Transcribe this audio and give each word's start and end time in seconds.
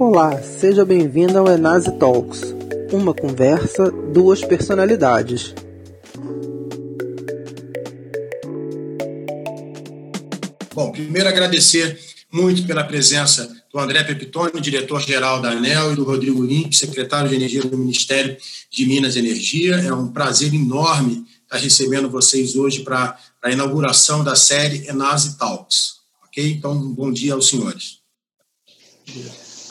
Olá, 0.00 0.42
seja 0.42 0.82
bem-vindo 0.82 1.36
ao 1.36 1.46
Enase 1.46 1.92
Talks. 1.98 2.40
Uma 2.90 3.12
conversa, 3.12 3.90
duas 3.90 4.40
personalidades. 4.40 5.54
Bom, 10.74 10.90
primeiro 10.90 11.28
agradecer 11.28 12.00
muito 12.32 12.66
pela 12.66 12.82
presença 12.82 13.54
do 13.70 13.78
André 13.78 14.02
Pepitone, 14.02 14.58
diretor-geral 14.58 15.42
da 15.42 15.50
ANEL, 15.50 15.92
e 15.92 15.96
do 15.96 16.04
Rodrigo 16.04 16.42
Limp, 16.42 16.72
secretário 16.72 17.28
de 17.28 17.34
Energia 17.34 17.60
do 17.60 17.76
Ministério 17.76 18.38
de 18.70 18.86
Minas 18.86 19.16
e 19.16 19.18
Energia. 19.18 19.76
É 19.76 19.92
um 19.92 20.08
prazer 20.08 20.54
enorme 20.54 21.26
estar 21.42 21.58
recebendo 21.58 22.08
vocês 22.08 22.56
hoje 22.56 22.80
para 22.80 23.18
a 23.42 23.50
inauguração 23.50 24.24
da 24.24 24.34
série 24.34 24.88
Enase 24.88 25.36
Talks. 25.36 25.96
Ok? 26.24 26.52
Então, 26.52 26.90
bom 26.90 27.12
dia 27.12 27.34
aos 27.34 27.48
senhores. 27.48 28.00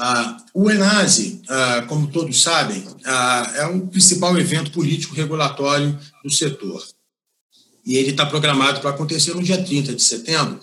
Ah, 0.02 0.38
o 0.53 0.71
Enase, 0.71 1.41
ah, 1.49 1.84
como 1.89 2.08
todos 2.08 2.41
sabem, 2.41 2.88
ah, 3.03 3.52
é 3.55 3.66
o 3.66 3.85
principal 3.85 4.39
evento 4.39 4.72
político 4.72 5.13
regulatório 5.13 5.99
do 6.23 6.31
setor. 6.31 6.81
E 7.85 7.98
ele 7.98 8.12
está 8.12 8.25
programado 8.25 8.80
para 8.80 8.91
acontecer 8.91 9.34
no 9.34 9.44
dia 9.44 9.62
30 9.62 9.94
de 9.94 10.02
setembro. 10.02 10.58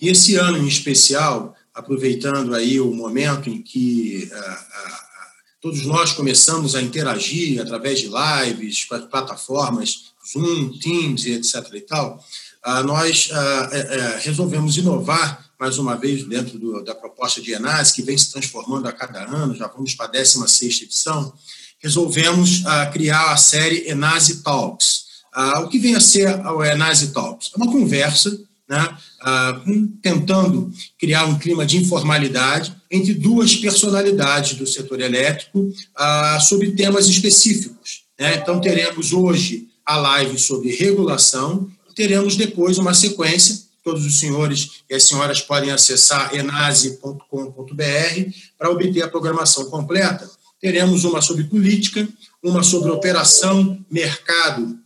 E 0.00 0.08
esse 0.08 0.36
ano 0.36 0.56
em 0.56 0.66
especial, 0.66 1.54
aproveitando 1.74 2.54
aí 2.54 2.80
o 2.80 2.90
momento 2.90 3.50
em 3.50 3.60
que 3.60 4.30
todos 5.60 5.84
nós 5.84 6.12
começamos 6.12 6.74
a 6.74 6.80
interagir 6.80 7.60
através 7.60 8.00
de 8.00 8.08
lives, 8.08 8.84
com 8.84 8.94
as 8.94 9.04
plataformas 9.04 10.12
Zoom, 10.32 10.78
Teams 10.78 11.26
etc. 11.26 11.74
e 11.74 11.80
tal, 11.80 12.24
nós 12.86 13.30
é, 13.72 13.78
é, 13.78 14.18
resolvemos 14.22 14.76
inovar 14.76 15.47
mais 15.58 15.78
uma 15.78 15.96
vez, 15.96 16.24
dentro 16.24 16.58
do, 16.58 16.84
da 16.84 16.94
proposta 16.94 17.40
de 17.40 17.52
Enas, 17.52 17.90
que 17.90 18.02
vem 18.02 18.16
se 18.16 18.30
transformando 18.30 18.86
a 18.86 18.92
cada 18.92 19.24
ano, 19.24 19.54
já 19.54 19.66
vamos 19.66 19.94
para 19.94 20.06
a 20.06 20.10
16 20.10 20.82
edição, 20.82 21.32
resolvemos 21.80 22.60
uh, 22.60 22.92
criar 22.92 23.32
a 23.32 23.36
série 23.36 23.88
Enase 23.88 24.42
Talks. 24.42 25.06
Uh, 25.36 25.60
o 25.60 25.68
que 25.68 25.78
vem 25.78 25.94
a 25.94 26.00
ser 26.00 26.28
o 26.46 26.64
Enase 26.64 27.12
Talks? 27.12 27.50
É 27.54 27.56
uma 27.56 27.70
conversa, 27.70 28.38
né, 28.68 28.96
uh, 29.22 29.88
tentando 30.00 30.72
criar 30.98 31.24
um 31.26 31.38
clima 31.38 31.66
de 31.66 31.76
informalidade 31.76 32.74
entre 32.90 33.14
duas 33.14 33.56
personalidades 33.56 34.56
do 34.56 34.66
setor 34.66 35.00
elétrico 35.00 35.70
sobre 36.40 36.72
temas 36.72 37.06
específicos. 37.06 38.04
Né? 38.18 38.36
Então, 38.36 38.60
teremos 38.60 39.12
hoje 39.12 39.68
a 39.84 39.96
live 39.96 40.38
sobre 40.38 40.74
regulação 40.74 41.70
teremos 41.98 42.36
depois 42.36 42.78
uma 42.78 42.94
sequência 42.94 43.58
todos 43.88 44.04
os 44.04 44.18
senhores 44.18 44.82
e 44.90 44.94
as 44.94 45.04
senhoras 45.04 45.40
podem 45.40 45.70
acessar 45.70 46.34
enase.com.br 46.34 47.24
para 48.58 48.70
obter 48.70 49.02
a 49.02 49.08
programação 49.08 49.64
completa. 49.70 50.30
Teremos 50.60 51.04
uma 51.04 51.22
sobre 51.22 51.44
política, 51.44 52.06
uma 52.42 52.62
sobre 52.62 52.90
operação, 52.90 53.82
mercado 53.90 54.78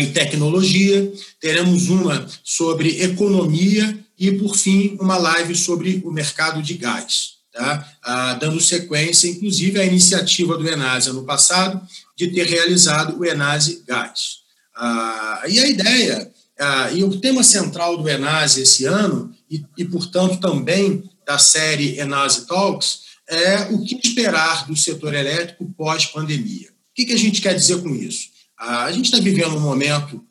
e 0.00 0.06
tecnologia, 0.08 1.12
teremos 1.40 1.88
uma 1.88 2.26
sobre 2.42 3.00
economia 3.00 3.96
e, 4.18 4.32
por 4.32 4.56
fim, 4.56 4.98
uma 5.00 5.16
live 5.16 5.54
sobre 5.54 6.02
o 6.04 6.10
mercado 6.10 6.60
de 6.60 6.74
gás. 6.74 7.34
Tá? 7.52 7.88
Ah, 8.02 8.34
dando 8.34 8.60
sequência, 8.60 9.28
inclusive, 9.28 9.78
à 9.78 9.84
iniciativa 9.84 10.56
do 10.56 10.68
Enase 10.68 11.12
no 11.12 11.24
passado 11.24 11.80
de 12.16 12.26
ter 12.26 12.46
realizado 12.46 13.18
o 13.18 13.24
Enase 13.24 13.84
Gás. 13.86 14.40
Ah, 14.74 15.42
e 15.48 15.58
a 15.60 15.66
ideia 15.68 16.30
ah, 16.60 16.90
e 16.92 17.02
o 17.02 17.18
tema 17.18 17.42
central 17.42 17.96
do 17.96 18.08
Enase 18.08 18.60
esse 18.60 18.84
ano, 18.84 19.34
e, 19.50 19.64
e, 19.78 19.84
portanto 19.84 20.38
também 20.38 21.02
da 21.26 21.38
série 21.38 21.98
Enase 21.98 22.46
Talks, 22.46 23.00
é 23.26 23.62
o 23.72 23.82
que 23.82 23.98
esperar 24.06 24.66
do 24.66 24.76
setor 24.76 25.14
elétrico 25.14 25.64
pós-pandemia. 25.76 26.68
O 26.68 26.94
que, 26.94 27.06
que, 27.06 27.12
a 27.14 27.18
gente 27.18 27.40
quer 27.40 27.54
dizer 27.54 27.80
com 27.80 27.88
isso? 27.94 28.28
Ah, 28.58 28.84
a 28.84 28.92
gente 28.92 29.06
está 29.06 29.18
vivendo 29.18 29.56
um 29.56 29.60
momento 29.60 30.22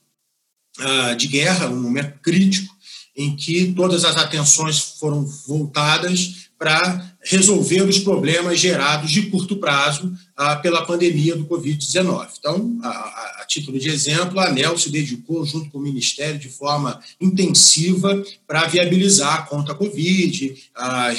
ah, 0.78 1.16
de 1.16 1.28
guerra, 1.28 1.68
um 1.68 1.81
momento 1.81 2.20
crítico, 2.20 2.72
em 3.16 3.36
que 3.36 3.74
todas 3.74 4.06
as 4.06 4.16
atenções 4.16 4.80
foram 5.00 5.26
voltadas 5.26 6.50
para 6.59 7.12
resolver 7.22 7.81
os 7.81 8.00
problemas 8.00 8.59
gerados 8.59 9.12
de 9.12 9.24
curto 9.24 9.57
prazo 9.57 10.13
ah, 10.35 10.56
pela 10.56 10.85
pandemia 10.85 11.35
do 11.35 11.46
Covid-19. 11.46 12.30
Então, 12.40 12.80
a, 12.81 12.88
a, 12.88 13.41
a, 13.41 13.46
título 13.46 13.78
de 13.78 13.90
exemplo, 13.90 14.40
a 14.40 14.47
ANEL 14.47 14.78
se 14.78 14.90
dedicou, 14.90 15.46
junto 15.46 15.69
com 15.69 15.79
o 15.79 15.81
Ministério, 15.81 16.40
de 16.40 16.47
forma 16.47 16.97
intensiva 17.19 18.24
para 18.47 18.66
viabilizar 18.68 19.34
a 19.34 19.41
conta 19.41 19.75
Covid, 19.75 20.56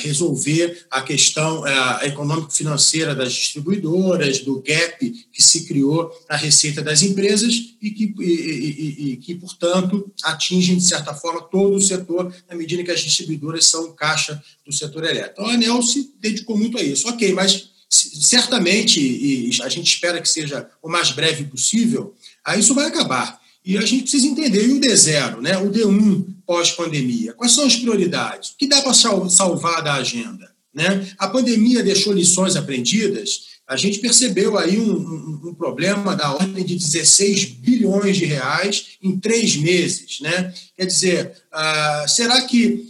resolver 0.02 0.86
a 0.90 1.02
questão 1.02 1.62
a, 1.64 2.00
econômico-financeira 2.06 3.14
das 3.14 3.34
distribuidoras, 3.34 4.38
do 4.38 4.62
gap 4.62 4.98
que 5.30 5.42
se 5.42 5.66
criou 5.66 6.10
na 6.28 6.36
receita 6.36 6.80
das 6.80 7.02
empresas 7.02 7.52
e 7.82 7.90
que, 7.90 8.14
e, 8.18 8.24
e, 8.24 9.12
e, 9.12 9.16
que 9.18 9.34
portanto, 9.34 10.10
atingem, 10.24 10.78
de 10.78 10.84
certa 10.84 11.12
forma, 11.12 11.42
todo 11.42 11.76
o 11.76 11.80
setor, 11.80 12.32
na 12.48 12.56
medida 12.56 12.82
que 12.82 12.90
as 12.90 13.00
distribuidoras 13.00 13.66
são 13.66 13.92
caixa 13.92 14.42
do 14.64 14.72
setor 14.72 15.04
elétrico. 15.04 15.42
Então, 15.42 15.46
a 15.46 15.54
ANEL 15.54 15.82
se 15.92 16.12
dedicou 16.20 16.56
muito 16.56 16.78
a 16.78 16.82
isso. 16.82 17.08
Ok, 17.08 17.32
mas 17.32 17.70
certamente, 17.90 19.00
e 19.00 19.50
a 19.62 19.68
gente 19.68 19.88
espera 19.92 20.20
que 20.20 20.28
seja 20.28 20.68
o 20.82 20.88
mais 20.88 21.10
breve 21.10 21.44
possível, 21.44 22.14
isso 22.56 22.74
vai 22.74 22.86
acabar. 22.86 23.40
E 23.64 23.76
a 23.76 23.82
gente 23.82 24.02
precisa 24.02 24.26
entender, 24.26 24.66
e 24.66 24.72
o 24.72 24.80
D0, 24.80 25.40
né, 25.40 25.58
o 25.58 25.70
D1 25.70 26.24
pós-pandemia, 26.46 27.34
quais 27.34 27.52
são 27.52 27.66
as 27.66 27.76
prioridades? 27.76 28.50
O 28.50 28.56
que 28.56 28.66
dá 28.66 28.80
para 28.80 28.94
salvar 28.94 29.82
da 29.82 29.94
agenda? 29.94 30.50
Né? 30.72 31.06
A 31.18 31.28
pandemia 31.28 31.82
deixou 31.82 32.12
lições 32.12 32.56
aprendidas, 32.56 33.50
a 33.66 33.76
gente 33.76 33.98
percebeu 33.98 34.58
aí 34.58 34.78
um, 34.78 34.92
um, 34.92 35.40
um, 35.50 35.54
problema 35.54 36.16
da 36.16 36.32
ordem 36.32 36.64
de 36.64 36.74
16 36.74 37.44
bilhões 37.44 38.16
de 38.16 38.24
reais 38.24 38.96
em 39.00 39.16
três 39.16 39.56
meses. 39.56 40.18
Né? 40.20 40.52
Quer 40.76 40.86
dizer, 40.86 41.32
uh, 41.52 42.08
será 42.08 42.42
que 42.42 42.89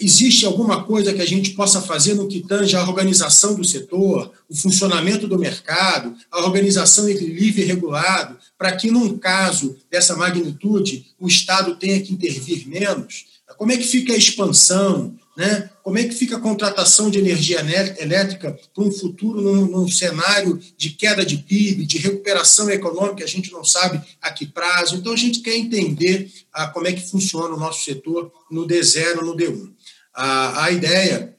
existe 0.00 0.46
alguma 0.46 0.84
coisa 0.84 1.12
que 1.12 1.22
a 1.22 1.26
gente 1.26 1.50
possa 1.50 1.80
fazer 1.80 2.14
no 2.14 2.28
que 2.28 2.40
tange 2.40 2.76
a 2.76 2.82
organização 2.82 3.54
do 3.54 3.64
setor, 3.64 4.32
o 4.48 4.54
funcionamento 4.54 5.28
do 5.28 5.38
mercado, 5.38 6.14
a 6.30 6.40
organização 6.40 7.08
entre 7.08 7.26
livre 7.26 7.62
e 7.62 7.64
regulado, 7.64 8.36
para 8.58 8.72
que, 8.72 8.90
num 8.90 9.18
caso 9.18 9.76
dessa 9.90 10.16
magnitude, 10.16 11.06
o 11.18 11.28
Estado 11.28 11.76
tenha 11.76 12.00
que 12.00 12.12
intervir 12.12 12.68
menos? 12.68 13.26
Como 13.56 13.72
é 13.72 13.76
que 13.76 13.84
fica 13.84 14.12
a 14.12 14.16
expansão? 14.16 15.14
Né? 15.40 15.70
Como 15.82 15.96
é 15.96 16.04
que 16.04 16.14
fica 16.14 16.36
a 16.36 16.40
contratação 16.40 17.08
de 17.08 17.18
energia 17.18 17.60
elétrica 17.98 18.60
para 18.74 18.84
um 18.84 18.92
futuro 18.92 19.40
num, 19.40 19.64
num, 19.68 19.88
cenário 19.88 20.60
de 20.76 20.90
queda 20.90 21.24
de 21.24 21.38
PIB, 21.38 21.86
de 21.86 21.96
recuperação 21.96 22.68
econômica, 22.68 23.24
a 23.24 23.26
gente 23.26 23.50
não 23.50 23.64
sabe 23.64 24.02
a 24.20 24.30
que 24.30 24.44
prazo. 24.44 24.96
Então, 24.96 25.14
a 25.14 25.16
gente 25.16 25.40
quer 25.40 25.56
entender 25.56 26.30
ah, 26.52 26.66
como 26.66 26.88
é 26.88 26.92
que 26.92 27.08
funciona 27.08 27.54
o 27.54 27.58
nosso 27.58 27.82
setor 27.86 28.30
no 28.50 28.66
D0, 28.66 29.22
no 29.22 29.34
D1. 29.34 29.72
Ah, 30.12 30.64
a 30.64 30.70
ideia 30.72 31.34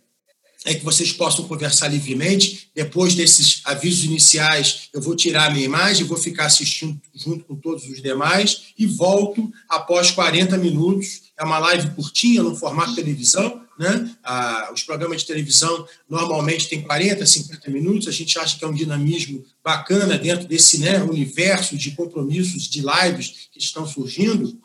é 0.63 0.75
que 0.75 0.85
vocês 0.85 1.11
possam 1.11 1.47
conversar 1.47 1.87
livremente. 1.87 2.69
Depois 2.75 3.15
desses 3.15 3.61
avisos 3.65 4.03
iniciais, 4.03 4.89
eu 4.93 5.01
vou 5.01 5.15
tirar 5.15 5.47
a 5.47 5.49
minha 5.49 5.65
imagem, 5.65 6.05
vou 6.05 6.17
ficar 6.17 6.45
assistindo 6.45 6.99
junto 7.15 7.43
com 7.45 7.55
todos 7.55 7.85
os 7.85 8.01
demais 8.01 8.67
e 8.77 8.85
volto 8.85 9.51
após 9.67 10.11
40 10.11 10.57
minutos. 10.57 11.23
É 11.39 11.43
uma 11.43 11.57
live 11.57 11.89
curtinha, 11.91 12.43
no 12.43 12.55
formato 12.55 12.93
televisão. 12.93 13.61
Né? 13.79 14.15
Ah, 14.23 14.69
os 14.71 14.83
programas 14.83 15.21
de 15.21 15.27
televisão 15.27 15.87
normalmente 16.07 16.69
têm 16.69 16.83
40, 16.83 17.25
50 17.25 17.71
minutos. 17.71 18.07
A 18.07 18.11
gente 18.11 18.37
acha 18.37 18.59
que 18.59 18.63
é 18.63 18.67
um 18.67 18.73
dinamismo 18.73 19.43
bacana 19.63 20.15
dentro 20.15 20.47
desse 20.47 20.77
né, 20.79 21.01
universo 21.01 21.75
de 21.75 21.91
compromissos, 21.91 22.69
de 22.69 22.81
lives 22.81 23.49
que 23.51 23.57
estão 23.57 23.87
surgindo. 23.87 24.59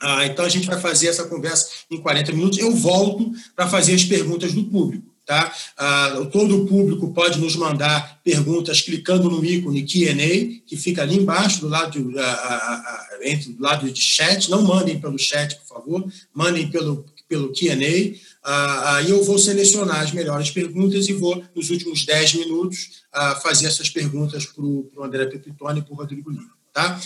Ah, 0.00 0.24
então, 0.24 0.46
a 0.46 0.48
gente 0.48 0.66
vai 0.66 0.80
fazer 0.80 1.08
essa 1.08 1.24
conversa 1.24 1.68
em 1.90 2.00
40 2.00 2.32
minutos. 2.32 2.58
Eu 2.58 2.74
volto 2.74 3.30
para 3.54 3.68
fazer 3.68 3.94
as 3.94 4.04
perguntas 4.04 4.54
do 4.54 4.64
público. 4.64 5.09
Tá? 5.30 5.54
Ah, 5.76 6.26
todo 6.32 6.60
o 6.60 6.66
público 6.66 7.14
pode 7.14 7.38
nos 7.38 7.54
mandar 7.54 8.20
perguntas 8.24 8.80
clicando 8.80 9.30
no 9.30 9.44
ícone 9.44 9.84
Q&A, 9.84 10.66
que 10.66 10.76
fica 10.76 11.02
ali 11.02 11.18
embaixo, 11.18 11.60
do 11.60 11.68
lado, 11.68 12.02
de, 12.02 12.18
ah, 12.18 12.24
ah, 12.24 12.82
ah, 12.84 13.18
entre, 13.22 13.52
do 13.52 13.62
lado 13.62 13.88
de 13.88 14.00
chat. 14.00 14.50
Não 14.50 14.62
mandem 14.62 14.98
pelo 14.98 15.16
chat, 15.16 15.54
por 15.54 15.66
favor, 15.68 16.12
mandem 16.34 16.68
pelo, 16.68 17.06
pelo 17.28 17.52
Q&A. 17.52 18.96
Aí 18.96 19.08
eu 19.08 19.22
vou 19.22 19.38
selecionar 19.38 20.00
as 20.00 20.10
melhores 20.10 20.50
perguntas 20.50 21.08
e 21.08 21.12
vou, 21.12 21.40
nos 21.54 21.70
últimos 21.70 22.04
10 22.04 22.34
minutos, 22.34 23.04
fazer 23.40 23.66
essas 23.68 23.88
perguntas 23.88 24.46
para 24.46 24.64
o 24.64 24.90
André 25.00 25.26
Pepitone 25.26 25.78
e 25.78 25.82
para 25.82 25.92
o 25.92 25.96
Rodrigo 25.96 26.28
Lima. 26.28 26.50
Tá? 26.72 27.00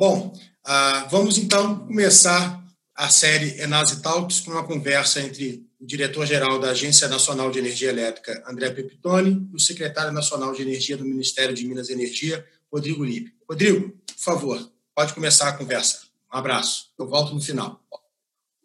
Bom, 0.00 0.32
uh, 0.64 1.08
vamos 1.10 1.38
então 1.38 1.80
começar 1.80 2.62
a 2.94 3.08
série 3.08 3.60
Enase 3.60 4.00
Talks 4.00 4.38
com 4.38 4.52
uma 4.52 4.62
conversa 4.62 5.20
entre 5.20 5.66
o 5.80 5.84
diretor-geral 5.84 6.60
da 6.60 6.70
Agência 6.70 7.08
Nacional 7.08 7.50
de 7.50 7.58
Energia 7.58 7.88
Elétrica, 7.88 8.40
André 8.46 8.70
Pepitone, 8.70 9.48
e 9.52 9.56
o 9.56 9.58
secretário 9.58 10.12
nacional 10.12 10.52
de 10.52 10.62
Energia 10.62 10.96
do 10.96 11.04
Ministério 11.04 11.52
de 11.52 11.66
Minas 11.66 11.88
e 11.88 11.94
Energia, 11.94 12.46
Rodrigo 12.72 13.04
Lipe. 13.04 13.34
Rodrigo, 13.48 13.90
por 13.90 14.22
favor, 14.22 14.72
pode 14.94 15.14
começar 15.14 15.48
a 15.48 15.52
conversa. 15.54 16.02
Um 16.32 16.38
abraço. 16.38 16.90
Eu 16.96 17.08
volto 17.08 17.34
no 17.34 17.40
final. 17.40 17.80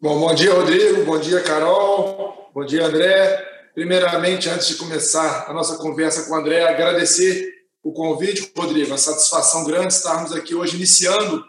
Bom, 0.00 0.20
bom 0.20 0.32
dia, 0.36 0.54
Rodrigo. 0.54 1.04
Bom 1.04 1.18
dia, 1.18 1.40
Carol. 1.40 2.48
Bom 2.54 2.64
dia, 2.64 2.86
André. 2.86 3.70
Primeiramente, 3.74 4.48
antes 4.48 4.68
de 4.68 4.76
começar 4.76 5.50
a 5.50 5.52
nossa 5.52 5.78
conversa 5.78 6.28
com 6.28 6.34
o 6.34 6.36
André, 6.36 6.62
agradecer 6.62 7.63
o 7.84 7.92
convite, 7.92 8.50
Rodrigo, 8.56 8.88
uma 8.88 8.98
satisfação 8.98 9.62
grande 9.64 9.92
estarmos 9.92 10.32
aqui 10.32 10.54
hoje 10.54 10.76
iniciando 10.76 11.44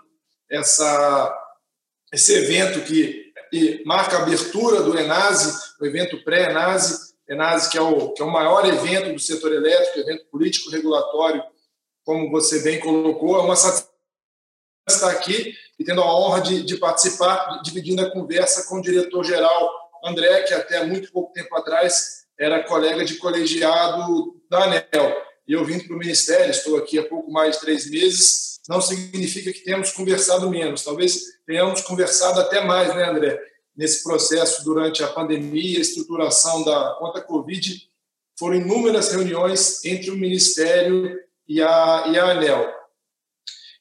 essa, 0.51 1.33
esse 2.11 2.33
evento 2.33 2.85
que, 2.85 3.31
que 3.49 3.81
marca 3.85 4.17
a 4.17 4.21
abertura 4.21 4.81
do 4.81 4.99
Enase, 4.99 5.57
o 5.79 5.85
evento 5.85 6.21
pré-Enase, 6.25 7.15
Enase 7.27 7.71
que 7.71 7.77
é, 7.77 7.81
o, 7.81 8.11
que 8.11 8.21
é 8.21 8.25
o 8.25 8.31
maior 8.31 8.65
evento 8.65 9.13
do 9.13 9.19
setor 9.19 9.53
elétrico, 9.53 9.99
evento 9.99 10.25
político 10.25 10.69
regulatório, 10.69 11.41
como 12.03 12.29
você 12.29 12.61
bem 12.61 12.81
colocou, 12.81 13.37
é 13.37 13.41
uma 13.41 13.55
satisfação 13.55 13.95
estar 14.87 15.09
aqui 15.09 15.53
e 15.79 15.83
tendo 15.83 16.01
a 16.01 16.15
honra 16.15 16.41
de, 16.41 16.63
de 16.63 16.77
participar, 16.77 17.61
dividindo 17.63 18.01
a 18.01 18.11
conversa 18.11 18.67
com 18.67 18.77
o 18.77 18.81
diretor-geral 18.81 19.71
André, 20.03 20.43
que 20.43 20.53
até 20.53 20.85
muito 20.85 21.11
pouco 21.11 21.33
tempo 21.33 21.55
atrás 21.55 22.25
era 22.37 22.63
colega 22.63 23.03
de 23.03 23.15
colegiado 23.15 24.35
da 24.49 24.65
ANEL. 24.65 25.25
Eu 25.47 25.63
vim 25.63 25.79
para 25.79 25.95
o 25.95 25.99
Ministério, 25.99 26.49
estou 26.49 26.77
aqui 26.77 26.97
há 26.97 27.07
pouco 27.07 27.31
mais 27.31 27.55
de 27.55 27.61
três 27.61 27.89
meses, 27.89 28.59
não 28.67 28.81
significa 28.81 29.53
que 29.53 29.63
temos 29.63 29.91
conversado 29.91 30.49
menos, 30.49 30.83
talvez 30.83 31.21
tenhamos 31.45 31.81
conversado 31.81 32.39
até 32.39 32.63
mais, 32.63 32.93
né, 32.95 33.09
André? 33.09 33.39
Nesse 33.77 34.03
processo 34.03 34.63
durante 34.63 35.03
a 35.03 35.07
pandemia, 35.07 35.77
a 35.77 35.81
estruturação 35.81 36.63
da 36.63 36.95
conta 36.97 37.21
Covid, 37.21 37.89
foram 38.39 38.55
inúmeras 38.55 39.11
reuniões 39.11 39.83
entre 39.85 40.09
o 40.09 40.17
Ministério 40.17 41.15
e 41.47 41.61
a, 41.61 42.05
e 42.07 42.17
a 42.17 42.31
ANEL. 42.31 42.73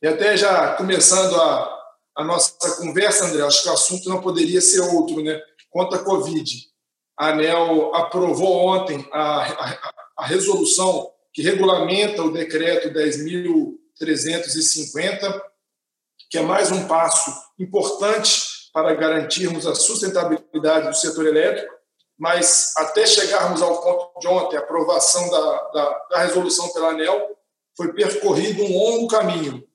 E 0.02 0.06
até 0.06 0.36
já 0.36 0.74
começando 0.74 1.34
a, 1.34 1.82
a 2.16 2.24
nossa 2.24 2.76
conversa, 2.76 3.24
André, 3.24 3.42
acho 3.42 3.62
que 3.62 3.68
o 3.68 3.72
assunto 3.72 4.08
não 4.08 4.20
poderia 4.20 4.60
ser 4.60 4.80
outro, 4.80 5.22
né? 5.22 5.40
contra 5.70 5.98
a 5.98 6.04
Covid. 6.04 6.68
A 7.18 7.28
ANEL 7.28 7.94
aprovou 7.94 8.66
ontem 8.66 9.08
a, 9.12 9.42
a, 9.42 9.92
a 10.18 10.26
resolução 10.26 11.13
que 11.34 11.42
regulamenta 11.42 12.22
o 12.22 12.32
decreto 12.32 12.88
10.350, 12.90 15.42
que 16.30 16.38
é 16.38 16.42
mais 16.42 16.70
um 16.70 16.86
passo 16.86 17.34
importante 17.58 18.70
para 18.72 18.94
garantirmos 18.94 19.66
a 19.66 19.74
sustentabilidade 19.74 20.88
do 20.88 20.94
setor 20.94 21.26
elétrico, 21.26 21.74
mas 22.16 22.72
até 22.76 23.04
chegarmos 23.04 23.60
ao 23.60 23.82
ponto 23.82 24.20
de 24.20 24.28
ontem, 24.28 24.56
a 24.56 24.60
aprovação 24.60 25.28
da, 25.28 25.62
da, 25.72 26.06
da 26.10 26.20
resolução 26.20 26.72
pela 26.72 26.90
ANEL, 26.90 27.36
foi 27.76 27.92
percorrido 27.92 28.62
um 28.62 28.72
longo 28.72 29.08
caminho. 29.08 29.66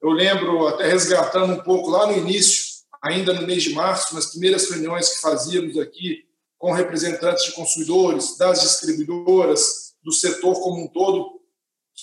Eu 0.00 0.08
lembro, 0.10 0.66
até 0.66 0.86
resgatando 0.86 1.52
um 1.52 1.62
pouco 1.62 1.90
lá 1.90 2.06
no 2.06 2.16
início, 2.16 2.72
ainda 3.02 3.34
no 3.34 3.46
mês 3.46 3.64
de 3.64 3.74
março, 3.74 4.14
nas 4.14 4.30
primeiras 4.30 4.70
reuniões 4.70 5.10
que 5.10 5.20
fazíamos 5.20 5.78
aqui 5.78 6.24
com 6.58 6.72
representantes 6.72 7.44
de 7.44 7.52
consumidores, 7.52 8.38
das 8.38 8.62
distribuidoras, 8.62 9.91
do 10.02 10.12
setor 10.12 10.54
como 10.60 10.82
um 10.82 10.88
todo, 10.88 11.40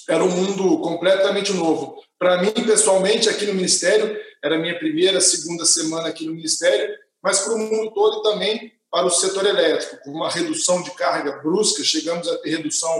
era 0.07 0.23
um 0.23 0.29
mundo 0.29 0.79
completamente 0.79 1.51
novo. 1.53 2.01
Para 2.17 2.41
mim, 2.41 2.51
pessoalmente, 2.51 3.29
aqui 3.29 3.45
no 3.45 3.53
Ministério, 3.53 4.17
era 4.43 4.57
minha 4.57 4.77
primeira, 4.77 5.19
segunda 5.19 5.65
semana 5.65 6.09
aqui 6.09 6.25
no 6.25 6.33
Ministério, 6.33 6.95
mas 7.21 7.39
para 7.39 7.53
o 7.53 7.57
mundo 7.57 7.91
todo 7.91 8.19
e 8.19 8.31
também 8.31 8.73
para 8.91 9.05
o 9.05 9.11
setor 9.11 9.45
elétrico, 9.45 10.03
com 10.03 10.11
uma 10.11 10.29
redução 10.29 10.81
de 10.81 10.91
carga 10.91 11.33
brusca, 11.43 11.83
chegamos 11.83 12.27
a 12.27 12.37
ter 12.39 12.49
redução 12.49 12.91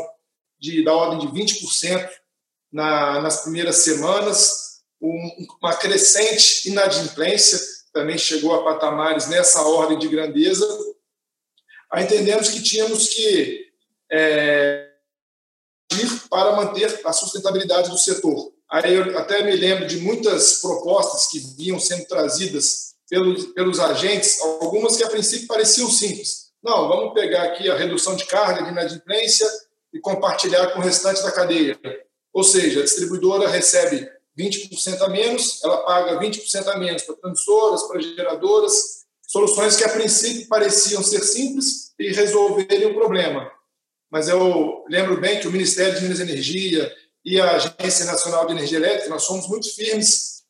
de, 0.59 0.83
da 0.83 0.93
ordem 0.93 1.19
de 1.19 1.27
20% 1.27 2.09
na, 2.71 3.19
nas 3.21 3.41
primeiras 3.41 3.77
semanas, 3.77 4.81
um, 5.01 5.47
uma 5.61 5.75
crescente 5.75 6.69
inadimplência, 6.69 7.59
também 7.91 8.17
chegou 8.17 8.53
a 8.53 8.63
patamares 8.63 9.27
nessa 9.27 9.61
ordem 9.63 9.97
de 9.97 10.07
grandeza, 10.07 10.65
aí 11.91 12.03
entendemos 12.03 12.49
que 12.49 12.61
tínhamos 12.61 13.07
que 13.07 13.71
é, 14.11 14.88
para 16.29 16.55
manter 16.55 17.01
a 17.03 17.13
sustentabilidade 17.13 17.89
do 17.89 17.97
setor. 17.97 18.51
Aí 18.69 18.93
eu 18.93 19.17
até 19.17 19.43
me 19.43 19.55
lembro 19.55 19.87
de 19.87 19.97
muitas 19.97 20.61
propostas 20.61 21.27
que 21.27 21.39
vinham 21.57 21.79
sendo 21.79 22.05
trazidas 22.05 22.93
pelos, 23.09 23.47
pelos 23.47 23.79
agentes, 23.79 24.39
algumas 24.41 24.95
que 24.95 25.03
a 25.03 25.09
princípio 25.09 25.47
pareciam 25.47 25.89
simples. 25.89 26.49
Não, 26.63 26.87
vamos 26.87 27.13
pegar 27.13 27.43
aqui 27.43 27.69
a 27.69 27.75
redução 27.75 28.15
de 28.15 28.25
carga 28.25 28.63
de 28.63 28.69
inadimplência 28.69 29.47
e 29.93 29.99
compartilhar 29.99 30.67
com 30.67 30.79
o 30.79 30.83
restante 30.83 31.23
da 31.23 31.31
cadeia. 31.31 31.79
Ou 32.31 32.43
seja, 32.43 32.81
a 32.81 32.83
distribuidora 32.83 33.49
recebe 33.49 34.07
20% 34.37 35.01
a 35.01 35.09
menos, 35.09 35.63
ela 35.63 35.77
paga 35.77 36.19
20% 36.19 36.67
a 36.67 36.77
menos 36.77 37.03
para 37.03 37.15
transmissoras, 37.15 37.83
para 37.83 37.99
geradoras, 37.99 39.05
soluções 39.27 39.75
que 39.75 39.83
a 39.83 39.89
princípio 39.89 40.47
pareciam 40.47 41.01
ser 41.01 41.23
simples 41.23 41.91
e 41.97 42.11
resolverem 42.11 42.87
o 42.87 42.93
problema. 42.93 43.51
Mas 44.11 44.27
eu 44.27 44.83
lembro 44.89 45.19
bem 45.19 45.39
que 45.39 45.47
o 45.47 45.51
Ministério 45.51 45.95
de 45.95 46.01
Minas 46.01 46.19
e 46.19 46.23
Energia 46.23 46.91
e 47.23 47.39
a 47.39 47.51
Agência 47.51 48.05
Nacional 48.05 48.45
de 48.45 48.53
Energia 48.53 48.77
Elétrica, 48.77 49.09
nós 49.09 49.23
somos 49.23 49.47
muito 49.47 49.73
firmes 49.75 50.43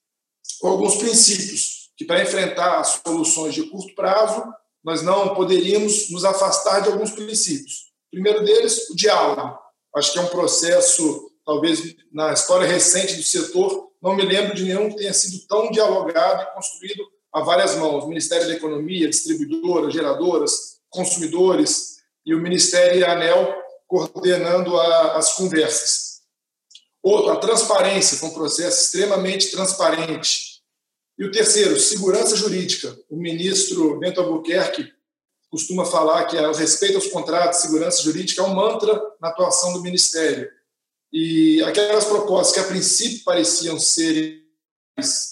com 0.60 0.70
alguns 0.70 0.96
princípios, 0.96 1.92
que 1.98 2.06
para 2.06 2.22
enfrentar 2.22 2.80
as 2.80 3.02
soluções 3.06 3.54
de 3.54 3.64
curto 3.64 3.94
prazo, 3.96 4.44
nós 4.84 5.02
não 5.02 5.36
poderíamos 5.36 6.10
nos 6.10 6.24
afastar 6.24 6.82
de 6.82 6.90
alguns 6.90 7.12
princípios. 7.12 7.90
O 8.08 8.12
primeiro 8.12 8.44
deles, 8.44 8.90
o 8.90 8.96
diálogo. 8.96 9.58
Acho 9.96 10.14
que 10.14 10.20
é 10.20 10.22
um 10.22 10.28
processo 10.28 11.30
talvez 11.46 11.96
na 12.12 12.32
história 12.32 12.68
recente 12.68 13.16
do 13.16 13.24
setor, 13.24 13.90
não 14.02 14.16
me 14.16 14.24
lembro 14.24 14.56
de 14.56 14.64
nenhum 14.64 14.90
que 14.90 14.98
tenha 14.98 15.14
sido 15.14 15.46
tão 15.48 15.72
dialogado 15.72 16.44
e 16.44 16.54
construído 16.54 17.04
a 17.34 17.42
várias 17.42 17.76
mãos. 17.76 18.08
Ministério 18.08 18.48
da 18.48 18.54
Economia, 18.54 19.10
distribuidoras, 19.10 19.92
geradoras, 19.92 20.80
consumidores 20.90 21.99
e 22.26 22.34
o 22.36 22.42
Ministério 22.42 23.00
e 23.00 23.04
a 23.04 23.14
ANEL 23.14 23.56
coordenando 23.88 24.80
a, 24.80 25.18
as 25.18 25.34
conversas. 25.34 26.20
Outro, 27.02 27.32
a 27.32 27.38
transparência, 27.38 28.20
com 28.20 28.28
um 28.28 28.34
processo 28.34 28.84
extremamente 28.84 29.52
transparente. 29.52 30.60
E 31.18 31.26
o 31.26 31.32
terceiro, 31.32 31.80
segurança 31.80 32.36
jurídica. 32.36 32.98
O 33.10 33.18
ministro 33.18 33.98
Bento 34.00 34.22
Albuquerque 34.22 34.92
costuma 35.50 35.86
falar 35.86 36.26
que 36.26 36.38
o 36.38 36.54
respeito 36.54 36.96
aos 36.96 37.08
contratos, 37.08 37.60
segurança 37.60 38.04
jurídica 38.04 38.42
é 38.42 38.46
um 38.46 38.54
mantra 38.54 39.02
na 39.20 39.30
atuação 39.30 39.74
do 39.74 39.82
Ministério. 39.82 40.50
E 41.12 41.62
aquelas 41.64 42.06
propostas 42.06 42.54
que 42.54 42.60
a 42.60 42.72
princípio 42.72 43.24
pareciam 43.24 43.80
ser 43.80 44.44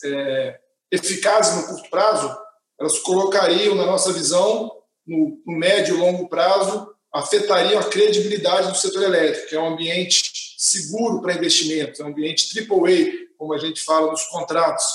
é, 0.03 0.59
eficazes 0.91 1.55
no 1.55 1.67
curto 1.67 1.89
prazo, 1.89 2.35
elas 2.79 2.97
colocariam, 2.99 3.75
na 3.75 3.85
nossa 3.85 4.11
visão, 4.11 4.71
no, 5.07 5.41
no 5.45 5.57
médio 5.57 5.95
e 5.95 5.99
longo 5.99 6.27
prazo, 6.27 6.93
afetariam 7.13 7.79
a 7.79 7.89
credibilidade 7.89 8.69
do 8.69 8.77
setor 8.77 9.03
elétrico, 9.03 9.47
que 9.47 9.55
é 9.55 9.59
um 9.59 9.73
ambiente 9.73 10.55
seguro 10.57 11.21
para 11.21 11.33
investimentos, 11.33 11.99
é 11.99 12.03
um 12.03 12.07
ambiente 12.07 12.59
AAA, 12.59 13.27
como 13.37 13.53
a 13.53 13.57
gente 13.57 13.81
fala 13.81 14.11
nos 14.11 14.23
contratos, 14.25 14.85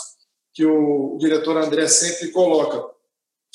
que 0.52 0.64
o 0.66 1.16
diretor 1.19 1.57
André 1.57 1.88
sempre 1.88 2.28
coloca. 2.28 2.92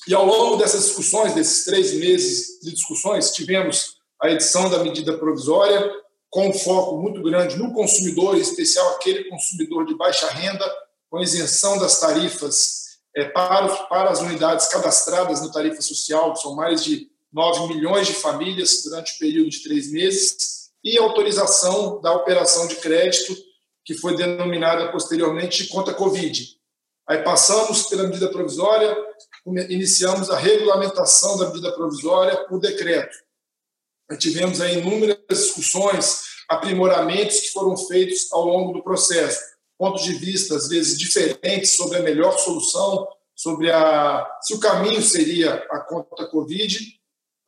E 0.08 0.14
ao 0.14 0.26
longo 0.26 0.56
dessas 0.58 0.86
discussões, 0.86 1.34
desses 1.34 1.66
três 1.66 1.94
meses 1.94 2.60
de 2.62 2.72
discussões, 2.72 3.32
tivemos 3.32 3.98
a 4.22 4.32
edição 4.32 4.70
da 4.70 4.84
medida 4.84 5.18
provisória, 5.18 5.92
com 6.30 6.50
um 6.50 6.54
foco 6.54 6.98
muito 6.98 7.22
grande 7.22 7.58
no 7.58 7.74
consumidor, 7.74 8.36
em 8.36 8.42
especial 8.42 8.90
aquele 8.96 9.26
consumidor 9.26 9.86
de 9.86 9.96
baixa 9.96 10.28
renda, 10.28 10.66
com 11.10 11.22
isenção 11.22 11.78
das 11.78 12.00
tarifas 12.00 12.87
é, 13.18 13.26
para, 13.26 13.68
para 13.88 14.12
as 14.12 14.22
unidades 14.22 14.68
cadastradas 14.68 15.42
no 15.42 15.52
Tarifa 15.52 15.82
Social, 15.82 16.34
que 16.34 16.40
são 16.40 16.56
mais 16.56 16.84
de 16.84 17.10
9 17.34 17.74
milhões 17.74 18.06
de 18.06 18.14
famílias 18.14 18.84
durante 18.84 19.16
o 19.16 19.18
período 19.18 19.50
de 19.50 19.64
três 19.64 19.92
meses, 19.92 20.70
e 20.84 21.00
autorização 21.00 22.00
da 22.00 22.14
operação 22.14 22.68
de 22.68 22.76
crédito, 22.76 23.36
que 23.84 23.96
foi 23.96 24.16
denominada 24.16 24.92
posteriormente 24.92 25.64
de 25.64 25.70
conta 25.70 25.96
Covid. 25.96 26.48
Aí 27.10 27.24
passamos 27.24 27.88
pela 27.88 28.04
medida 28.04 28.30
provisória, 28.30 28.96
iniciamos 29.68 30.30
a 30.30 30.38
regulamentação 30.38 31.40
da 31.40 31.48
medida 31.48 31.74
provisória 31.74 32.38
por 32.46 32.60
decreto. 32.60 33.18
Aí 34.12 34.18
tivemos 34.18 34.62
aí 34.62 34.78
inúmeras 34.78 35.18
discussões, 35.28 36.22
aprimoramentos 36.48 37.40
que 37.40 37.50
foram 37.50 37.76
feitos 37.76 38.32
ao 38.32 38.46
longo 38.46 38.74
do 38.74 38.84
processo, 38.84 39.57
pontos 39.78 40.04
de 40.04 40.14
vista 40.14 40.56
às 40.56 40.68
vezes 40.68 40.98
diferentes 40.98 41.72
sobre 41.72 41.98
a 41.98 42.02
melhor 42.02 42.38
solução, 42.38 43.08
sobre 43.36 43.72
a 43.72 44.28
se 44.42 44.54
o 44.54 44.60
caminho 44.60 45.02
seria 45.02 45.54
a 45.70 45.80
conta 45.80 46.28
Covid. 46.28 46.80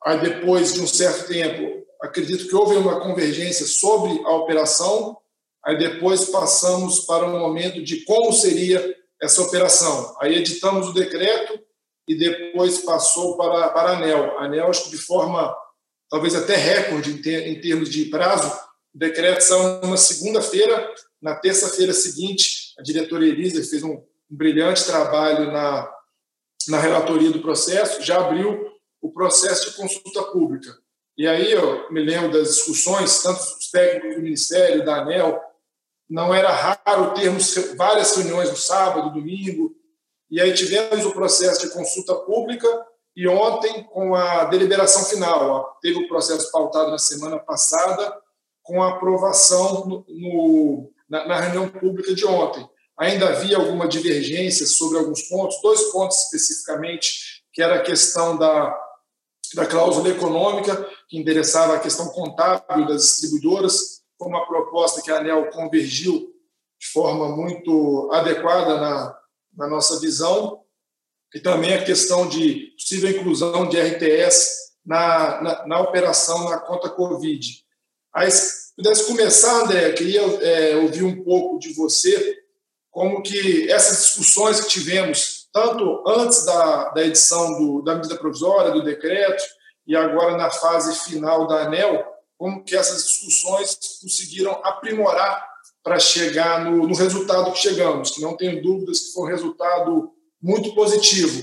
Aí 0.04 0.20
depois 0.20 0.72
de 0.72 0.80
um 0.80 0.86
certo 0.86 1.28
tempo, 1.28 1.84
acredito 2.00 2.48
que 2.48 2.54
houve 2.54 2.76
uma 2.76 3.00
convergência 3.00 3.66
sobre 3.66 4.20
a 4.24 4.30
operação. 4.30 5.18
Aí 5.64 5.76
depois 5.76 6.26
passamos 6.26 7.00
para 7.00 7.26
um 7.26 7.38
momento 7.38 7.82
de 7.82 8.04
como 8.04 8.32
seria 8.32 8.96
essa 9.20 9.42
operação. 9.42 10.16
Aí 10.20 10.36
editamos 10.36 10.88
o 10.88 10.94
decreto 10.94 11.60
e 12.08 12.14
depois 12.14 12.78
passou 12.78 13.36
para, 13.36 13.68
para 13.68 13.90
a 13.90 13.96
ANEL. 13.98 14.38
A 14.38 14.44
ANEL, 14.44 14.70
acho 14.70 14.84
que 14.84 14.90
de 14.90 14.98
forma 14.98 15.54
talvez 16.10 16.34
até 16.34 16.56
recorde 16.56 17.12
em, 17.12 17.22
ter, 17.22 17.46
em 17.46 17.60
termos 17.60 17.88
de 17.88 18.06
prazo, 18.06 18.50
o 18.92 18.98
decreto 18.98 19.42
saiu 19.42 19.80
na 19.82 19.96
segunda-feira, 19.96 20.92
na 21.20 21.34
terça-feira 21.34 21.92
seguinte, 21.92 22.74
a 22.78 22.82
diretora 22.82 23.24
Elisa 23.24 23.62
fez 23.68 23.82
um, 23.82 23.94
um 23.94 24.04
brilhante 24.28 24.84
trabalho 24.84 25.50
na, 25.52 25.92
na 26.68 26.80
relatoria 26.80 27.30
do 27.30 27.40
processo, 27.40 28.02
já 28.02 28.18
abriu 28.18 28.70
o 29.00 29.10
processo 29.10 29.70
de 29.70 29.76
consulta 29.76 30.22
pública. 30.24 30.76
E 31.16 31.26
aí 31.26 31.52
eu 31.52 31.90
me 31.90 32.02
lembro 32.02 32.32
das 32.32 32.54
discussões, 32.54 33.22
tanto 33.22 33.40
os 33.40 33.70
técnicos 33.70 34.16
do 34.16 34.22
Ministério, 34.22 34.84
da 34.84 35.02
ANEL, 35.02 35.40
não 36.08 36.34
era 36.34 36.50
raro 36.50 37.14
termos 37.14 37.54
várias 37.76 38.16
reuniões 38.16 38.50
no 38.50 38.56
sábado, 38.56 39.12
domingo, 39.12 39.76
e 40.30 40.40
aí 40.40 40.54
tivemos 40.54 41.04
o 41.04 41.12
processo 41.12 41.62
de 41.62 41.72
consulta 41.72 42.14
pública 42.14 42.68
e 43.14 43.26
ontem 43.28 43.84
com 43.84 44.14
a 44.14 44.44
deliberação 44.44 45.04
final. 45.04 45.78
Teve 45.82 45.98
o 45.98 46.08
processo 46.08 46.50
pautado 46.50 46.90
na 46.90 46.98
semana 46.98 47.38
passada 47.38 48.16
com 48.62 48.82
a 48.82 48.90
aprovação 48.90 49.86
no, 49.86 50.04
no, 50.08 50.92
na, 51.10 51.26
na 51.26 51.40
reunião 51.40 51.68
pública 51.68 52.14
de 52.14 52.24
ontem. 52.24 52.66
Ainda 52.98 53.28
havia 53.28 53.56
alguma 53.56 53.88
divergência 53.88 54.66
sobre 54.66 54.98
alguns 54.98 55.22
pontos, 55.22 55.60
dois 55.60 55.82
pontos 55.90 56.18
especificamente, 56.18 57.42
que 57.52 57.60
era 57.60 57.76
a 57.76 57.82
questão 57.82 58.38
da, 58.38 58.78
da 59.54 59.66
cláusula 59.66 60.08
econômica, 60.08 60.88
que 61.08 61.18
endereçava 61.18 61.74
a 61.74 61.80
questão 61.80 62.08
contábil 62.08 62.86
das 62.86 63.02
distribuidoras, 63.02 64.00
foi 64.16 64.28
uma 64.28 64.46
proposta 64.46 65.02
que 65.02 65.10
a 65.10 65.16
ANEL 65.16 65.50
convergiu 65.50 66.30
de 66.78 66.86
forma 66.88 67.34
muito 67.34 68.10
adequada 68.12 68.78
na, 68.78 69.18
na 69.56 69.66
nossa 69.66 69.98
visão, 69.98 70.60
e 71.34 71.40
também 71.40 71.74
a 71.74 71.84
questão 71.84 72.28
de 72.28 72.72
possível 72.76 73.10
inclusão 73.10 73.68
de 73.68 73.80
RTS 73.80 74.72
na, 74.84 75.40
na, 75.42 75.66
na 75.66 75.80
operação 75.80 76.50
na 76.50 76.58
conta 76.58 76.90
Covid. 76.90 77.64
Aí, 78.12 78.30
se 78.30 78.69
pudesse 78.80 79.06
começar, 79.06 79.64
André, 79.64 79.92
queria 79.92 80.22
é, 80.22 80.76
ouvir 80.76 81.02
um 81.02 81.22
pouco 81.22 81.58
de 81.58 81.74
você, 81.74 82.38
como 82.90 83.22
que 83.22 83.70
essas 83.70 84.06
discussões 84.06 84.62
que 84.62 84.70
tivemos, 84.70 85.48
tanto 85.52 86.02
antes 86.06 86.46
da, 86.46 86.88
da 86.88 87.04
edição 87.04 87.58
do, 87.58 87.82
da 87.82 87.94
medida 87.96 88.16
provisória, 88.16 88.72
do 88.72 88.82
decreto, 88.82 89.44
e 89.86 89.94
agora 89.94 90.36
na 90.36 90.50
fase 90.50 90.98
final 91.04 91.46
da 91.46 91.66
ANEL, 91.66 92.04
como 92.38 92.64
que 92.64 92.74
essas 92.74 93.06
discussões 93.06 93.78
conseguiram 94.00 94.52
aprimorar 94.64 95.46
para 95.82 95.98
chegar 95.98 96.64
no, 96.64 96.88
no, 96.88 96.94
resultado 96.94 97.52
que 97.52 97.58
chegamos, 97.58 98.10
que 98.10 98.22
não 98.22 98.36
tenho 98.36 98.62
dúvidas 98.62 99.00
que 99.00 99.12
foi 99.12 99.24
um 99.24 99.30
resultado 99.30 100.10
muito 100.42 100.74
positivo. 100.74 101.42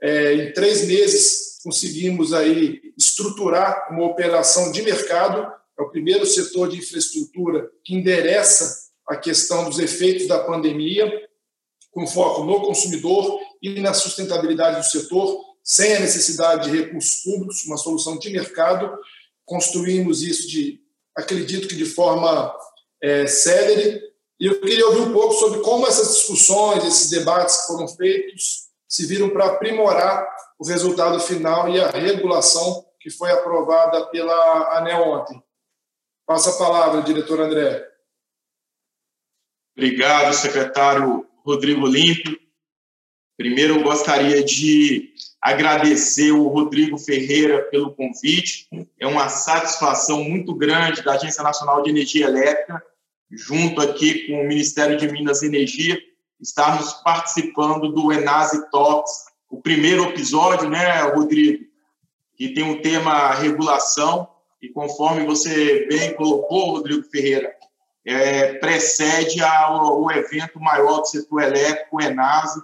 É, 0.00 0.32
em 0.34 0.52
três 0.54 0.86
meses 0.86 1.58
conseguimos 1.62 2.32
aí 2.32 2.80
estruturar 2.96 3.88
uma 3.90 4.06
operação 4.06 4.72
de 4.72 4.80
mercado, 4.80 5.46
é 5.80 5.82
o 5.82 5.88
primeiro 5.88 6.26
setor 6.26 6.68
de 6.68 6.76
infraestrutura 6.76 7.70
que 7.82 7.94
endereça 7.94 8.90
a 9.08 9.16
questão 9.16 9.64
dos 9.64 9.78
efeitos 9.78 10.28
da 10.28 10.44
pandemia, 10.44 11.10
com 11.90 12.06
foco 12.06 12.44
no 12.44 12.60
consumidor 12.60 13.40
e 13.62 13.80
na 13.80 13.94
sustentabilidade 13.94 14.76
do 14.76 14.84
setor, 14.84 15.42
sem 15.64 15.96
a 15.96 16.00
necessidade 16.00 16.70
de 16.70 16.76
recursos 16.76 17.22
públicos, 17.22 17.64
uma 17.64 17.78
solução 17.78 18.18
de 18.18 18.30
mercado, 18.30 18.94
construímos 19.44 20.22
isso 20.22 20.46
de, 20.48 20.80
acredito 21.16 21.66
que 21.66 21.74
de 21.74 21.86
forma 21.86 22.54
é, 23.02 23.26
célere. 23.26 24.00
E 24.38 24.46
eu 24.46 24.60
queria 24.60 24.86
ouvir 24.86 25.00
um 25.00 25.12
pouco 25.12 25.34
sobre 25.34 25.60
como 25.60 25.86
essas 25.86 26.14
discussões, 26.14 26.84
esses 26.84 27.10
debates 27.10 27.62
que 27.62 27.66
foram 27.68 27.88
feitos, 27.88 28.68
se 28.86 29.06
viram 29.06 29.30
para 29.30 29.46
aprimorar 29.46 30.28
o 30.58 30.66
resultado 30.66 31.18
final 31.20 31.68
e 31.68 31.80
a 31.80 31.90
regulação 31.90 32.84
que 33.00 33.10
foi 33.10 33.30
aprovada 33.30 34.06
pela 34.06 34.78
ANEL 34.78 35.08
ontem. 35.08 35.42
Passa 36.30 36.50
a 36.50 36.58
palavra, 36.64 37.02
diretor 37.02 37.40
André. 37.40 37.84
Obrigado, 39.76 40.32
secretário 40.32 41.26
Rodrigo 41.44 41.84
Limpo. 41.84 42.38
Primeiro, 43.36 43.74
eu 43.74 43.82
gostaria 43.82 44.40
de 44.44 45.12
agradecer 45.42 46.30
o 46.30 46.46
Rodrigo 46.46 46.96
Ferreira 46.96 47.64
pelo 47.64 47.92
convite. 47.96 48.68
É 49.00 49.08
uma 49.08 49.28
satisfação 49.28 50.22
muito 50.22 50.54
grande 50.54 51.02
da 51.02 51.14
Agência 51.14 51.42
Nacional 51.42 51.82
de 51.82 51.90
Energia 51.90 52.26
Elétrica, 52.26 52.80
junto 53.28 53.80
aqui 53.80 54.28
com 54.28 54.40
o 54.40 54.46
Ministério 54.46 54.96
de 54.96 55.10
Minas 55.10 55.42
e 55.42 55.46
Energia, 55.46 56.00
estarmos 56.40 56.92
participando 57.02 57.88
do 57.88 58.12
Enase 58.12 58.70
Talks, 58.70 59.24
o 59.50 59.60
primeiro 59.60 60.04
episódio, 60.04 60.70
né, 60.70 61.00
Rodrigo, 61.12 61.64
que 62.36 62.50
tem 62.50 62.70
o 62.70 62.80
tema 62.80 63.34
regulação, 63.34 64.28
e 64.62 64.68
conforme 64.68 65.24
você 65.24 65.86
bem 65.86 66.14
colocou, 66.14 66.72
Rodrigo 66.72 67.02
Ferreira, 67.04 67.54
é, 68.04 68.54
precede 68.54 69.42
ao, 69.42 70.02
o 70.02 70.10
evento 70.10 70.60
maior 70.60 71.00
do 71.00 71.06
setor 71.06 71.42
elétrico, 71.42 71.96
o 71.96 72.00
Enase, 72.00 72.62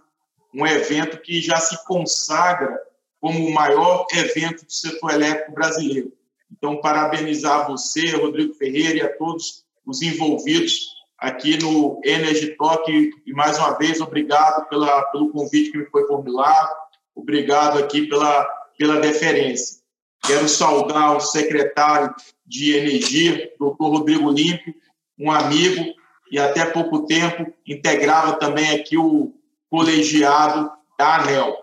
um 0.54 0.66
evento 0.66 1.20
que 1.20 1.40
já 1.40 1.56
se 1.56 1.84
consagra 1.84 2.78
como 3.20 3.46
o 3.46 3.52
maior 3.52 4.06
evento 4.14 4.64
do 4.64 4.72
setor 4.72 5.12
elétrico 5.12 5.52
brasileiro. 5.52 6.12
Então, 6.50 6.80
parabenizar 6.80 7.66
você, 7.66 8.10
Rodrigo 8.16 8.54
Ferreira, 8.54 8.98
e 8.98 9.02
a 9.02 9.16
todos 9.16 9.64
os 9.84 10.00
envolvidos 10.02 10.96
aqui 11.18 11.58
no 11.62 12.00
Energy 12.04 12.56
Talk. 12.56 12.90
E, 12.90 13.32
mais 13.32 13.58
uma 13.58 13.72
vez, 13.72 14.00
obrigado 14.00 14.68
pela, 14.68 15.02
pelo 15.06 15.30
convite 15.30 15.72
que 15.72 15.78
me 15.78 15.86
foi 15.86 16.06
formulado, 16.06 16.74
obrigado 17.14 17.78
aqui 17.78 18.06
pela, 18.06 18.44
pela 18.78 19.00
deferência. 19.00 19.85
Quero 20.26 20.48
saudar 20.48 21.16
o 21.16 21.20
secretário 21.20 22.12
de 22.44 22.74
Energia, 22.74 23.52
doutor 23.58 23.90
Rodrigo 23.90 24.28
Limpo, 24.30 24.74
um 25.16 25.30
amigo, 25.30 25.84
e 26.32 26.38
até 26.38 26.64
pouco 26.64 27.06
tempo 27.06 27.46
integrava 27.64 28.32
também 28.34 28.70
aqui 28.70 28.98
o 28.98 29.32
colegiado 29.70 30.68
da 30.98 31.16
ANEL. 31.16 31.56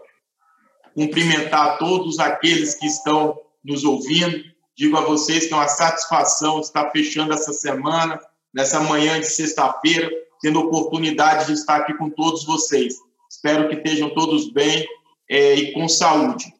Cumprimentar 0.96 1.78
todos 1.78 2.20
aqueles 2.20 2.76
que 2.76 2.86
estão 2.86 3.38
nos 3.64 3.84
ouvindo. 3.84 4.42
Digo 4.76 4.96
a 4.98 5.02
vocês 5.02 5.48
que 5.48 5.54
é 5.54 5.58
uma 5.58 5.68
satisfação 5.68 6.62
estar 6.62 6.90
fechando 6.92 7.34
essa 7.34 7.52
semana, 7.52 8.18
nessa 8.54 8.80
manhã 8.80 9.20
de 9.20 9.28
sexta-feira, 9.28 10.10
tendo 10.42 10.62
oportunidade 10.62 11.48
de 11.48 11.54
estar 11.54 11.78
aqui 11.78 11.94
com 11.96 12.10
todos 12.10 12.46
vocês. 12.46 12.96
Espero 13.30 13.68
que 13.68 13.76
estejam 13.76 14.14
todos 14.14 14.52
bem 14.52 14.88
é, 15.30 15.56
e 15.56 15.74
com 15.74 15.90
saúde. 15.90 16.54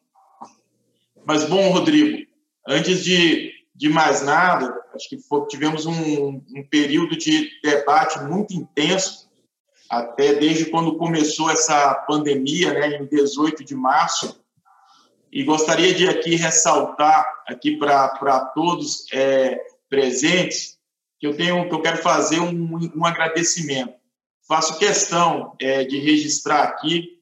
Mas, 1.26 1.44
bom, 1.44 1.70
Rodrigo, 1.70 2.26
antes 2.68 3.02
de, 3.02 3.52
de 3.74 3.88
mais 3.88 4.22
nada, 4.22 4.74
acho 4.94 5.08
que 5.08 5.18
foi, 5.18 5.46
tivemos 5.46 5.86
um, 5.86 6.42
um 6.54 6.66
período 6.68 7.16
de 7.16 7.50
debate 7.62 8.20
muito 8.24 8.54
intenso 8.54 9.24
até 9.88 10.34
desde 10.34 10.66
quando 10.66 10.96
começou 10.96 11.50
essa 11.50 11.94
pandemia, 12.06 12.72
né, 12.72 12.96
em 12.96 13.06
18 13.06 13.64
de 13.64 13.74
março, 13.74 14.40
e 15.30 15.42
gostaria 15.44 15.92
de 15.94 16.08
aqui 16.08 16.36
ressaltar 16.36 17.26
aqui 17.46 17.76
para 17.76 18.40
todos 18.54 19.06
é, 19.12 19.60
presentes 19.88 20.78
que 21.18 21.26
eu 21.26 21.36
tenho 21.36 21.68
que 21.68 21.74
eu 21.74 21.82
quero 21.82 21.98
fazer 21.98 22.40
um, 22.40 22.90
um 22.94 23.04
agradecimento. 23.04 23.94
Faço 24.46 24.78
questão 24.78 25.54
é, 25.60 25.84
de 25.84 25.98
registrar 25.98 26.62
aqui 26.62 27.13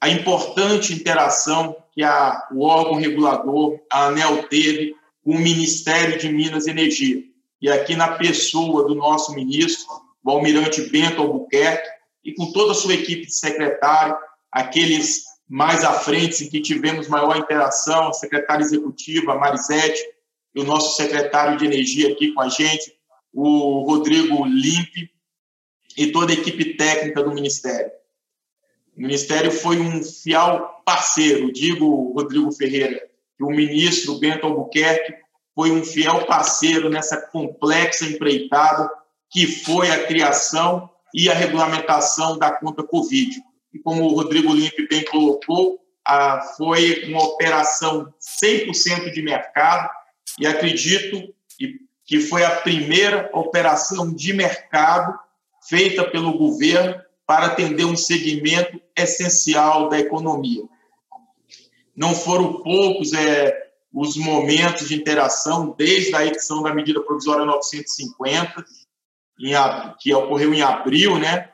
a 0.00 0.08
importante 0.08 0.94
interação 0.94 1.76
que 1.92 2.02
a, 2.02 2.48
o 2.52 2.64
órgão 2.64 2.94
regulador, 2.94 3.78
a 3.92 4.06
ANEL, 4.06 4.44
teve 4.44 4.96
com 5.22 5.32
o 5.32 5.38
Ministério 5.38 6.18
de 6.18 6.28
Minas 6.30 6.66
e 6.66 6.70
Energia. 6.70 7.22
E 7.60 7.68
aqui 7.68 7.94
na 7.94 8.16
pessoa 8.16 8.84
do 8.88 8.94
nosso 8.94 9.34
ministro, 9.34 9.86
o 10.24 10.30
almirante 10.30 10.80
Bento 10.88 11.20
Albuquerque, 11.20 11.88
e 12.24 12.32
com 12.34 12.50
toda 12.52 12.72
a 12.72 12.74
sua 12.74 12.94
equipe 12.94 13.26
de 13.26 13.34
secretário, 13.34 14.16
aqueles 14.50 15.24
mais 15.46 15.84
à 15.84 15.92
frente 15.92 16.44
em 16.44 16.48
que 16.48 16.60
tivemos 16.60 17.08
maior 17.08 17.36
interação, 17.36 18.08
a 18.08 18.12
secretária 18.12 18.62
executiva, 18.62 19.32
a 19.32 19.38
Marisete, 19.38 20.00
e 20.54 20.60
o 20.60 20.64
nosso 20.64 20.96
secretário 20.96 21.58
de 21.58 21.66
Energia 21.66 22.12
aqui 22.12 22.32
com 22.32 22.40
a 22.40 22.48
gente, 22.48 22.94
o 23.32 23.84
Rodrigo 23.84 24.44
Limpe, 24.46 25.10
e 25.96 26.12
toda 26.12 26.32
a 26.32 26.36
equipe 26.36 26.76
técnica 26.76 27.22
do 27.22 27.34
Ministério. 27.34 27.90
O 28.96 29.00
Ministério 29.00 29.50
foi 29.50 29.78
um 29.78 30.02
fiel 30.02 30.82
parceiro, 30.84 31.52
digo, 31.52 32.12
Rodrigo 32.12 32.52
Ferreira, 32.52 33.00
que 33.36 33.44
o 33.44 33.50
ministro 33.50 34.18
Bento 34.18 34.46
Albuquerque 34.46 35.14
foi 35.54 35.70
um 35.70 35.84
fiel 35.84 36.26
parceiro 36.26 36.88
nessa 36.88 37.20
complexa 37.28 38.04
empreitada 38.04 38.90
que 39.30 39.46
foi 39.46 39.90
a 39.90 40.06
criação 40.06 40.90
e 41.14 41.30
a 41.30 41.34
regulamentação 41.34 42.36
da 42.38 42.50
conta 42.52 42.82
Covid. 42.82 43.40
E 43.72 43.78
como 43.78 44.04
o 44.04 44.14
Rodrigo 44.14 44.52
Limpe 44.52 44.88
bem 44.88 45.04
colocou, 45.04 45.78
foi 46.56 47.04
uma 47.08 47.22
operação 47.22 48.12
100% 48.42 49.12
de 49.12 49.22
mercado 49.22 49.88
e 50.38 50.46
acredito 50.46 51.32
que 52.04 52.20
foi 52.20 52.44
a 52.44 52.56
primeira 52.56 53.30
operação 53.32 54.12
de 54.12 54.32
mercado 54.32 55.16
feita 55.68 56.04
pelo 56.10 56.36
governo 56.36 57.00
para 57.30 57.46
atender 57.46 57.84
um 57.84 57.96
segmento 57.96 58.82
essencial 58.96 59.88
da 59.88 60.00
economia. 60.00 60.64
Não 61.94 62.12
foram 62.12 62.60
poucos 62.60 63.12
é, 63.12 63.56
os 63.92 64.16
momentos 64.16 64.88
de 64.88 64.96
interação 64.96 65.72
desde 65.78 66.12
a 66.16 66.26
edição 66.26 66.60
da 66.60 66.74
medida 66.74 67.00
provisória 67.00 67.44
950, 67.44 68.64
em, 69.38 69.52
que 70.00 70.12
ocorreu 70.12 70.52
em 70.52 70.60
abril, 70.60 71.20
né, 71.20 71.52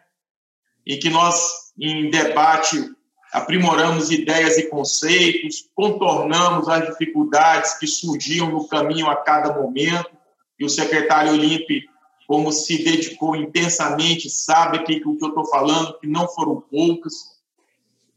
em 0.86 0.98
que 0.98 1.10
nós, 1.10 1.74
em 1.78 2.08
debate, 2.08 2.82
aprimoramos 3.30 4.10
ideias 4.10 4.56
e 4.56 4.70
conceitos, 4.70 5.68
contornamos 5.74 6.70
as 6.70 6.86
dificuldades 6.86 7.74
que 7.74 7.86
surgiam 7.86 8.50
no 8.50 8.66
caminho 8.66 9.10
a 9.10 9.16
cada 9.16 9.52
momento, 9.52 10.10
e 10.58 10.64
o 10.64 10.70
secretário 10.70 11.34
Olímpio 11.34 11.82
como 12.26 12.50
se 12.50 12.82
dedicou 12.82 13.36
intensamente, 13.36 14.28
sabe 14.28 14.80
que 14.84 15.02
o 15.06 15.16
que 15.16 15.24
eu 15.24 15.28
estou 15.28 15.46
falando, 15.46 15.98
que 15.98 16.06
não 16.06 16.28
foram 16.28 16.60
poucas. 16.60 17.36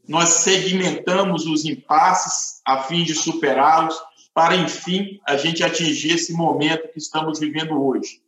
Nós 0.06 0.28
segmentamos 0.30 1.46
os 1.46 1.64
impasses 1.64 2.60
a 2.66 2.82
fim 2.82 3.04
de 3.04 3.14
superá-los, 3.14 3.96
para, 4.34 4.56
enfim, 4.56 5.20
a 5.26 5.36
gente 5.36 5.62
atingir 5.62 6.14
esse 6.14 6.32
momento 6.32 6.88
que 6.92 6.98
estamos 6.98 7.38
vivendo 7.38 7.80
hoje. 7.82 8.20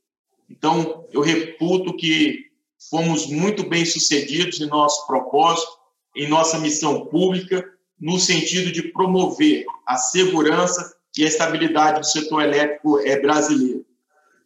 Então, 0.51 1.07
eu 1.12 1.21
reputo 1.21 1.97
que 1.97 2.51
fomos 2.91 3.27
muito 3.27 3.69
bem 3.69 3.85
sucedidos 3.85 4.61
em 4.61 4.67
nosso 4.67 5.07
propósito, 5.07 5.71
em 6.15 6.29
nossa 6.29 6.59
missão 6.59 7.07
pública, 7.07 7.65
no 7.99 8.19
sentido 8.19 8.73
de 8.73 8.83
promover 8.83 9.65
a 9.87 9.97
segurança 9.97 10.95
e 11.17 11.25
a 11.25 11.28
estabilidade 11.28 12.00
do 12.00 12.06
setor 12.06 12.43
elétrico 12.43 12.99
é, 12.99 13.21
brasileiro. 13.21 13.87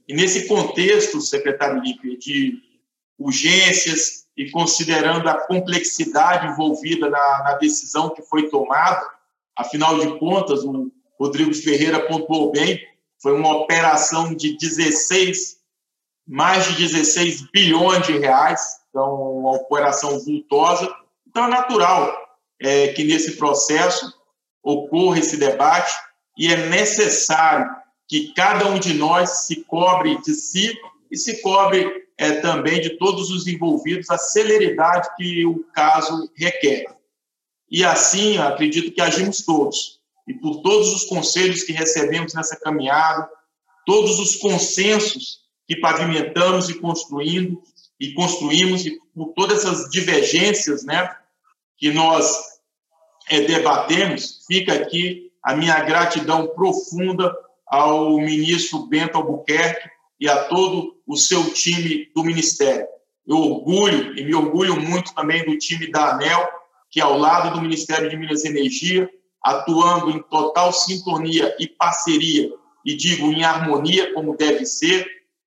E 0.08 0.14
nesse 0.14 0.46
contexto, 0.46 1.20
secretário 1.20 1.80
Lipe, 1.80 2.16
de 2.16 2.62
urgências 3.18 4.26
e 4.36 4.50
considerando 4.50 5.28
a 5.28 5.46
complexidade 5.46 6.48
envolvida 6.48 7.08
na, 7.08 7.42
na, 7.42 7.54
decisão 7.54 8.10
que 8.10 8.22
foi 8.22 8.48
tomada, 8.48 9.04
afinal 9.56 9.98
de 9.98 10.18
contas, 10.18 10.62
o 10.62 10.92
Rodrigo 11.18 11.54
Ferreira 11.54 12.06
pontuou 12.06 12.52
bem, 12.52 12.78
foi 13.20 13.32
uma 13.32 13.56
operação 13.56 14.34
de 14.34 14.56
16, 14.58 15.56
mais 16.26 16.66
de 16.66 16.86
16 16.86 17.50
bilhões 17.50 18.06
de 18.06 18.18
reais, 18.18 18.76
então 18.90 19.38
uma 19.38 19.52
operação 19.52 20.18
vultosa. 20.20 20.94
Então 21.26 21.46
é 21.46 21.48
natural 21.48 22.14
é, 22.60 22.88
que 22.88 23.02
nesse 23.04 23.36
processo 23.36 24.12
ocorra 24.62 25.18
esse 25.18 25.38
debate 25.38 25.92
e 26.36 26.52
é 26.52 26.68
necessário 26.68 27.74
que 28.08 28.32
cada 28.34 28.68
um 28.68 28.78
de 28.78 28.94
nós 28.94 29.46
se 29.46 29.64
cobre 29.64 30.20
de 30.22 30.34
si 30.34 30.76
e 31.10 31.16
se 31.16 31.42
cobre 31.42 32.06
é, 32.18 32.40
também 32.40 32.80
de 32.80 32.90
todos 32.98 33.30
os 33.30 33.46
envolvidos 33.46 34.10
a 34.10 34.18
celeridade 34.18 35.08
que 35.16 35.44
o 35.44 35.64
caso 35.74 36.30
requer. 36.34 36.86
E 37.70 37.84
assim, 37.84 38.38
acredito 38.38 38.92
que 38.92 39.00
agimos 39.00 39.44
todos. 39.44 40.00
E 40.26 40.34
por 40.34 40.62
todos 40.62 40.94
os 40.94 41.04
conselhos 41.04 41.62
que 41.62 41.72
recebemos 41.72 42.34
nessa 42.34 42.56
caminhada, 42.56 43.28
todos 43.84 44.18
os 44.18 44.36
consensos 44.36 45.40
que 45.66 45.76
pavimentamos 45.76 46.68
e 46.68 46.74
construindo 46.74 47.60
e 47.98 48.12
construímos 48.14 48.84
e 48.86 48.98
por 49.14 49.32
todas 49.34 49.64
essas 49.64 49.90
divergências, 49.90 50.84
né, 50.84 51.14
que 51.78 51.90
nós 51.92 52.30
é, 53.28 53.40
debatemos, 53.40 54.44
fica 54.46 54.74
aqui 54.74 55.32
a 55.42 55.54
minha 55.54 55.80
gratidão 55.84 56.48
profunda 56.48 57.34
ao 57.66 58.18
ministro 58.18 58.86
Bento 58.86 59.16
Albuquerque 59.16 59.88
e 60.20 60.28
a 60.28 60.44
todo 60.44 60.96
o 61.06 61.16
seu 61.16 61.52
time 61.52 62.10
do 62.14 62.24
Ministério. 62.24 62.86
Eu 63.26 63.38
orgulho 63.38 64.16
e 64.18 64.24
me 64.24 64.34
orgulho 64.34 64.80
muito 64.80 65.14
também 65.14 65.44
do 65.44 65.58
time 65.58 65.90
da 65.90 66.12
ANEL, 66.12 66.48
que 66.90 67.00
ao 67.00 67.18
lado 67.18 67.54
do 67.54 67.60
Ministério 67.60 68.08
de 68.08 68.16
Minas 68.16 68.44
e 68.44 68.48
Energia, 68.48 69.10
atuando 69.42 70.10
em 70.10 70.22
total 70.22 70.72
sintonia 70.72 71.54
e 71.58 71.66
parceria, 71.66 72.50
e 72.84 72.96
digo 72.96 73.26
em 73.32 73.44
harmonia 73.44 74.14
como 74.14 74.36
deve 74.36 74.64
ser, 74.64 75.06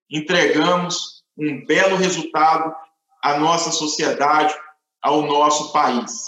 entregamos 0.09 1.23
um 1.37 1.65
belo 1.65 1.95
resultado 1.95 2.75
à 3.23 3.37
nossa 3.37 3.71
sociedade, 3.71 4.53
ao 5.01 5.21
nosso 5.21 5.71
país. 5.71 6.25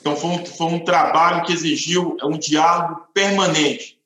Então, 0.00 0.16
foi 0.16 0.30
um, 0.30 0.46
foi 0.46 0.66
um 0.66 0.84
trabalho 0.84 1.44
que 1.44 1.52
exigiu 1.52 2.16
um 2.22 2.38
diálogo 2.38 3.06
permanente 3.12 4.00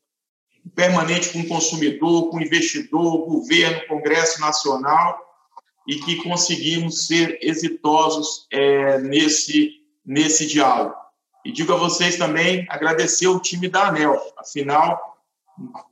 permanente 0.74 1.30
com 1.30 1.40
o 1.40 1.48
consumidor, 1.48 2.30
com 2.30 2.38
o 2.38 2.42
investidor, 2.42 3.26
governo, 3.26 3.86
Congresso 3.86 4.40
Nacional, 4.40 5.20
e 5.86 5.96
que 5.96 6.22
conseguimos 6.22 7.06
ser 7.06 7.38
exitosos 7.42 8.46
é, 8.50 8.98
nesse, 8.98 9.72
nesse 10.04 10.46
diálogo. 10.46 10.94
E 11.44 11.52
digo 11.52 11.74
a 11.74 11.76
vocês 11.76 12.16
também, 12.16 12.66
agradecer 12.70 13.26
o 13.26 13.38
time 13.38 13.68
da 13.68 13.88
ANEL, 13.88 14.18
afinal, 14.38 15.18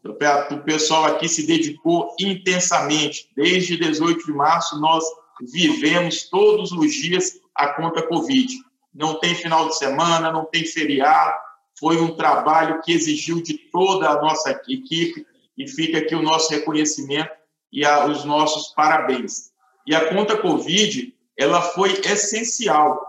o 0.05 0.59
pessoal 0.65 1.05
aqui 1.05 1.29
se 1.29 1.47
dedicou 1.47 2.17
intensamente. 2.19 3.31
Desde 3.37 3.77
18 3.77 4.25
de 4.25 4.33
março, 4.33 4.81
nós 4.81 5.05
vivemos 5.53 6.29
todos 6.29 6.73
os 6.73 6.93
dias 6.93 7.39
a 7.55 7.69
conta 7.69 8.03
Covid 8.03 8.53
não 8.95 9.19
tem 9.19 9.35
final 9.35 9.69
de 9.69 9.79
semana, 9.79 10.33
não 10.33 10.45
tem 10.45 10.65
feriado. 10.65 11.37
Foi 11.79 12.01
um 12.01 12.15
trabalho 12.15 12.81
que 12.83 12.93
exigiu 12.93 13.43
de 13.43 13.55
toda 13.71 14.09
a 14.11 14.21
nossa 14.21 14.51
equipe 14.51 15.27
e 15.57 15.69
fica 15.69 15.99
aqui 15.99 16.15
o 16.15 16.23
nosso 16.23 16.51
reconhecimento 16.51 17.31
e 17.73 17.85
a, 17.85 18.07
os 18.07 18.25
nossos 18.25 18.69
parabéns. 18.75 19.51
E 19.87 19.95
a 19.95 20.13
conta 20.13 20.37
Covid, 20.37 21.15
ela 21.37 21.61
foi 21.61 21.93
essencial 22.05 23.01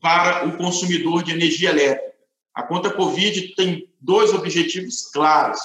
para 0.00 0.46
o 0.46 0.56
consumidor 0.56 1.22
de 1.22 1.32
energia 1.32 1.70
elétrica. 1.70 2.14
A 2.54 2.62
conta 2.62 2.90
Covid 2.90 3.54
tem 3.54 3.92
dois 4.00 4.32
objetivos 4.32 5.10
claros. 5.12 5.60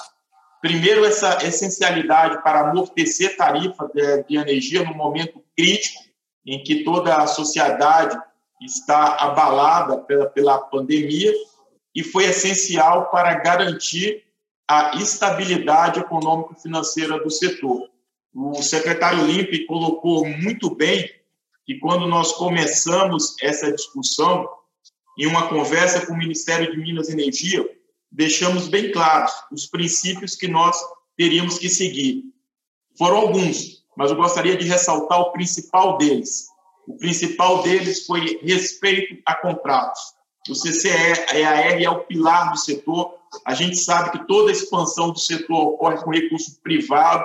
Primeiro, 0.60 1.04
essa 1.04 1.44
essencialidade 1.44 2.42
para 2.42 2.70
amortecer 2.70 3.36
tarifa 3.36 3.90
de, 3.94 4.24
de 4.24 4.36
energia 4.36 4.82
no 4.82 4.94
momento 4.94 5.42
crítico 5.56 6.02
em 6.46 6.62
que 6.62 6.84
toda 6.84 7.16
a 7.16 7.26
sociedade 7.26 8.18
está 8.60 9.16
abalada 9.16 9.98
pela, 9.98 10.26
pela 10.26 10.58
pandemia 10.58 11.32
e 11.94 12.02
foi 12.02 12.24
essencial 12.24 13.10
para 13.10 13.34
garantir 13.34 14.24
a 14.68 14.96
estabilidade 14.96 16.00
econômico-financeira 16.00 17.22
do 17.22 17.30
setor. 17.30 17.88
O 18.34 18.54
secretário 18.62 19.24
Limpe 19.26 19.66
colocou 19.66 20.26
muito 20.26 20.74
bem 20.74 21.08
que 21.64 21.78
quando 21.78 22.06
nós 22.06 22.32
começamos 22.32 23.36
essa 23.40 23.72
discussão, 23.72 24.48
em 25.18 25.26
uma 25.26 25.48
conversa 25.48 26.04
com 26.04 26.12
o 26.12 26.18
Ministério 26.18 26.72
de 26.72 26.76
Minas 26.76 27.08
e 27.08 27.12
Energia, 27.12 27.64
deixamos 28.10 28.68
bem 28.68 28.90
claros 28.90 29.32
os 29.52 29.66
princípios 29.66 30.34
que 30.34 30.48
nós 30.48 30.76
teríamos 31.16 31.58
que 31.58 31.68
seguir. 31.68 32.24
Foram 32.98 33.18
alguns, 33.18 33.84
mas 33.96 34.10
eu 34.10 34.16
gostaria 34.16 34.56
de 34.56 34.66
ressaltar 34.66 35.20
o 35.20 35.32
principal 35.32 35.96
deles. 35.96 36.48
O 36.86 36.96
principal 36.96 37.62
deles 37.62 38.06
foi 38.06 38.38
respeito 38.42 39.20
a 39.24 39.34
contratos. 39.34 40.14
O 40.48 40.52
CCEAR 40.52 41.26
é 41.32 41.88
o 41.88 42.04
pilar 42.04 42.52
do 42.52 42.58
setor. 42.58 43.14
A 43.46 43.54
gente 43.54 43.76
sabe 43.78 44.10
que 44.10 44.26
toda 44.26 44.52
expansão 44.52 45.10
do 45.10 45.18
setor 45.18 45.68
ocorre 45.68 45.96
com 46.02 46.10
recurso 46.10 46.60
privado 46.62 47.24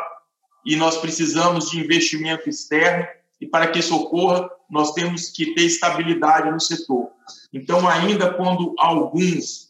e 0.65 0.76
nós 0.76 0.98
precisamos 0.98 1.69
de 1.69 1.80
investimento 1.80 2.50
externo 2.50 3.06
e 3.41 3.45
para 3.45 3.67
que 3.67 3.80
isso 3.80 3.95
ocorra, 3.95 4.50
nós 4.69 4.91
temos 4.91 5.30
que 5.30 5.54
ter 5.54 5.63
estabilidade 5.63 6.52
no 6.52 6.60
setor. 6.60 7.10
Então, 7.54 7.88
ainda 7.88 8.34
quando 8.34 8.76
alguns 8.78 9.69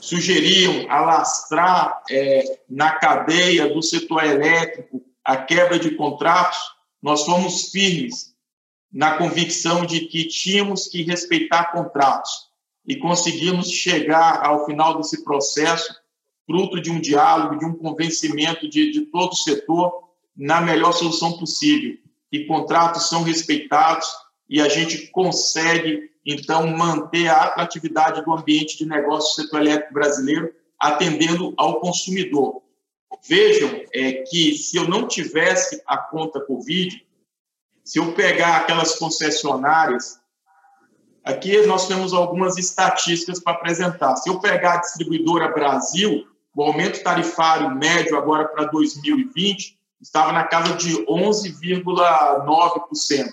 sugeriam 0.00 0.90
alastrar 0.90 2.02
é, 2.10 2.60
na 2.68 2.92
cadeia 2.92 3.72
do 3.72 3.82
setor 3.82 4.24
elétrico 4.24 5.02
a 5.24 5.36
quebra 5.36 5.78
de 5.78 5.92
contratos, 5.92 6.58
nós 7.02 7.24
fomos 7.24 7.70
firmes 7.70 8.35
na 8.96 9.18
convicção 9.18 9.84
de 9.84 10.06
que 10.06 10.24
tínhamos 10.24 10.88
que 10.88 11.02
respeitar 11.02 11.70
contratos 11.70 12.46
e 12.88 12.96
conseguimos 12.96 13.70
chegar 13.70 14.42
ao 14.42 14.64
final 14.64 14.96
desse 14.96 15.22
processo, 15.22 15.94
fruto 16.46 16.80
de 16.80 16.90
um 16.90 16.98
diálogo, 16.98 17.58
de 17.58 17.66
um 17.66 17.74
convencimento 17.74 18.66
de, 18.66 18.90
de 18.90 19.02
todo 19.02 19.32
o 19.32 19.36
setor, 19.36 19.92
na 20.34 20.62
melhor 20.62 20.92
solução 20.92 21.36
possível. 21.36 21.98
E 22.32 22.46
contratos 22.46 23.10
são 23.10 23.22
respeitados 23.22 24.08
e 24.48 24.62
a 24.62 24.68
gente 24.70 25.08
consegue, 25.08 26.10
então, 26.24 26.66
manter 26.66 27.28
a 27.28 27.42
atratividade 27.42 28.24
do 28.24 28.32
ambiente 28.32 28.78
de 28.78 28.86
negócio 28.86 29.36
do 29.36 29.44
setor 29.44 29.60
elétrico 29.60 29.92
brasileiro, 29.92 30.54
atendendo 30.80 31.52
ao 31.58 31.80
consumidor. 31.80 32.62
Vejam 33.28 33.78
é, 33.92 34.12
que 34.22 34.56
se 34.56 34.78
eu 34.78 34.88
não 34.88 35.06
tivesse 35.06 35.82
a 35.86 35.98
conta 35.98 36.40
Covid, 36.40 37.05
se 37.86 37.98
eu 38.00 38.12
pegar 38.14 38.56
aquelas 38.56 38.98
concessionárias, 38.98 40.18
aqui 41.22 41.64
nós 41.66 41.86
temos 41.86 42.12
algumas 42.12 42.58
estatísticas 42.58 43.38
para 43.38 43.52
apresentar. 43.52 44.16
Se 44.16 44.28
eu 44.28 44.40
pegar 44.40 44.72
a 44.72 44.78
distribuidora 44.78 45.52
Brasil, 45.52 46.26
o 46.52 46.64
aumento 46.64 47.00
tarifário 47.04 47.70
médio 47.76 48.18
agora 48.18 48.48
para 48.48 48.64
2020 48.64 49.78
estava 50.00 50.32
na 50.32 50.42
casa 50.42 50.74
de 50.74 50.94
11,9%. 51.06 53.32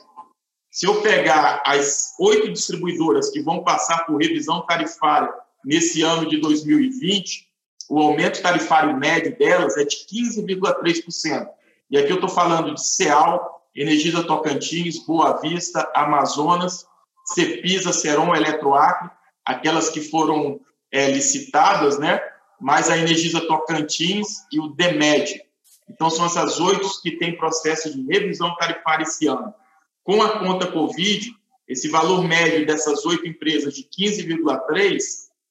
Se 0.70 0.86
eu 0.86 1.02
pegar 1.02 1.64
as 1.66 2.14
oito 2.20 2.54
distribuidoras 2.54 3.32
que 3.32 3.42
vão 3.42 3.64
passar 3.64 4.06
por 4.06 4.22
revisão 4.22 4.62
tarifária 4.68 5.34
nesse 5.66 6.04
ano 6.04 6.30
de 6.30 6.40
2020, 6.40 7.48
o 7.90 8.00
aumento 8.00 8.40
tarifário 8.40 8.96
médio 8.96 9.36
delas 9.36 9.76
é 9.78 9.84
de 9.84 10.06
15,3%. 10.06 11.48
E 11.90 11.98
aqui 11.98 12.12
eu 12.12 12.16
estou 12.16 12.30
falando 12.30 12.76
de 12.76 12.86
CEAL, 12.86 13.53
Energisa 13.76 14.24
Tocantins, 14.24 15.06
Boa 15.06 15.40
Vista, 15.42 15.90
Amazonas, 15.96 16.86
Cepisa, 17.26 17.92
Seron, 17.92 18.36
Eletroacre, 18.36 19.10
aquelas 19.46 19.90
que 19.90 20.02
foram 20.02 20.60
é, 20.92 21.10
licitadas, 21.12 21.98
né? 21.98 22.22
mais 22.64 22.90
a 22.90 22.98
Energisa 22.98 23.42
Tocantins 23.42 24.46
e 24.52 24.60
o 24.60 24.70
DEMED. 24.70 25.42
Então, 25.90 26.10
são 26.10 26.26
essas 26.26 26.60
oito 26.62 26.90
que 27.02 27.18
têm 27.18 27.38
processo 27.38 27.94
de 27.94 28.06
revisão 28.06 28.56
tarifária 28.56 29.04
esse 29.04 29.28
ano. 29.28 29.54
Com 30.02 30.22
a 30.22 30.40
conta 30.40 30.72
Covid, 30.72 31.36
esse 31.68 31.90
valor 31.90 32.24
médio 32.24 32.66
dessas 32.66 33.06
oito 33.06 33.28
empresas 33.28 33.74
de 33.74 33.84
15,3% 33.84 34.98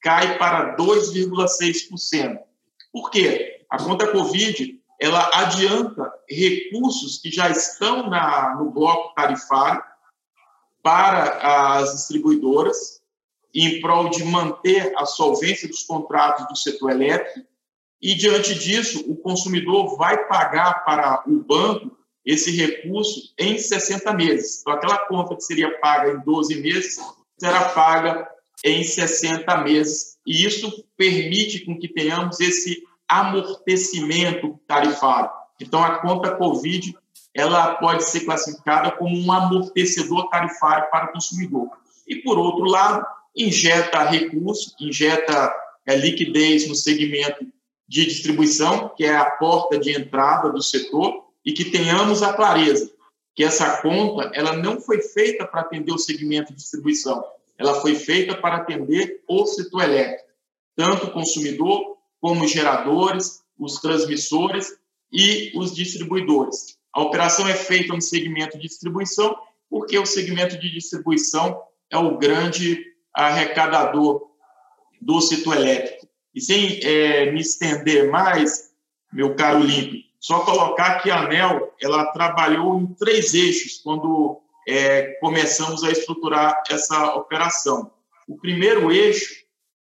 cai 0.00 0.38
para 0.38 0.74
2,6%. 0.76 2.38
Por 2.92 3.10
quê? 3.10 3.64
A 3.70 3.78
conta 3.78 4.10
Covid 4.10 4.81
ela 5.02 5.28
adianta 5.34 6.12
recursos 6.28 7.18
que 7.18 7.28
já 7.28 7.50
estão 7.50 8.08
na, 8.08 8.54
no 8.54 8.70
bloco 8.70 9.12
tarifário 9.16 9.82
para 10.80 11.80
as 11.80 11.92
distribuidoras, 11.92 13.02
em 13.52 13.80
prol 13.80 14.10
de 14.10 14.24
manter 14.24 14.94
a 14.96 15.04
solvência 15.04 15.68
dos 15.68 15.82
contratos 15.82 16.46
do 16.46 16.56
setor 16.56 16.92
elétrico, 16.92 17.44
e 18.00 18.14
diante 18.14 18.54
disso, 18.54 19.04
o 19.08 19.16
consumidor 19.16 19.96
vai 19.96 20.28
pagar 20.28 20.84
para 20.84 21.24
o 21.26 21.40
banco 21.40 21.98
esse 22.24 22.52
recurso 22.52 23.34
em 23.36 23.58
60 23.58 24.12
meses. 24.14 24.60
Então, 24.60 24.72
aquela 24.72 24.98
conta 25.06 25.34
que 25.34 25.42
seria 25.42 25.80
paga 25.80 26.12
em 26.12 26.20
12 26.20 26.60
meses 26.62 27.00
será 27.36 27.70
paga 27.70 28.28
em 28.64 28.84
60 28.84 29.56
meses, 29.64 30.16
e 30.24 30.46
isso 30.46 30.84
permite 30.96 31.64
com 31.64 31.76
que 31.76 31.88
tenhamos 31.88 32.38
esse 32.38 32.84
amortecimento 33.20 34.58
tarifário. 34.66 35.30
Então, 35.60 35.82
a 35.82 35.98
conta 35.98 36.36
Covid 36.36 36.96
ela 37.34 37.76
pode 37.76 38.04
ser 38.04 38.20
classificada 38.20 38.90
como 38.92 39.16
um 39.16 39.32
amortecedor 39.32 40.28
tarifário 40.28 40.90
para 40.90 41.06
o 41.06 41.12
consumidor. 41.12 41.70
E, 42.06 42.16
por 42.16 42.38
outro 42.38 42.64
lado, 42.64 43.06
injeta 43.34 44.04
recurso, 44.04 44.74
injeta 44.78 45.50
é, 45.86 45.96
liquidez 45.96 46.68
no 46.68 46.74
segmento 46.74 47.46
de 47.88 48.04
distribuição, 48.04 48.90
que 48.90 49.04
é 49.04 49.16
a 49.16 49.24
porta 49.24 49.78
de 49.78 49.92
entrada 49.92 50.50
do 50.50 50.62
setor, 50.62 51.24
e 51.44 51.52
que 51.52 51.64
tenhamos 51.64 52.22
a 52.22 52.32
clareza 52.34 52.92
que 53.34 53.42
essa 53.42 53.80
conta 53.80 54.30
ela 54.34 54.52
não 54.52 54.80
foi 54.80 55.00
feita 55.00 55.46
para 55.46 55.62
atender 55.62 55.92
o 55.92 55.98
segmento 55.98 56.52
de 56.52 56.58
distribuição, 56.58 57.24
ela 57.58 57.80
foi 57.80 57.94
feita 57.94 58.36
para 58.36 58.56
atender 58.56 59.22
o 59.26 59.46
setor 59.46 59.84
elétrico, 59.84 60.30
tanto 60.76 61.06
o 61.06 61.12
consumidor 61.12 61.91
como 62.22 62.46
geradores, 62.46 63.42
os 63.58 63.80
transmissores 63.80 64.78
e 65.12 65.50
os 65.56 65.74
distribuidores. 65.74 66.78
A 66.92 67.02
operação 67.02 67.48
é 67.48 67.54
feita 67.54 67.92
no 67.92 68.00
segmento 68.00 68.56
de 68.56 68.68
distribuição, 68.68 69.36
porque 69.68 69.98
o 69.98 70.06
segmento 70.06 70.56
de 70.56 70.70
distribuição 70.70 71.60
é 71.90 71.98
o 71.98 72.16
grande 72.16 72.80
arrecadador 73.12 74.22
do 75.00 75.20
setor 75.20 75.56
elétrico. 75.56 76.06
E 76.32 76.40
sem 76.40 76.78
é, 76.84 77.32
me 77.32 77.40
estender 77.40 78.08
mais, 78.08 78.70
meu 79.12 79.34
caro 79.34 79.58
Limpe, 79.58 80.04
só 80.20 80.44
colocar 80.44 81.00
que 81.00 81.10
a 81.10 81.22
ANEL 81.22 81.74
ela 81.82 82.06
trabalhou 82.12 82.78
em 82.78 82.86
três 82.94 83.34
eixos 83.34 83.78
quando 83.82 84.40
é, 84.68 85.18
começamos 85.20 85.82
a 85.82 85.90
estruturar 85.90 86.62
essa 86.70 87.16
operação. 87.16 87.90
O 88.28 88.38
primeiro 88.38 88.92
eixo 88.92 89.41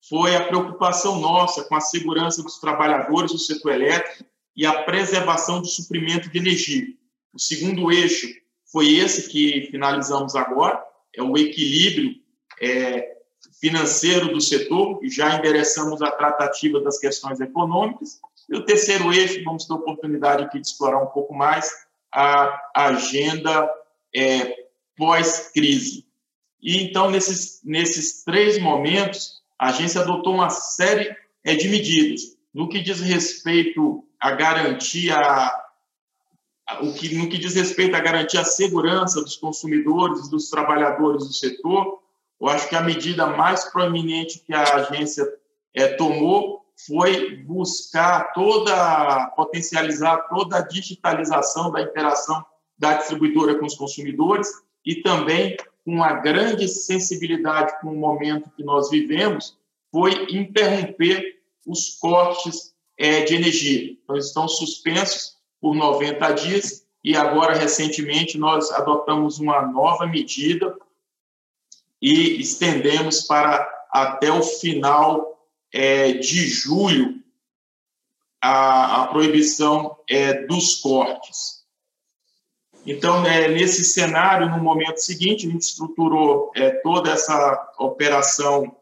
foi 0.09 0.35
a 0.35 0.43
preocupação 0.43 1.19
nossa 1.19 1.63
com 1.63 1.75
a 1.75 1.81
segurança 1.81 2.41
dos 2.41 2.57
trabalhadores 2.57 3.31
do 3.31 3.37
setor 3.37 3.73
elétrico 3.73 4.25
e 4.55 4.65
a 4.65 4.83
preservação 4.83 5.61
do 5.61 5.67
suprimento 5.67 6.29
de 6.29 6.39
energia. 6.39 6.87
O 7.31 7.39
segundo 7.39 7.91
eixo 7.91 8.27
foi 8.71 8.95
esse 8.95 9.29
que 9.29 9.67
finalizamos 9.69 10.35
agora, 10.35 10.83
é 11.15 11.21
o 11.21 11.37
equilíbrio 11.37 12.15
é, 12.59 13.17
financeiro 13.61 14.33
do 14.33 14.41
setor, 14.41 14.99
e 15.03 15.09
já 15.09 15.37
endereçamos 15.37 16.01
a 16.01 16.11
tratativa 16.11 16.81
das 16.81 16.97
questões 16.97 17.39
econômicas. 17.39 18.19
E 18.49 18.55
o 18.55 18.65
terceiro 18.65 19.13
eixo, 19.13 19.43
vamos 19.43 19.65
ter 19.65 19.73
oportunidade 19.73 20.43
aqui 20.43 20.59
de 20.59 20.67
explorar 20.67 21.03
um 21.03 21.07
pouco 21.07 21.33
mais, 21.33 21.69
a 22.11 22.71
agenda 22.73 23.69
é, 24.15 24.55
pós-crise. 24.97 26.05
E 26.61 26.83
então, 26.83 27.09
nesses, 27.11 27.61
nesses 27.63 28.23
três 28.23 28.59
momentos, 28.59 29.39
a 29.59 29.69
agência 29.69 30.01
adotou 30.01 30.33
uma 30.33 30.49
série 30.49 31.13
é, 31.43 31.53
de 31.53 31.67
medidas. 31.67 32.21
No 32.53 32.69
que 32.69 32.79
diz 32.79 33.01
respeito 33.01 34.05
à 34.19 34.31
garantia, 34.31 35.17
o 36.81 36.93
que, 36.93 37.13
no 37.15 37.29
que 37.29 37.37
diz 37.37 37.55
respeito 37.55 37.95
à 37.95 37.99
garantia 37.99 38.41
a 38.41 38.45
segurança 38.45 39.21
dos 39.21 39.35
consumidores 39.35 40.29
dos 40.29 40.49
trabalhadores 40.49 41.27
do 41.27 41.33
setor, 41.33 41.99
eu 42.39 42.47
acho 42.47 42.69
que 42.69 42.75
a 42.75 42.81
medida 42.81 43.27
mais 43.27 43.65
proeminente 43.65 44.39
que 44.39 44.53
a 44.53 44.63
agência 44.75 45.27
é, 45.75 45.89
tomou 45.89 46.65
foi 46.87 47.35
buscar 47.43 48.31
toda, 48.31 49.27
potencializar 49.35 50.29
toda 50.29 50.57
a 50.57 50.67
digitalização 50.67 51.69
da 51.69 51.81
interação 51.81 52.45
da 52.77 52.93
distribuidora 52.93 53.59
com 53.59 53.65
os 53.65 53.75
consumidores 53.75 54.47
e 54.85 55.01
também 55.01 55.57
uma 55.89 56.13
grande 56.13 56.67
sensibilidade 56.67 57.79
com 57.81 57.87
o 57.87 57.97
momento 57.97 58.51
que 58.55 58.63
nós 58.63 58.89
vivemos, 58.89 59.57
foi 59.91 60.11
interromper 60.29 61.39
os 61.65 61.97
cortes 61.99 62.73
é, 62.97 63.21
de 63.21 63.35
energia. 63.35 63.91
Então, 63.91 64.17
estão 64.17 64.47
suspensos 64.47 65.37
por 65.59 65.75
90 65.75 66.31
dias 66.31 66.85
e 67.03 67.15
agora, 67.15 67.55
recentemente, 67.55 68.37
nós 68.37 68.71
adotamos 68.71 69.39
uma 69.39 69.61
nova 69.61 70.05
medida 70.05 70.75
e 72.01 72.39
estendemos 72.39 73.21
para 73.21 73.67
até 73.91 74.31
o 74.31 74.43
final 74.43 75.47
é, 75.71 76.13
de 76.13 76.47
julho 76.47 77.21
a, 78.41 79.03
a 79.03 79.07
proibição 79.07 79.97
é, 80.09 80.45
dos 80.45 80.75
cortes. 80.75 81.58
Então, 82.89 83.23
é, 83.23 83.47
nesse 83.47 83.83
cenário, 83.83 84.49
no 84.49 84.63
momento 84.63 84.97
seguinte, 84.97 85.45
a 85.45 85.51
gente 85.51 85.61
estruturou 85.61 86.51
é, 86.55 86.71
toda 86.71 87.11
essa 87.11 87.71
operação 87.77 88.75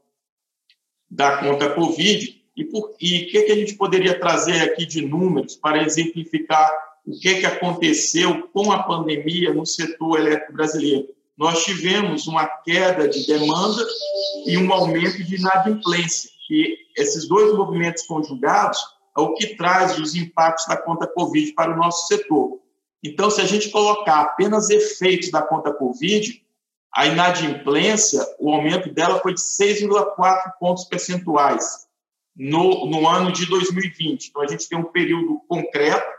da 1.12 1.40
conta 1.40 1.70
Covid 1.72 2.42
e 2.56 2.70
o 2.72 2.94
que, 2.94 3.26
que 3.26 3.52
a 3.52 3.56
gente 3.56 3.76
poderia 3.76 4.18
trazer 4.18 4.62
aqui 4.62 4.86
de 4.86 5.06
números 5.06 5.58
para 5.58 5.84
exemplificar 5.84 6.72
o 7.06 7.20
que, 7.20 7.42
que 7.42 7.46
aconteceu 7.46 8.48
com 8.54 8.72
a 8.72 8.82
pandemia 8.82 9.54
no 9.54 9.66
setor 9.66 10.22
elétrico 10.22 10.54
brasileiro. 10.54 11.10
Nós 11.38 11.66
tivemos 11.66 12.28
uma 12.28 12.48
queda 12.48 13.10
de 13.10 13.28
demanda 13.28 13.86
e 14.46 14.58
um 14.58 14.72
aumento 14.72 15.22
de 15.22 15.36
inadimplência, 15.36 16.32
e 16.50 16.78
esses 16.96 17.28
dois 17.28 17.54
movimentos 17.54 18.04
conjugados 18.04 18.80
é 19.18 19.20
o 19.20 19.34
que 19.34 19.58
traz 19.58 20.00
os 20.00 20.16
impactos 20.16 20.66
da 20.66 20.78
conta 20.78 21.06
Covid 21.06 21.52
para 21.52 21.74
o 21.74 21.78
nosso 21.78 22.08
setor. 22.08 22.66
Então, 23.08 23.30
se 23.30 23.40
a 23.40 23.46
gente 23.46 23.70
colocar 23.70 24.22
apenas 24.22 24.70
efeitos 24.70 25.32
da 25.32 25.42
conta 25.42 25.74
Covid, 25.74 26.44
a 26.94 27.06
inadimplência, 27.06 28.22
o 28.38 28.52
aumento 28.52 28.92
dela 28.94 29.20
foi 29.20 29.34
de 29.34 29.40
6,4 29.40 30.52
pontos 30.60 30.84
percentuais 30.86 31.88
no, 32.36 32.86
no 32.86 33.08
ano 33.08 33.32
de 33.32 33.46
2020. 33.46 34.28
Então, 34.28 34.42
a 34.42 34.48
gente 34.48 34.68
tem 34.68 34.78
um 34.78 34.84
período 34.84 35.42
concreto, 35.48 36.18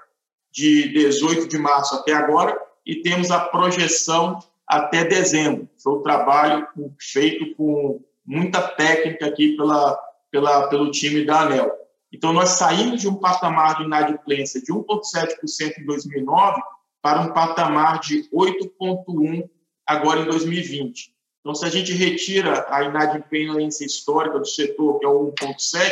de 0.50 0.88
18 0.88 1.46
de 1.46 1.58
março 1.58 1.94
até 1.94 2.14
agora, 2.14 2.58
e 2.84 3.02
temos 3.02 3.30
a 3.30 3.38
projeção 3.38 4.38
até 4.66 5.04
dezembro. 5.04 5.68
Foi 5.82 5.98
um 5.98 6.02
trabalho 6.02 6.66
feito 6.98 7.54
com 7.54 8.02
muita 8.24 8.62
técnica 8.62 9.26
aqui 9.26 9.56
pela, 9.56 9.98
pela, 10.30 10.68
pelo 10.68 10.90
time 10.90 11.24
da 11.24 11.42
ANEL. 11.42 11.70
Então, 12.10 12.32
nós 12.32 12.50
saímos 12.50 13.02
de 13.02 13.08
um 13.08 13.14
patamar 13.14 13.76
de 13.76 13.84
inadimplência 13.84 14.60
de 14.62 14.72
1,7% 14.72 15.78
em 15.78 15.84
2009 15.84 16.62
para 17.02 17.20
um 17.20 17.32
patamar 17.32 18.00
de 18.00 18.28
8,1% 18.30 19.48
agora 19.86 20.20
em 20.20 20.24
2020. 20.26 21.14
Então, 21.40 21.54
se 21.54 21.64
a 21.64 21.70
gente 21.70 21.92
retira 21.92 22.66
a 22.68 22.82
inadimplência 22.82 23.84
histórica 23.84 24.38
do 24.38 24.46
setor, 24.46 24.98
que 24.98 25.06
é 25.06 25.08
o 25.08 25.32
1,7%, 25.32 25.90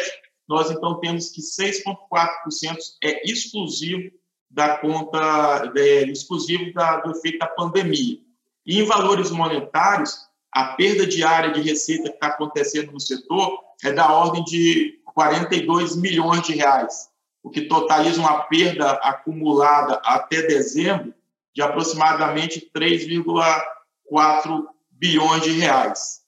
nós 0.49 0.71
então 0.71 1.01
temos 1.01 1.31
que 1.31 1.41
6,4% 1.41 2.77
é 3.03 3.29
exclusivo 3.29 4.11
da 4.51 4.79
conta, 4.79 5.73
é, 5.77 6.05
exclusivo 6.05 6.73
da, 6.73 7.01
do 7.01 7.11
efeito 7.11 7.39
da 7.39 7.47
pandemia. 7.47 8.19
E 8.65 8.81
em 8.81 8.85
valores 8.85 9.31
monetários, 9.31 10.17
a 10.53 10.75
perda 10.75 11.07
diária 11.07 11.53
de 11.53 11.61
receita 11.61 12.09
que 12.09 12.15
está 12.15 12.29
acontecendo 12.29 12.93
no 12.93 13.01
setor 13.01 13.59
é 13.85 13.93
da 13.93 14.13
ordem 14.13 14.45
de 14.45 15.01
42 15.15 15.97
milhões 15.97 16.43
de 16.43 16.55
reais, 16.55 17.09
o 17.47 17.51
que 17.51 17.63
totaliza 17.63 18.21
uma 18.21 18.43
perda 18.43 18.91
acumulada 18.95 20.03
até 20.05 20.43
dezembro 20.43 21.15
de 21.55 21.63
aproximadamente 21.63 22.69
3,4 22.75 24.65
bilhões 24.91 25.45
de 25.45 25.53
reais. 25.53 26.23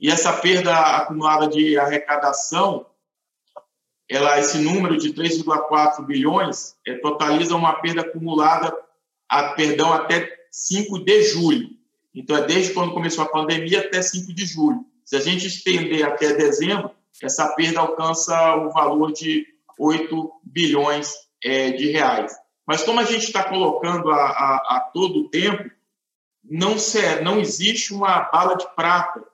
E 0.00 0.10
essa 0.10 0.32
perda 0.32 0.76
acumulada 0.96 1.46
de 1.46 1.78
arrecadação, 1.78 2.86
ela, 4.08 4.40
esse 4.40 4.58
número 4.58 4.96
de 4.98 5.14
3,4 5.14 6.04
bilhões, 6.04 6.74
é, 6.84 6.94
totaliza 6.94 7.54
uma 7.54 7.74
perda 7.74 8.00
acumulada, 8.00 8.76
a, 9.28 9.50
perdão, 9.50 9.92
até 9.92 10.28
5 10.50 11.04
de 11.04 11.22
julho. 11.22 11.68
Então, 12.12 12.36
é 12.36 12.44
desde 12.44 12.74
quando 12.74 12.94
começou 12.94 13.22
a 13.22 13.28
pandemia 13.28 13.78
até 13.78 14.02
5 14.02 14.34
de 14.34 14.44
julho. 14.44 14.84
Se 15.04 15.14
a 15.14 15.20
gente 15.20 15.46
estender 15.46 16.04
até 16.04 16.32
dezembro, 16.32 16.90
essa 17.22 17.46
perda 17.54 17.78
alcança 17.78 18.56
o 18.56 18.72
valor 18.72 19.12
de 19.12 19.56
8 19.78 20.32
bilhões 20.42 21.12
é, 21.42 21.70
de 21.70 21.90
reais. 21.90 22.34
Mas 22.66 22.82
como 22.82 23.00
a 23.00 23.04
gente 23.04 23.24
está 23.24 23.44
colocando 23.44 24.10
a, 24.10 24.16
a, 24.16 24.76
a, 24.76 24.90
todo 24.92 25.30
tempo, 25.30 25.70
não, 26.44 26.78
se, 26.78 27.20
não 27.22 27.40
existe 27.40 27.94
uma 27.94 28.20
bala 28.20 28.56
de 28.56 28.66
prata 28.74 29.24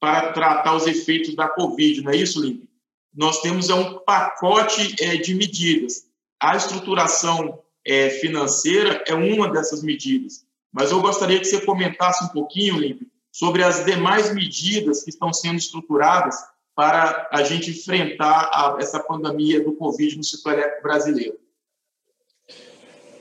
para 0.00 0.32
tratar 0.32 0.74
os 0.74 0.86
efeitos 0.86 1.34
da 1.34 1.48
Covid, 1.48 2.02
não 2.02 2.12
é 2.12 2.16
isso, 2.16 2.40
Lívia? 2.40 2.66
Nós 3.14 3.40
temos 3.42 3.68
é 3.68 3.74
um 3.74 3.98
pacote 3.98 4.94
é, 5.00 5.16
de 5.16 5.34
medidas. 5.34 6.06
A 6.40 6.56
estruturação 6.56 7.60
é, 7.84 8.08
financeira 8.08 9.02
é 9.06 9.14
uma 9.14 9.50
dessas 9.50 9.82
medidas. 9.82 10.46
Mas 10.72 10.90
eu 10.90 11.02
gostaria 11.02 11.38
que 11.38 11.44
você 11.44 11.60
comentasse 11.60 12.24
um 12.24 12.28
pouquinho, 12.28 12.78
Lívia, 12.78 13.06
sobre 13.32 13.62
as 13.62 13.84
demais 13.84 14.32
medidas 14.32 15.02
que 15.02 15.10
estão 15.10 15.32
sendo 15.32 15.58
estruturadas 15.58 16.36
para 16.80 17.28
a 17.30 17.42
gente 17.42 17.72
enfrentar 17.72 18.50
a, 18.54 18.78
essa 18.80 18.98
pandemia 19.00 19.62
do 19.62 19.72
Covid 19.74 20.16
no 20.16 20.24
setor 20.24 20.54
elétrico 20.54 20.82
brasileiro. 20.82 21.38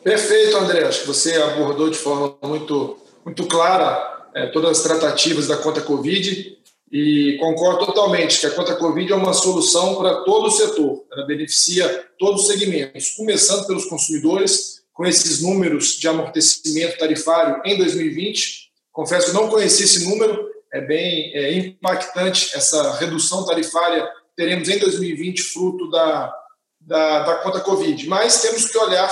Perfeito, 0.01 0.55
André. 0.55 0.85
Acho 0.85 1.01
que 1.01 1.07
você 1.07 1.35
abordou 1.35 1.89
de 1.89 1.97
forma 1.97 2.37
muito, 2.41 2.97
muito 3.25 3.45
clara 3.47 4.29
é, 4.33 4.47
todas 4.47 4.77
as 4.77 4.83
tratativas 4.83 5.47
da 5.47 5.57
conta 5.57 5.81
Covid 5.81 6.57
e 6.89 7.37
concordo 7.41 7.85
totalmente 7.85 8.39
que 8.39 8.45
a 8.45 8.51
conta 8.51 8.77
Covid 8.77 9.11
é 9.11 9.15
uma 9.15 9.33
solução 9.33 9.95
para 9.95 10.23
todo 10.23 10.47
o 10.47 10.51
setor. 10.51 11.03
Ela 11.11 11.27
beneficia 11.27 12.07
todos 12.17 12.43
os 12.43 12.47
segmentos, 12.47 13.09
começando 13.09 13.67
pelos 13.67 13.87
consumidores, 13.87 14.83
com 14.93 15.05
esses 15.05 15.41
números 15.41 15.97
de 15.99 16.07
amortecimento 16.07 16.97
tarifário 16.97 17.61
em 17.65 17.77
2020. 17.77 18.71
Confesso 18.89 19.27
que 19.27 19.33
não 19.33 19.49
conheci 19.49 19.83
esse 19.83 20.07
número, 20.07 20.48
é 20.73 20.81
bem 20.81 21.33
é, 21.33 21.53
impactante 21.53 22.55
essa 22.55 22.95
redução 22.97 23.45
tarifária 23.45 24.09
teremos 24.35 24.69
em 24.69 24.79
2020 24.79 25.43
fruto 25.43 25.89
da, 25.89 26.33
da, 26.79 27.19
da, 27.23 27.35
conta 27.37 27.59
Covid. 27.59 28.07
Mas 28.07 28.41
temos 28.41 28.69
que 28.69 28.77
olhar 28.77 29.09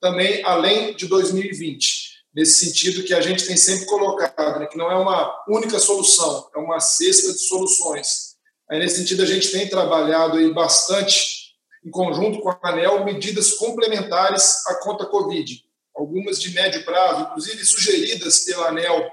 também 0.00 0.44
além 0.44 0.94
de 0.94 1.06
2020, 1.06 2.10
nesse 2.34 2.66
sentido 2.66 3.02
que 3.02 3.14
a 3.14 3.22
gente 3.22 3.46
tem 3.46 3.56
sempre 3.56 3.86
colocado, 3.86 4.60
né, 4.60 4.66
que 4.66 4.76
não 4.76 4.90
é 4.90 4.96
uma 4.96 5.44
única 5.48 5.78
solução, 5.78 6.50
é 6.54 6.58
uma 6.58 6.78
cesta 6.78 7.32
de 7.32 7.38
soluções. 7.38 8.36
Aí, 8.70 8.78
nesse 8.78 8.98
sentido, 8.98 9.22
a 9.22 9.26
gente 9.26 9.50
tem 9.50 9.66
trabalhado 9.66 10.36
aí 10.36 10.52
bastante, 10.52 11.54
em 11.82 11.90
conjunto 11.90 12.40
com 12.40 12.50
a 12.50 12.58
ANEL, 12.64 13.04
medidas 13.04 13.52
complementares 13.52 14.66
à 14.66 14.74
conta 14.74 15.06
Covid, 15.06 15.62
algumas 15.94 16.38
de 16.38 16.50
médio 16.50 16.84
prazo, 16.84 17.22
inclusive 17.22 17.64
sugeridas 17.64 18.40
pela 18.40 18.68
ANEL 18.68 19.10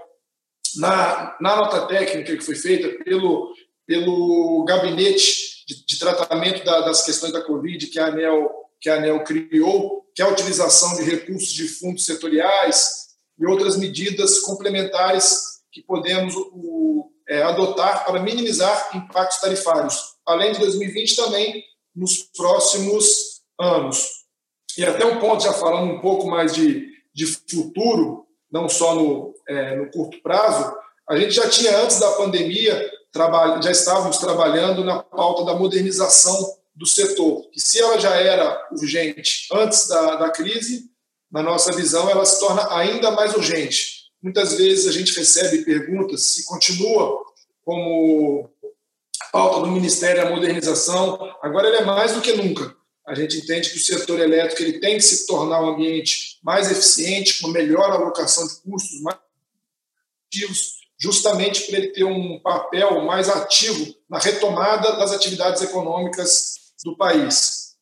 na, 0.75 1.36
na 1.39 1.55
nota 1.55 1.88
técnica 1.88 2.36
que 2.36 2.43
foi 2.43 2.55
feita 2.55 3.03
pelo, 3.03 3.53
pelo 3.86 4.63
gabinete 4.65 5.65
de, 5.67 5.86
de 5.86 5.99
tratamento 5.99 6.63
da, 6.63 6.81
das 6.81 7.05
questões 7.05 7.33
da 7.33 7.41
Covid 7.41 7.88
que 7.88 7.99
a, 7.99 8.07
ANEL, 8.07 8.49
que 8.79 8.89
a 8.89 8.95
ANEL 8.95 9.23
criou, 9.23 10.05
que 10.15 10.21
é 10.21 10.25
a 10.25 10.29
utilização 10.29 10.95
de 10.95 11.03
recursos 11.03 11.51
de 11.51 11.67
fundos 11.67 12.05
setoriais 12.05 13.03
e 13.39 13.45
outras 13.45 13.77
medidas 13.77 14.39
complementares 14.39 15.62
que 15.71 15.81
podemos 15.81 16.36
o, 16.36 17.12
é, 17.27 17.41
adotar 17.41 18.05
para 18.05 18.21
minimizar 18.21 18.91
impactos 18.95 19.39
tarifários, 19.39 20.15
além 20.25 20.53
de 20.53 20.59
2020 20.59 21.15
também 21.15 21.63
nos 21.95 22.17
próximos 22.36 23.41
anos. 23.59 24.23
E 24.77 24.83
até 24.83 25.05
um 25.05 25.19
ponto, 25.19 25.43
já 25.43 25.53
falando 25.53 25.91
um 25.91 25.99
pouco 25.99 26.27
mais 26.27 26.53
de, 26.53 26.88
de 27.13 27.25
futuro, 27.25 28.22
não 28.53 28.69
só 28.69 28.93
no, 28.93 29.33
é, 29.49 29.75
no 29.75 29.89
curto 29.89 30.21
prazo, 30.21 30.71
a 31.09 31.17
gente 31.17 31.31
já 31.31 31.49
tinha, 31.49 31.75
antes 31.79 31.99
da 31.99 32.11
pandemia, 32.11 32.91
já 33.63 33.71
estávamos 33.71 34.19
trabalhando 34.19 34.83
na 34.83 35.01
pauta 35.01 35.43
da 35.43 35.55
modernização 35.55 36.55
do 36.75 36.85
setor, 36.85 37.49
que 37.51 37.59
se 37.59 37.79
ela 37.79 37.99
já 37.99 38.15
era 38.15 38.67
urgente 38.71 39.47
antes 39.51 39.87
da, 39.87 40.15
da 40.17 40.29
crise, 40.29 40.91
na 41.31 41.41
nossa 41.41 41.71
visão, 41.71 42.07
ela 42.09 42.25
se 42.25 42.39
torna 42.39 42.71
ainda 42.75 43.09
mais 43.09 43.33
urgente. 43.33 44.03
Muitas 44.21 44.53
vezes 44.53 44.87
a 44.87 44.91
gente 44.91 45.17
recebe 45.17 45.65
perguntas 45.65 46.21
se 46.21 46.45
continua 46.45 47.23
como 47.65 48.49
pauta 49.31 49.61
do 49.61 49.71
Ministério 49.71 50.27
a 50.27 50.29
modernização, 50.29 51.17
agora 51.41 51.67
ele 51.67 51.77
é 51.77 51.85
mais 51.85 52.13
do 52.13 52.21
que 52.21 52.33
nunca. 52.33 52.75
A 53.05 53.13
gente 53.15 53.37
entende 53.37 53.69
que 53.69 53.77
o 53.77 53.83
setor 53.83 54.19
elétrico 54.19 54.61
ele 54.61 54.79
tem 54.79 54.95
que 54.95 55.03
se 55.03 55.27
tornar 55.27 55.61
um 55.61 55.73
ambiente 55.73 56.39
mais 56.41 56.71
eficiente, 56.71 57.41
com 57.41 57.49
melhor 57.49 57.91
alocação 57.91 58.47
de 58.47 58.55
custos, 58.61 59.01
mais 59.01 59.17
ativos, 60.27 60.77
justamente 60.97 61.67
para 61.67 61.79
ele 61.79 61.89
ter 61.89 62.05
um 62.05 62.39
papel 62.39 63.01
mais 63.01 63.27
ativo 63.27 63.93
na 64.09 64.19
retomada 64.19 64.93
das 64.93 65.11
atividades 65.11 65.61
econômicas 65.61 66.73
do 66.83 66.95
país. 66.95 67.75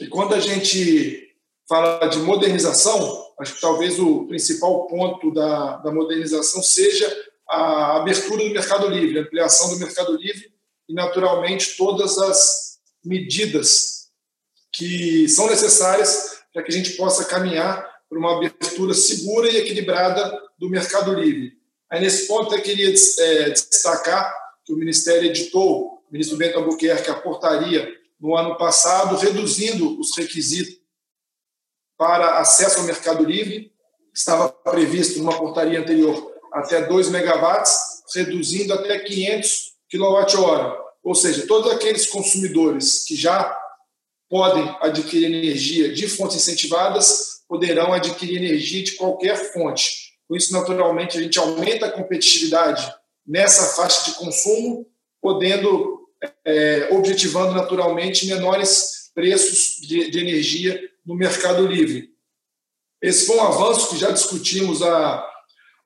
E 0.00 0.08
quando 0.08 0.34
a 0.34 0.40
gente 0.40 1.32
fala 1.68 2.06
de 2.06 2.18
modernização, 2.18 3.24
acho 3.38 3.54
que 3.54 3.60
talvez 3.60 3.98
o 4.00 4.26
principal 4.26 4.86
ponto 4.88 5.32
da, 5.32 5.76
da 5.78 5.92
modernização 5.92 6.62
seja 6.62 7.08
a 7.48 7.98
abertura 7.98 8.44
do 8.44 8.50
mercado 8.50 8.88
livre, 8.88 9.18
a 9.18 9.22
ampliação 9.22 9.70
do 9.70 9.78
mercado 9.78 10.16
livre 10.16 10.52
e, 10.88 10.92
naturalmente, 10.92 11.76
todas 11.76 12.18
as 12.18 12.78
medidas 13.04 13.95
que 14.76 15.28
são 15.28 15.48
necessárias 15.48 16.40
para 16.52 16.62
que 16.62 16.70
a 16.70 16.74
gente 16.74 16.90
possa 16.92 17.24
caminhar 17.24 17.84
para 18.08 18.18
uma 18.18 18.36
abertura 18.36 18.94
segura 18.94 19.50
e 19.50 19.56
equilibrada 19.56 20.38
do 20.58 20.68
mercado 20.68 21.14
livre. 21.14 21.54
Aí, 21.90 22.00
nesse 22.00 22.26
ponto, 22.26 22.54
eu 22.54 22.62
queria 22.62 22.88
é, 22.88 23.50
destacar 23.50 24.34
que 24.64 24.72
o 24.72 24.76
Ministério 24.76 25.28
editou, 25.30 26.02
o 26.08 26.12
ministro 26.12 26.36
Bento 26.36 26.58
Albuquerque, 26.58 27.10
a 27.10 27.14
portaria 27.14 27.88
no 28.20 28.36
ano 28.36 28.56
passado, 28.56 29.16
reduzindo 29.16 29.98
os 29.98 30.16
requisitos 30.16 30.76
para 31.96 32.38
acesso 32.38 32.80
ao 32.80 32.84
mercado 32.84 33.24
livre, 33.24 33.72
estava 34.14 34.48
previsto 34.48 35.18
numa 35.18 35.38
portaria 35.38 35.80
anterior 35.80 36.32
até 36.52 36.82
2 36.82 37.10
megawatts, 37.10 37.76
reduzindo 38.14 38.72
até 38.72 38.98
500 38.98 39.74
kWh. 39.90 40.86
Ou 41.02 41.14
seja, 41.14 41.46
todos 41.46 41.70
aqueles 41.70 42.06
consumidores 42.06 43.04
que 43.04 43.14
já 43.14 43.56
podem 44.28 44.76
adquirir 44.80 45.26
energia 45.26 45.92
de 45.92 46.08
fontes 46.08 46.36
incentivadas 46.36 47.36
poderão 47.48 47.92
adquirir 47.92 48.36
energia 48.36 48.82
de 48.82 48.92
qualquer 48.92 49.52
fonte. 49.52 50.14
Com 50.28 50.36
isso, 50.36 50.52
naturalmente, 50.52 51.16
a 51.16 51.22
gente 51.22 51.38
aumenta 51.38 51.86
a 51.86 51.92
competitividade 51.92 52.92
nessa 53.26 53.76
faixa 53.76 54.10
de 54.10 54.16
consumo, 54.16 54.86
podendo, 55.20 56.08
é, 56.44 56.88
objetivando 56.92 57.54
naturalmente 57.54 58.26
menores 58.26 59.10
preços 59.14 59.80
de, 59.86 60.10
de 60.10 60.18
energia 60.18 60.80
no 61.04 61.14
mercado 61.14 61.66
livre. 61.66 62.10
Esse 63.00 63.26
foi 63.26 63.36
um 63.36 63.42
avanço 63.42 63.90
que 63.90 63.98
já 63.98 64.10
discutimos 64.10 64.82
há, 64.82 65.24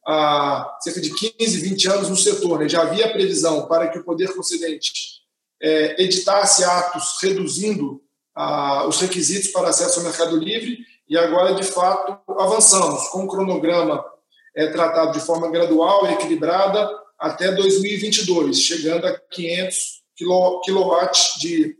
há 0.06 0.78
cerca 0.80 1.00
de 1.00 1.10
15, 1.14 1.60
20 1.60 1.88
anos 1.88 2.08
no 2.08 2.16
setor. 2.16 2.60
Né? 2.60 2.68
Já 2.68 2.82
havia 2.82 3.12
previsão 3.12 3.66
para 3.66 3.88
que 3.88 3.98
o 3.98 4.04
poder 4.04 4.34
concedente 4.34 4.92
é, 5.60 6.02
editasse 6.02 6.64
atos 6.64 7.16
reduzindo 7.20 8.02
os 8.86 9.00
requisitos 9.00 9.50
para 9.50 9.68
acesso 9.68 9.98
ao 9.98 10.04
mercado 10.04 10.36
livre 10.36 10.78
e 11.08 11.18
agora, 11.18 11.54
de 11.54 11.64
fato, 11.64 12.18
avançamos 12.38 13.08
com 13.08 13.22
um 13.22 13.26
cronograma 13.26 14.04
é, 14.54 14.68
tratado 14.68 15.18
de 15.18 15.24
forma 15.24 15.50
gradual 15.50 16.06
e 16.06 16.14
equilibrada 16.14 16.88
até 17.18 17.50
2022, 17.52 18.60
chegando 18.60 19.06
a 19.06 19.18
500 19.18 20.02
kW 20.16 21.10
de 21.40 21.76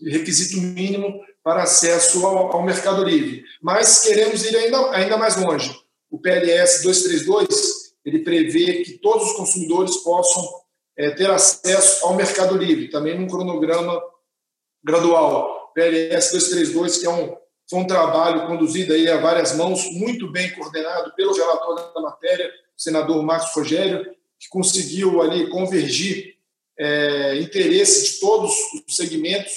requisito 0.00 0.60
mínimo 0.60 1.20
para 1.42 1.64
acesso 1.64 2.24
ao, 2.24 2.52
ao, 2.52 2.62
mercado 2.62 3.02
livre. 3.02 3.42
Mas 3.60 4.02
queremos 4.02 4.44
ir 4.44 4.56
ainda, 4.56 4.90
ainda 4.92 5.16
mais 5.16 5.36
longe. 5.36 5.74
O 6.10 6.18
PLS 6.18 6.82
232 6.82 7.90
ele 8.04 8.20
prevê 8.20 8.82
que 8.82 8.98
todos 8.98 9.30
os 9.30 9.36
consumidores 9.36 9.96
possam 9.98 10.42
é, 10.96 11.10
ter 11.10 11.30
acesso 11.30 12.06
ao 12.06 12.14
mercado 12.14 12.56
livre, 12.56 12.88
também 12.88 13.18
num 13.18 13.28
cronograma 13.28 14.00
gradual. 14.82 15.59
PLS 15.80 16.32
232, 16.32 16.98
que 16.98 17.06
é 17.06 17.10
um, 17.10 17.34
foi 17.68 17.78
um 17.78 17.86
trabalho 17.86 18.46
conduzido 18.46 18.92
aí 18.92 19.08
a 19.08 19.18
várias 19.18 19.56
mãos, 19.56 19.90
muito 19.92 20.30
bem 20.30 20.54
coordenado 20.54 21.14
pelo 21.14 21.32
relator 21.32 21.94
da 21.94 22.00
matéria, 22.02 22.50
o 22.76 22.82
senador 22.82 23.22
Marcos 23.22 23.54
Rogério, 23.54 24.04
que 24.38 24.48
conseguiu 24.50 25.22
ali 25.22 25.48
convergir 25.48 26.36
é, 26.78 27.36
interesse 27.36 28.12
de 28.12 28.20
todos 28.20 28.52
os 28.86 28.94
segmentos, 28.94 29.52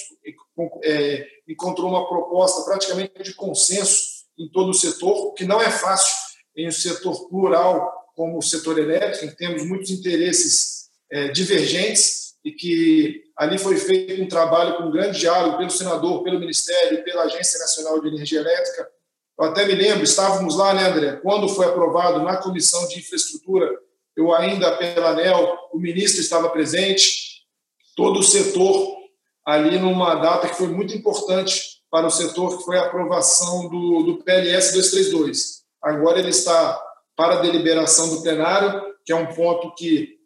é, 0.84 1.28
encontrou 1.48 1.90
uma 1.90 2.08
proposta 2.08 2.64
praticamente 2.64 3.22
de 3.22 3.34
consenso 3.34 4.24
em 4.38 4.48
todo 4.50 4.70
o 4.70 4.74
setor, 4.74 5.28
o 5.28 5.34
que 5.34 5.44
não 5.44 5.62
é 5.62 5.70
fácil 5.70 6.14
em 6.56 6.68
um 6.68 6.72
setor 6.72 7.28
plural 7.28 7.92
como 8.16 8.38
o 8.38 8.42
setor 8.42 8.80
elétrico, 8.80 9.26
em 9.26 9.36
temos 9.36 9.66
muitos 9.66 9.90
interesses 9.90 10.90
é, 11.12 11.30
divergentes 11.30 12.33
e 12.44 12.52
que 12.52 13.24
ali 13.38 13.58
foi 13.58 13.78
feito 13.78 14.22
um 14.22 14.28
trabalho 14.28 14.76
com 14.78 14.84
um 14.84 14.92
grande 14.92 15.20
diálogo 15.20 15.58
pelo 15.58 15.70
senador, 15.70 16.24
pelo 16.24 16.40
Ministério, 16.40 17.04
pela 17.04 17.24
Agência 17.24 17.60
Nacional 17.60 18.02
de 18.02 18.10
Energia 18.10 18.40
Elétrica. 18.40 18.90
Eu 19.40 19.46
até 19.46 19.66
me 19.66 19.74
lembro, 19.74 20.04
estávamos 20.04 20.58
lá, 20.58 20.74
né, 20.74 20.88
André, 20.90 21.14
quando 21.24 21.50
foi 21.50 21.66
aprovado 21.66 22.22
na 22.22 22.38
Comissão 22.38 22.88
de 22.88 23.00
Infraestrutura, 23.00 23.70
eu 24.16 24.34
ainda 24.34 24.76
pela 24.78 25.10
ANEL, 25.10 25.58
o 25.74 25.80
ministro 25.80 26.22
estava 26.22 26.50
presente, 26.50 27.44
todo 27.96 28.20
o 28.20 28.24
setor 28.24 28.96
ali 29.46 29.78
numa 29.78 30.16
data 30.16 30.48
que 30.48 30.56
foi 30.56 30.68
muito 30.68 30.96
importante 30.96 31.82
para 31.90 32.08
o 32.08 32.12
setor, 32.12 32.58
que 32.58 32.64
foi 32.64 32.78
a 32.78 32.86
aprovação 32.86 33.70
do, 33.70 34.04
do 34.04 34.24
PLS 34.24 34.74
232. 34.74 35.64
Agora 35.82 36.20
ele 36.20 36.30
está 36.30 36.82
para 37.16 37.42
deliberação 37.42 38.10
do 38.10 38.22
plenário, 38.22 38.82
que 39.06 39.12
é 39.12 39.16
um 39.16 39.34
ponto 39.34 39.74
que 39.76 40.18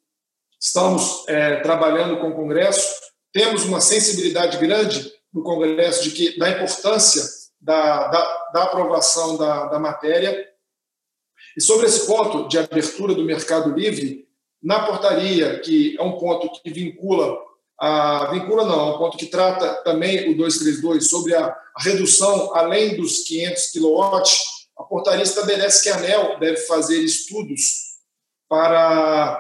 estamos 0.60 1.24
é, 1.28 1.58
trabalhando 1.58 2.20
com 2.20 2.30
o 2.30 2.36
Congresso. 2.36 2.96
Temos 3.32 3.64
uma 3.66 3.82
sensibilidade 3.82 4.58
grande 4.58 5.12
no 5.34 5.44
Congresso 5.44 6.04
de 6.04 6.12
que, 6.12 6.40
da 6.40 6.50
importância 6.50 7.24
da, 7.60 8.08
da, 8.08 8.50
da 8.54 8.64
aprovação 8.64 9.38
da, 9.38 9.66
da 9.66 9.80
matéria. 9.80 10.48
E 11.56 11.62
sobre 11.62 11.88
esse 11.88 12.06
ponto 12.06 12.48
de 12.48 12.58
abertura 12.58 13.14
do 13.14 13.24
mercado 13.24 13.74
livre, 13.74 14.28
na 14.62 14.86
portaria, 14.86 15.60
que 15.60 15.96
é 15.98 16.04
um 16.04 16.18
ponto 16.18 16.50
que 16.62 16.70
vincula 16.70 17.48
a 17.80 18.32
vincula 18.32 18.66
não, 18.66 18.80
é 18.80 18.96
um 18.96 18.98
ponto 18.98 19.18
que 19.18 19.28
trata 19.28 19.76
também 19.84 20.32
o 20.32 20.36
232 20.36 21.08
sobre 21.08 21.36
a, 21.36 21.46
a 21.46 21.84
redução 21.84 22.56
além 22.56 22.98
dos 22.98 23.20
500 23.20 23.72
kW. 23.72 24.24
A 24.80 24.84
portaria 24.84 25.24
estabelece 25.24 25.84
que 25.84 25.90
a 25.90 25.98
ANEL 25.98 26.40
deve 26.40 26.58
fazer 26.58 27.00
estudos 27.02 27.98
para, 28.50 29.40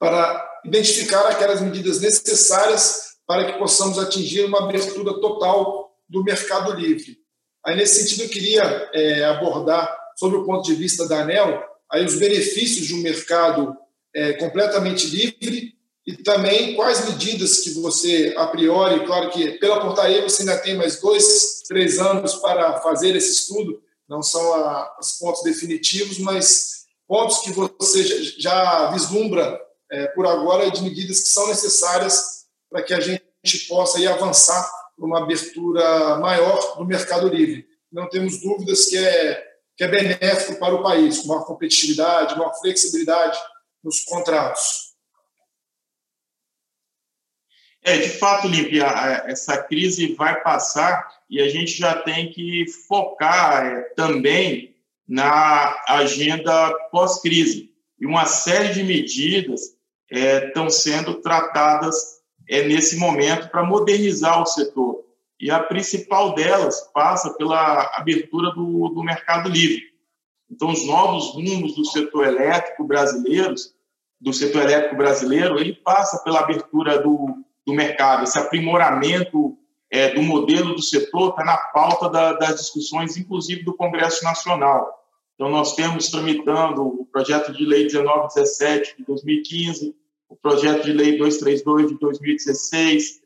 para 0.00 0.50
identificar 0.64 1.28
aquelas 1.28 1.60
medidas 1.60 2.00
necessárias 2.00 3.10
para 3.26 3.44
que 3.44 3.58
possamos 3.58 3.98
atingir 3.98 4.46
uma 4.46 4.64
abertura 4.64 5.20
total 5.20 5.94
do 6.08 6.24
mercado 6.24 6.72
livre. 6.72 7.18
Aí, 7.64 7.76
nesse 7.76 8.02
sentido, 8.02 8.24
eu 8.24 8.28
queria 8.30 8.90
é, 8.94 9.24
abordar, 9.24 9.94
sobre 10.16 10.38
o 10.38 10.44
ponto 10.44 10.64
de 10.64 10.74
vista 10.74 11.06
da 11.06 11.20
ANEL, 11.20 11.62
aí 11.90 12.04
os 12.04 12.16
benefícios 12.16 12.86
de 12.86 12.94
um 12.94 13.02
mercado 13.02 13.76
é, 14.14 14.32
completamente 14.34 15.06
livre 15.06 15.74
e 16.06 16.16
também 16.16 16.74
quais 16.74 17.08
medidas 17.08 17.60
que 17.60 17.70
você, 17.74 18.34
a 18.36 18.46
priori, 18.46 19.06
claro 19.06 19.30
que 19.30 19.52
pela 19.52 19.80
portaria 19.80 20.22
você 20.22 20.42
ainda 20.42 20.58
tem 20.58 20.76
mais 20.76 21.00
dois, 21.00 21.62
três 21.68 21.98
anos 21.98 22.36
para 22.36 22.80
fazer 22.80 23.14
esse 23.14 23.32
estudo, 23.32 23.82
não 24.08 24.22
são 24.22 24.42
os 24.98 25.12
pontos 25.12 25.42
definitivos, 25.42 26.18
mas 26.18 26.84
pontos 27.06 27.38
que 27.38 27.52
você 27.52 28.02
já 28.38 28.90
vislumbra 28.90 29.60
é, 29.90 30.06
por 30.08 30.26
agora 30.26 30.70
de 30.70 30.82
medidas 30.82 31.20
que 31.20 31.28
são 31.28 31.48
necessárias 31.48 32.46
para 32.70 32.82
que 32.82 32.94
a 32.94 33.00
gente 33.00 33.22
possa 33.68 33.98
ir 33.98 34.06
avançar 34.06 34.62
para 34.96 35.04
uma 35.04 35.22
abertura 35.22 36.18
maior 36.18 36.76
do 36.76 36.84
mercado 36.84 37.28
livre. 37.28 37.66
Não 37.90 38.08
temos 38.08 38.40
dúvidas 38.40 38.86
que 38.86 38.96
é, 38.96 39.50
que 39.76 39.84
é 39.84 39.88
benéfico 39.88 40.60
para 40.60 40.74
o 40.74 40.82
país, 40.82 41.24
uma 41.24 41.44
competitividade, 41.44 42.34
uma 42.34 42.54
flexibilidade 42.54 43.38
nos 43.82 44.04
contratos. 44.04 44.90
É, 47.82 47.96
de 47.96 48.10
fato, 48.10 48.46
Limpia, 48.46 48.86
essa 49.26 49.56
crise 49.62 50.14
vai 50.14 50.40
passar 50.42 51.10
e 51.30 51.40
a 51.40 51.48
gente 51.48 51.72
já 51.72 52.02
tem 52.02 52.30
que 52.30 52.66
focar 52.86 53.64
é, 53.64 53.80
também 53.94 54.76
na 55.08 55.82
agenda 55.88 56.72
pós-crise. 56.92 57.74
E 57.98 58.06
uma 58.06 58.26
série 58.26 58.74
de 58.74 58.82
medidas 58.82 59.79
é, 60.10 60.46
estão 60.46 60.68
sendo 60.68 61.14
tratadas 61.20 62.20
é, 62.48 62.66
nesse 62.66 62.96
momento 62.96 63.48
para 63.48 63.64
modernizar 63.64 64.42
o 64.42 64.46
setor. 64.46 65.04
E 65.38 65.50
a 65.50 65.60
principal 65.60 66.34
delas 66.34 66.80
passa 66.92 67.32
pela 67.34 67.90
abertura 67.94 68.50
do, 68.50 68.88
do 68.88 69.02
mercado 69.02 69.48
livre. 69.48 69.82
Então, 70.50 70.68
os 70.70 70.84
novos 70.84 71.32
rumos 71.32 71.74
do 71.76 71.84
setor 71.84 72.26
elétrico 72.26 72.84
brasileiro, 72.84 73.54
do 74.20 74.32
setor 74.32 74.62
elétrico 74.62 74.96
brasileiro, 74.96 75.58
ele 75.58 75.74
passa 75.74 76.22
pela 76.24 76.40
abertura 76.40 76.98
do, 76.98 77.42
do 77.64 77.72
mercado, 77.72 78.24
esse 78.24 78.38
aprimoramento 78.38 79.56
é, 79.90 80.12
do 80.12 80.22
modelo 80.22 80.74
do 80.74 80.82
setor 80.82 81.30
está 81.30 81.44
na 81.44 81.56
pauta 81.56 82.08
da, 82.08 82.32
das 82.34 82.56
discussões, 82.56 83.16
inclusive 83.16 83.64
do 83.64 83.74
Congresso 83.74 84.24
Nacional. 84.24 84.88
Então, 85.34 85.48
nós 85.48 85.74
temos 85.74 86.10
tramitando 86.10 86.86
o 86.86 87.06
projeto 87.06 87.52
de 87.52 87.64
lei 87.64 87.86
1917 87.86 88.98
de 88.98 89.04
2015, 89.04 89.96
o 90.30 90.36
projeto 90.36 90.84
de 90.84 90.92
lei 90.92 91.18
232 91.18 91.88
de 91.88 91.98
2016, 91.98 93.20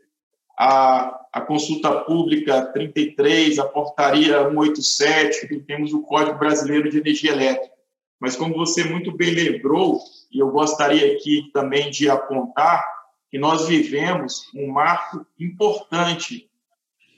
a, 0.58 1.26
a 1.30 1.40
consulta 1.42 2.00
pública 2.00 2.64
33, 2.72 3.58
a 3.58 3.64
portaria 3.64 4.42
187, 4.48 5.54
e 5.54 5.60
temos 5.60 5.92
o 5.92 6.02
Código 6.02 6.38
Brasileiro 6.38 6.88
de 6.88 6.98
Energia 6.98 7.32
Elétrica. 7.32 7.74
Mas, 8.18 8.36
como 8.36 8.54
você 8.54 8.84
muito 8.84 9.14
bem 9.14 9.34
lembrou, 9.34 10.00
e 10.32 10.38
eu 10.38 10.50
gostaria 10.50 11.14
aqui 11.14 11.50
também 11.52 11.90
de 11.90 12.08
apontar, 12.08 12.82
que 13.30 13.38
nós 13.38 13.68
vivemos 13.68 14.50
um 14.54 14.68
marco 14.68 15.26
importante 15.38 16.48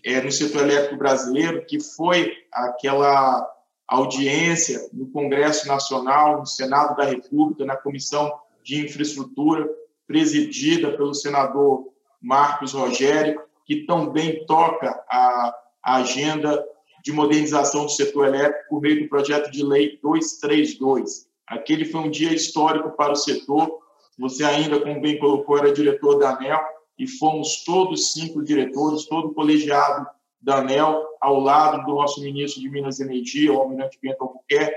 é, 0.05 0.21
no 0.21 0.33
setor 0.33 0.63
elétrico 0.63 0.97
brasileiro, 0.97 1.65
que 1.65 1.79
foi 1.79 2.35
aquela 2.53 3.49
audiência 3.87 4.89
no 4.93 5.07
Congresso 5.11 5.69
Nacional, 5.69 6.41
no 6.41 6.47
Senado 6.47 6.97
da 6.97 7.05
República, 7.05 7.65
na 7.65 7.77
Comissão 7.77 8.33
de 8.67 8.85
Infraestrutura, 8.85 9.71
presidida 10.09 10.91
pelo 10.97 11.15
senador 11.15 11.87
Marcos 12.21 12.73
Rogério, 12.73 13.41
que 13.65 13.87
também 13.87 14.45
toca 14.45 14.91
a, 15.09 15.55
agenda 15.83 16.65
de 17.05 17.13
modernização 17.13 17.85
do 17.85 17.93
setor 17.93 18.27
elétrico 18.27 18.69
por 18.69 18.81
meio 18.83 19.05
do 19.05 19.09
projeto 19.09 19.53
de 19.53 19.63
lei 19.63 20.01
232. 20.03 21.29
Aquele 21.47 21.85
foi 21.85 22.01
um 22.01 22.11
dia 22.11 22.35
histórico 22.35 22.91
para 22.97 23.13
o 23.13 23.17
setor, 23.17 23.79
você 24.19 24.43
ainda, 24.43 24.81
como 24.81 25.01
bem 25.01 25.17
colocou, 25.21 25.59
era 25.59 25.73
diretor 25.73 26.19
da 26.19 26.31
ANEL 26.31 26.59
e 26.99 27.07
fomos 27.07 27.63
todos 27.63 28.13
cinco 28.15 28.43
diretores, 28.43 29.07
todo 29.07 29.29
o 29.29 29.35
colegiado 29.35 30.09
da 30.41 30.57
ANEL, 30.57 31.05
ao 31.21 31.39
lado 31.39 31.85
do 31.87 31.95
nosso 31.95 32.21
ministro 32.21 32.61
de 32.61 32.69
Minas 32.69 32.99
e 32.99 33.05
Energia, 33.05 33.53
o 33.53 33.61
almirante 33.61 33.97
Bento 34.03 34.23
Albuquerque. 34.23 34.75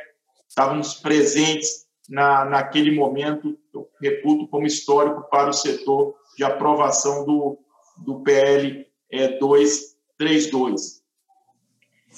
Estávamos 0.47 0.93
presentes 0.93 1.88
na, 2.09 2.43
naquele 2.43 2.91
momento, 2.91 3.57
eu 3.73 3.87
reputo 4.01 4.47
como 4.47 4.65
histórico 4.65 5.29
para 5.29 5.49
o 5.49 5.53
setor 5.53 6.15
de 6.35 6.43
aprovação 6.43 7.23
do, 7.23 7.59
do 7.97 8.21
PL 8.21 8.87
é, 9.11 9.37
232. 9.37 11.03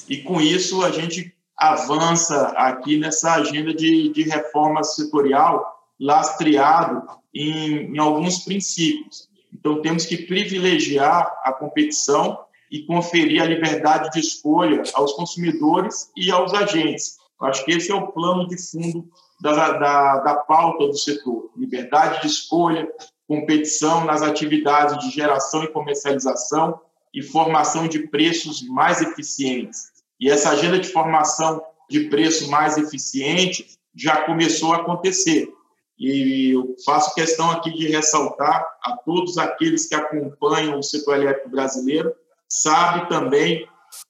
E 0.07 0.17
com 0.23 0.39
isso 0.39 0.83
a 0.83 0.91
gente 0.91 1.35
avança 1.57 2.47
aqui 2.49 2.97
nessa 2.97 3.33
agenda 3.33 3.73
de, 3.73 4.09
de 4.09 4.23
reforma 4.23 4.83
setorial 4.83 5.79
lastreado 5.99 7.05
em, 7.35 7.93
em 7.93 7.97
alguns 7.99 8.39
princípios. 8.39 9.29
Então, 9.53 9.81
temos 9.81 10.05
que 10.05 10.25
privilegiar 10.25 11.39
a 11.43 11.51
competição 11.51 12.39
e 12.71 12.85
conferir 12.85 13.41
a 13.41 13.45
liberdade 13.45 14.09
de 14.11 14.19
escolha 14.19 14.81
aos 14.93 15.11
consumidores 15.13 16.09
e 16.15 16.31
aos 16.31 16.53
agentes. 16.53 17.17
Acho 17.41 17.65
que 17.65 17.71
esse 17.71 17.91
é 17.91 17.95
o 17.95 18.07
plano 18.07 18.47
de 18.47 18.57
fundo 18.57 19.09
da, 19.41 19.71
da, 19.73 20.17
da 20.19 20.35
pauta 20.35 20.87
do 20.87 20.97
setor: 20.97 21.51
liberdade 21.57 22.21
de 22.21 22.27
escolha, 22.27 22.87
competição 23.27 24.05
nas 24.05 24.21
atividades 24.21 24.97
de 24.99 25.09
geração 25.09 25.63
e 25.63 25.67
comercialização 25.67 26.79
e 27.13 27.21
formação 27.21 27.87
de 27.87 28.07
preços 28.07 28.61
mais 28.69 29.01
eficientes. 29.01 29.91
E 30.19 30.29
essa 30.29 30.51
agenda 30.51 30.79
de 30.79 30.89
formação 30.89 31.61
de 31.89 32.01
preço 32.09 32.49
mais 32.49 32.77
eficiente 32.77 33.77
já 33.95 34.23
começou 34.25 34.73
a 34.73 34.77
acontecer. 34.77 35.51
E 35.99 36.51
eu 36.55 36.75
faço 36.85 37.13
questão 37.13 37.51
aqui 37.51 37.71
de 37.71 37.87
ressaltar 37.87 38.65
a 38.83 38.97
todos 38.97 39.37
aqueles 39.37 39.87
que 39.87 39.95
acompanham 39.95 40.79
o 40.79 40.83
setor 40.83 41.17
elétrico 41.17 41.49
brasileiro, 41.49 42.13
sabe 42.47 43.09
também 43.09 43.67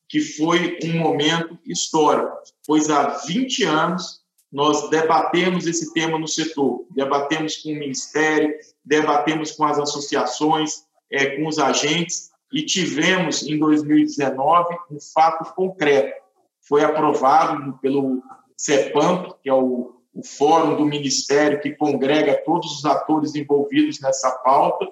que 0.07 0.21
foi 0.21 0.77
um 0.83 0.99
momento 0.99 1.57
histórico, 1.65 2.37
pois 2.65 2.89
há 2.89 3.07
20 3.25 3.63
anos 3.63 4.20
nós 4.51 4.89
debatemos 4.89 5.65
esse 5.65 5.93
tema 5.93 6.19
no 6.19 6.27
setor, 6.27 6.85
debatemos 6.91 7.57
com 7.57 7.69
o 7.69 7.75
Ministério, 7.75 8.53
debatemos 8.83 9.51
com 9.51 9.63
as 9.63 9.79
associações, 9.79 10.83
é, 11.09 11.37
com 11.37 11.47
os 11.47 11.57
agentes, 11.57 12.31
e 12.51 12.63
tivemos 12.65 13.43
em 13.43 13.57
2019 13.57 14.75
um 14.91 14.99
fato 15.13 15.53
concreto. 15.55 16.13
Foi 16.67 16.83
aprovado 16.83 17.79
pelo 17.81 18.21
CEPAMP, 18.57 19.33
que 19.41 19.49
é 19.49 19.53
o 19.53 20.01
o 20.13 20.23
fórum 20.23 20.75
do 20.75 20.85
Ministério 20.85 21.61
que 21.61 21.71
congrega 21.71 22.41
todos 22.43 22.77
os 22.77 22.85
atores 22.85 23.33
envolvidos 23.35 23.99
nessa 24.01 24.29
pauta, 24.43 24.87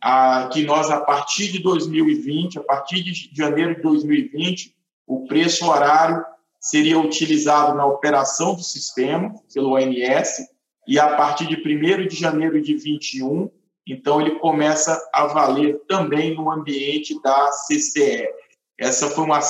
a, 0.00 0.48
que 0.52 0.64
nós, 0.64 0.90
a 0.90 1.00
partir 1.00 1.50
de 1.50 1.58
2020, 1.62 2.58
a 2.58 2.62
partir 2.62 3.02
de 3.02 3.30
janeiro 3.32 3.76
de 3.76 3.82
2020, 3.82 4.74
o 5.06 5.26
preço 5.26 5.68
horário 5.68 6.24
seria 6.60 6.98
utilizado 6.98 7.74
na 7.74 7.86
operação 7.86 8.54
do 8.54 8.62
sistema 8.62 9.32
pelo 9.52 9.74
ONS, 9.74 10.46
e 10.86 10.98
a 10.98 11.16
partir 11.16 11.46
de 11.46 11.56
1 11.56 12.06
de 12.06 12.16
janeiro 12.16 12.60
de 12.60 12.76
21, 12.76 13.50
então 13.86 14.20
ele 14.20 14.38
começa 14.38 15.00
a 15.12 15.26
valer 15.26 15.80
também 15.88 16.34
no 16.34 16.50
ambiente 16.50 17.20
da 17.22 17.50
CCE. 17.50 18.28
Essa 18.78 19.08
foi 19.08 19.24
uma 19.24 19.40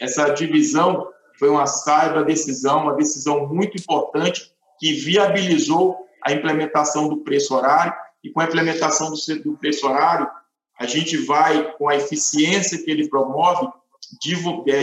essa 0.00 0.28
divisão 0.30 1.08
foi 1.38 1.48
uma 1.48 1.66
saiba 1.66 2.24
decisão, 2.24 2.82
uma 2.82 2.94
decisão 2.94 3.46
muito 3.46 3.76
importante 3.76 4.52
que 4.78 4.92
viabilizou 4.92 5.96
a 6.22 6.32
implementação 6.32 7.08
do 7.08 7.18
preço 7.18 7.54
horário 7.54 7.92
e 8.22 8.30
com 8.30 8.40
a 8.40 8.44
implementação 8.44 9.10
do, 9.10 9.56
preço 9.56 9.86
horário 9.86 10.28
a 10.78 10.86
gente 10.86 11.16
vai 11.18 11.72
com 11.76 11.88
a 11.88 11.96
eficiência 11.96 12.82
que 12.82 12.90
ele 12.90 13.08
promove 13.08 13.68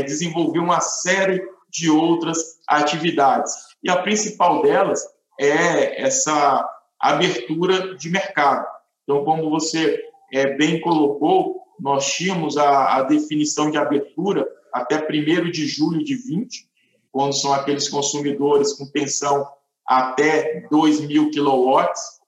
desenvolver 0.03 0.59
uma 0.59 0.81
série 0.81 1.41
de 1.69 1.89
outras 1.89 2.59
atividades 2.67 3.53
e 3.83 3.89
a 3.89 4.01
principal 4.01 4.61
delas 4.61 5.03
é 5.39 6.01
essa 6.01 6.67
abertura 6.99 7.95
de 7.95 8.09
mercado. 8.09 8.65
Então, 9.03 9.23
como 9.23 9.49
você 9.49 9.99
é, 10.31 10.55
bem 10.55 10.79
colocou, 10.81 11.61
nós 11.79 12.13
tínhamos 12.13 12.57
a, 12.57 12.97
a 12.97 13.03
definição 13.03 13.71
de 13.71 13.77
abertura 13.77 14.47
até 14.71 14.97
1 14.97 15.49
de 15.49 15.65
julho 15.65 16.03
de 16.03 16.15
20, 16.15 16.69
quando 17.11 17.33
são 17.33 17.53
aqueles 17.53 17.89
consumidores 17.89 18.73
com 18.73 18.85
tensão 18.85 19.47
até 19.85 20.67
2 20.69 21.01
mil 21.01 21.31
quilowatts. 21.31 22.21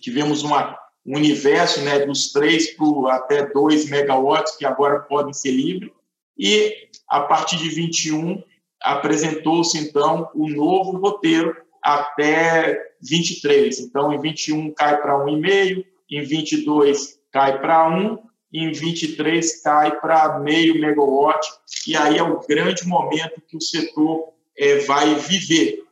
Tivemos 0.00 0.42
uma, 0.42 0.76
um 1.06 1.16
universo 1.16 1.80
né, 1.82 2.00
dos 2.04 2.32
3 2.32 2.76
para 2.76 3.14
até 3.14 3.46
2 3.46 3.88
megawatts, 3.88 4.56
que 4.56 4.66
agora 4.66 5.00
podem 5.00 5.32
ser 5.32 5.52
livres. 5.52 5.90
E, 6.38 6.88
a 7.08 7.20
partir 7.20 7.56
de 7.56 7.68
21, 7.68 8.42
apresentou-se, 8.82 9.78
então, 9.78 10.30
o 10.34 10.48
novo 10.48 10.98
roteiro 10.98 11.56
até 11.82 12.78
23. 13.02 13.80
Então, 13.80 14.12
em 14.12 14.20
21 14.20 14.72
cai 14.74 15.00
para 15.00 15.14
1,5, 15.24 15.84
em 16.10 16.22
22 16.22 17.18
cai 17.32 17.60
para 17.60 17.88
1 17.88 18.18
em 18.54 18.70
23 18.70 19.62
cai 19.62 19.98
para 20.00 20.38
meio 20.38 20.80
megawatt, 20.80 21.44
e 21.88 21.96
aí 21.96 22.18
é 22.18 22.22
o 22.22 22.38
grande 22.46 22.86
momento 22.86 23.42
que 23.48 23.56
o 23.56 23.60
setor 23.60 24.32
é, 24.56 24.78
vai 24.78 25.12
viver, 25.16 25.82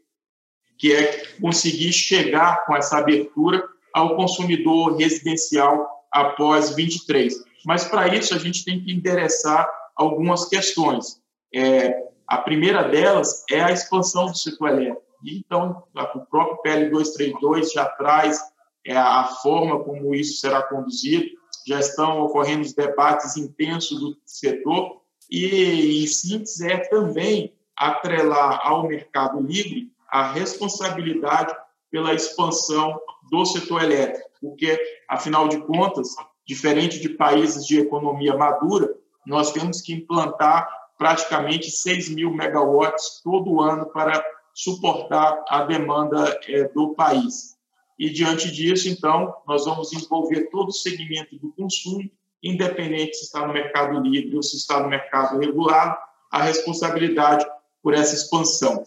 que 0.78 0.92
é 0.92 1.26
conseguir 1.40 1.92
chegar 1.92 2.64
com 2.64 2.76
essa 2.76 2.98
abertura 2.98 3.64
ao 3.92 4.14
consumidor 4.14 4.96
residencial 4.96 5.88
após 6.12 6.70
23. 6.76 7.34
Mas 7.66 7.84
para 7.84 8.14
isso 8.14 8.32
a 8.32 8.38
gente 8.38 8.64
tem 8.64 8.80
que 8.80 8.92
endereçar 8.92 9.68
algumas 9.96 10.46
questões. 10.46 11.20
É, 11.54 12.08
a 12.26 12.38
primeira 12.38 12.82
delas 12.82 13.44
é 13.50 13.60
a 13.60 13.72
expansão 13.72 14.26
do 14.26 14.36
setor 14.36 14.70
elétrico. 14.70 15.02
Então, 15.24 15.84
o 16.14 16.20
próprio 16.26 16.56
PL 16.62 16.90
232 16.90 17.72
já 17.72 17.86
traz 17.86 18.40
é, 18.84 18.96
a 18.96 19.24
forma 19.42 19.82
como 19.84 20.14
isso 20.14 20.40
será 20.40 20.62
conduzido 20.62 21.42
já 21.66 21.78
estão 21.78 22.20
ocorrendo 22.22 22.62
os 22.62 22.72
debates 22.72 23.36
intensos 23.36 24.00
do 24.00 24.16
setor, 24.24 25.00
e, 25.30 26.02
em 26.02 26.06
síntese, 26.06 26.70
é 26.70 26.78
também 26.78 27.54
atrelar 27.76 28.60
ao 28.66 28.86
mercado 28.86 29.40
livre 29.40 29.90
a 30.08 30.30
responsabilidade 30.30 31.54
pela 31.90 32.12
expansão 32.12 33.00
do 33.30 33.44
setor 33.46 33.82
elétrico, 33.82 34.28
porque, 34.40 34.78
afinal 35.08 35.48
de 35.48 35.58
contas, 35.62 36.08
diferente 36.46 37.00
de 37.00 37.10
países 37.10 37.66
de 37.66 37.78
economia 37.78 38.36
madura, 38.36 38.94
nós 39.26 39.52
temos 39.52 39.80
que 39.80 39.92
implantar 39.92 40.68
praticamente 40.98 41.70
6 41.70 42.10
mil 42.10 42.32
megawatts 42.32 43.20
todo 43.22 43.60
ano 43.60 43.86
para 43.86 44.24
suportar 44.54 45.44
a 45.48 45.64
demanda 45.64 46.38
é, 46.46 46.68
do 46.68 46.94
país. 46.94 47.56
E, 47.98 48.10
diante 48.10 48.50
disso, 48.50 48.88
então, 48.88 49.34
nós 49.46 49.64
vamos 49.64 49.92
envolver 49.92 50.50
todo 50.50 50.68
o 50.68 50.72
segmento 50.72 51.36
do 51.38 51.52
consumo, 51.52 52.10
independente 52.42 53.16
se 53.16 53.24
está 53.24 53.46
no 53.46 53.52
mercado 53.52 54.00
livre 54.00 54.36
ou 54.36 54.42
se 54.42 54.56
está 54.56 54.80
no 54.80 54.88
mercado 54.88 55.38
regulado, 55.38 55.96
a 56.30 56.42
responsabilidade 56.42 57.46
por 57.82 57.94
essa 57.94 58.14
expansão. 58.14 58.84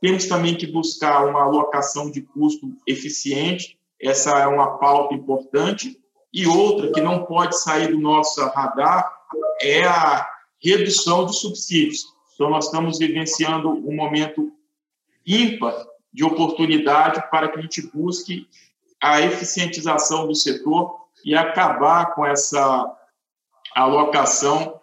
Temos 0.00 0.26
também 0.26 0.56
que 0.56 0.66
buscar 0.66 1.26
uma 1.26 1.42
alocação 1.42 2.10
de 2.10 2.22
custo 2.22 2.72
eficiente, 2.86 3.78
essa 4.02 4.36
é 4.38 4.46
uma 4.46 4.78
pauta 4.78 5.14
importante. 5.14 5.98
E 6.34 6.46
outra 6.46 6.90
que 6.90 7.00
não 7.00 7.24
pode 7.24 7.56
sair 7.58 7.88
do 7.88 8.00
nosso 8.00 8.40
radar 8.48 9.21
é 9.60 9.84
a 9.84 10.28
redução 10.62 11.24
dos 11.24 11.40
subsídios. 11.40 12.04
Então, 12.34 12.50
nós 12.50 12.66
estamos 12.66 12.98
vivenciando 12.98 13.70
um 13.70 13.94
momento 13.94 14.52
ímpar 15.26 15.86
de 16.12 16.24
oportunidade 16.24 17.22
para 17.30 17.48
que 17.48 17.58
a 17.58 17.62
gente 17.62 17.82
busque 17.92 18.46
a 19.00 19.20
eficientização 19.20 20.26
do 20.26 20.34
setor 20.34 21.02
e 21.24 21.34
acabar 21.34 22.14
com 22.14 22.24
essa 22.26 22.86
alocação 23.74 24.80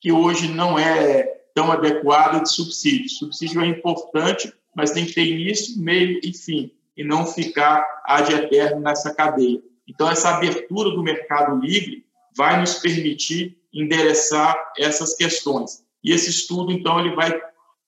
que 0.00 0.10
hoje 0.10 0.48
não 0.48 0.78
é 0.78 1.22
tão 1.54 1.70
adequada 1.70 2.40
de 2.40 2.50
subsídio. 2.50 3.08
Subsídio 3.08 3.60
é 3.62 3.66
importante, 3.66 4.52
mas 4.74 4.90
tem 4.90 5.06
que 5.06 5.14
ter 5.14 5.26
início, 5.26 5.80
meio 5.80 6.18
e 6.22 6.32
fim, 6.32 6.72
e 6.96 7.04
não 7.04 7.26
ficar 7.26 7.84
ad 8.04 8.32
eterno 8.32 8.80
nessa 8.80 9.14
cadeia. 9.14 9.62
Então, 9.86 10.10
essa 10.10 10.30
abertura 10.30 10.90
do 10.90 11.02
mercado 11.02 11.58
livre 11.60 12.04
vai 12.36 12.58
nos 12.58 12.74
permitir 12.74 13.58
endereçar 13.72 14.56
essas 14.76 15.14
questões. 15.14 15.84
E 16.02 16.12
esse 16.12 16.30
estudo, 16.30 16.72
então, 16.72 17.00
ele 17.00 17.14
vai 17.14 17.32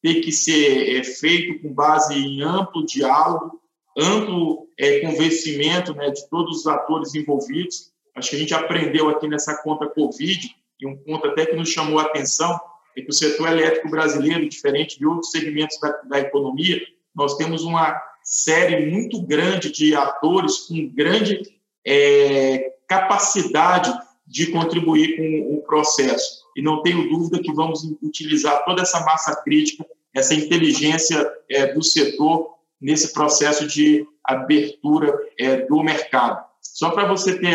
ter 0.03 0.21
que 0.21 0.31
ser 0.31 0.99
é, 0.99 1.05
feito 1.05 1.61
com 1.61 1.73
base 1.73 2.15
em 2.15 2.43
amplo 2.43 2.85
diálogo, 2.85 3.61
amplo 3.97 4.69
é, 4.79 5.01
convencimento 5.01 5.95
né, 5.95 6.11
de 6.11 6.29
todos 6.29 6.61
os 6.61 6.67
atores 6.67 7.15
envolvidos. 7.15 7.93
Acho 8.15 8.31
que 8.31 8.37
a 8.37 8.39
gente 8.39 8.55
aprendeu 8.55 9.09
aqui 9.09 9.27
nessa 9.27 9.57
conta 9.63 9.89
Covid, 9.89 10.55
e 10.81 10.87
um 10.87 10.97
ponto 10.97 11.27
até 11.27 11.47
que 11.47 11.57
nos 11.57 11.69
chamou 11.69 11.99
a 11.99 12.03
atenção, 12.03 12.59
é 12.97 13.03
que 13.03 13.11
o 13.11 13.15
setor 13.15 13.49
elétrico 13.49 13.91
brasileiro, 13.91 14.49
diferente 14.49 14.99
de 14.99 15.07
outros 15.07 15.31
segmentos 15.31 15.79
da, 15.81 15.91
da 16.03 16.21
economia, 16.21 16.81
nós 17.15 17.37
temos 17.37 17.63
uma 17.63 18.01
série 18.23 18.91
muito 18.91 19.21
grande 19.23 19.71
de 19.71 19.95
atores 19.95 20.61
com 20.61 20.89
grande 20.89 21.43
é, 21.87 22.75
capacidade 22.89 23.93
de 24.27 24.47
contribuir 24.47 25.17
com 25.17 25.57
o 25.57 25.63
processo. 25.63 26.45
E 26.57 26.63
não 26.63 26.83
tenho 26.83 27.09
dúvida 27.09 27.43
que 27.43 27.53
vamos 27.53 27.85
utilizar 28.03 28.65
toda 28.65 28.83
essa 28.83 29.01
massa 29.01 29.37
crítica 29.43 29.85
essa 30.15 30.33
inteligência 30.33 31.29
é, 31.51 31.73
do 31.75 31.83
setor 31.83 32.55
nesse 32.81 33.13
processo 33.13 33.67
de 33.67 34.07
abertura 34.23 35.13
é, 35.39 35.67
do 35.67 35.83
mercado. 35.83 36.45
Só 36.63 36.91
para 36.91 37.07
você 37.09 37.39
ter 37.39 37.55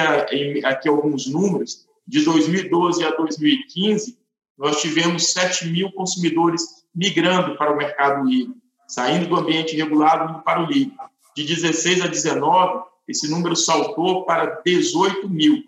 aqui 0.66 0.90
alguns 0.90 1.26
números, 1.28 1.88
de 2.06 2.24
2012 2.26 3.04
a 3.04 3.12
2015, 3.12 4.18
nós 4.58 4.82
tivemos 4.82 5.32
7 5.32 5.68
mil 5.68 5.92
consumidores 5.94 6.84
migrando 6.94 7.56
para 7.56 7.72
o 7.72 7.78
mercado 7.78 8.28
livre, 8.28 8.56
saindo 8.88 9.28
do 9.28 9.38
ambiente 9.38 9.76
regulado 9.76 10.44
para 10.44 10.62
o 10.62 10.66
livre. 10.66 10.94
De 11.36 11.44
16 11.44 12.02
a 12.02 12.08
19, 12.08 12.84
esse 13.08 13.30
número 13.30 13.56
saltou 13.56 14.26
para 14.26 14.62
18 14.66 15.30
mil. 15.30 15.64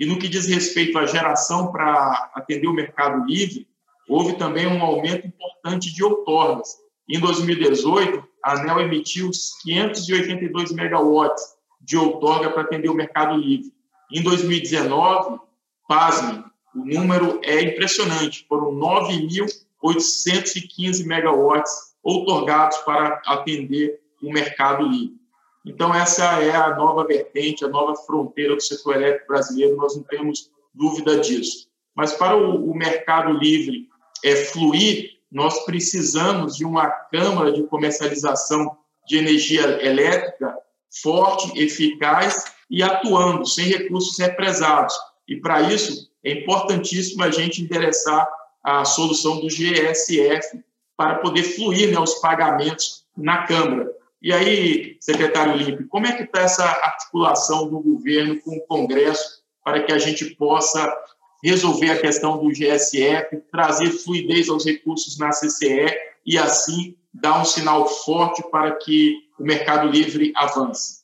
E 0.00 0.06
no 0.06 0.18
que 0.18 0.28
diz 0.28 0.46
respeito 0.46 0.98
à 0.98 1.04
geração 1.04 1.70
para 1.70 2.30
atender 2.34 2.66
o 2.66 2.72
mercado 2.72 3.22
livre, 3.26 3.68
houve 4.08 4.38
também 4.38 4.66
um 4.66 4.82
aumento 4.82 5.26
importante 5.26 5.92
de 5.92 6.02
outorgas. 6.02 6.78
Em 7.06 7.20
2018, 7.20 8.26
a 8.42 8.58
ANEL 8.58 8.80
emitiu 8.80 9.30
582 9.62 10.72
megawatts 10.72 11.54
de 11.82 11.98
outorga 11.98 12.48
para 12.48 12.62
atender 12.62 12.88
o 12.88 12.94
mercado 12.94 13.36
livre. 13.36 13.70
Em 14.10 14.22
2019, 14.22 15.38
pasmem, 15.86 16.42
o 16.74 16.82
número 16.82 17.38
é 17.44 17.60
impressionante, 17.60 18.46
foram 18.48 18.72
9.815 18.72 21.04
megawatts 21.04 21.94
outorgados 22.02 22.78
para 22.78 23.20
atender 23.26 24.00
o 24.22 24.32
mercado 24.32 24.88
livre. 24.88 25.19
Então, 25.64 25.94
essa 25.94 26.42
é 26.42 26.54
a 26.54 26.74
nova 26.74 27.04
vertente, 27.04 27.64
a 27.64 27.68
nova 27.68 27.94
fronteira 27.94 28.54
do 28.54 28.62
setor 28.62 28.96
elétrico 28.96 29.28
brasileiro, 29.28 29.76
nós 29.76 29.94
não 29.94 30.02
temos 30.04 30.50
dúvida 30.74 31.18
disso. 31.18 31.68
Mas 31.94 32.12
para 32.12 32.36
o, 32.36 32.74
mercado 32.74 33.32
livre 33.32 33.88
é, 34.24 34.36
fluir, 34.36 35.18
nós 35.30 35.64
precisamos 35.64 36.56
de 36.56 36.64
uma 36.64 36.88
câmara 36.88 37.52
de 37.52 37.62
comercialização 37.64 38.76
de 39.06 39.18
energia 39.18 39.84
elétrica 39.84 40.56
forte, 41.02 41.58
eficaz 41.60 42.44
e 42.68 42.82
atuando, 42.82 43.46
sem 43.46 43.66
recursos 43.66 44.18
represados. 44.18 44.94
E 45.28 45.36
para 45.36 45.62
isso, 45.62 46.10
é 46.24 46.32
importantíssimo 46.32 47.22
a 47.22 47.30
gente 47.30 47.62
endereçar 47.62 48.28
a 48.62 48.84
solução 48.84 49.40
do 49.40 49.46
GSF 49.46 50.62
para 50.96 51.16
poder 51.16 51.42
fluir 51.42 51.92
né, 51.92 51.98
os 51.98 52.14
pagamentos 52.16 53.04
na 53.16 53.46
Câmara. 53.46 53.90
E 54.22 54.32
aí, 54.32 54.96
secretário 55.00 55.54
Olímpio, 55.54 55.88
como 55.88 56.06
é 56.06 56.12
que 56.12 56.24
está 56.24 56.40
essa 56.40 56.64
articulação 56.64 57.68
do 57.68 57.80
governo 57.80 58.38
com 58.42 58.56
o 58.56 58.66
Congresso 58.66 59.40
para 59.64 59.82
que 59.82 59.92
a 59.92 59.98
gente 59.98 60.26
possa 60.36 60.94
resolver 61.42 61.90
a 61.90 61.98
questão 61.98 62.36
do 62.36 62.50
GSF, 62.50 63.38
trazer 63.50 63.90
fluidez 63.90 64.50
aos 64.50 64.66
recursos 64.66 65.16
na 65.16 65.30
CCE 65.30 65.90
e, 66.26 66.36
assim, 66.36 66.94
dar 67.14 67.40
um 67.40 67.44
sinal 67.46 67.88
forte 67.88 68.42
para 68.50 68.72
que 68.72 69.16
o 69.38 69.42
mercado 69.42 69.88
livre 69.88 70.32
avance? 70.36 71.00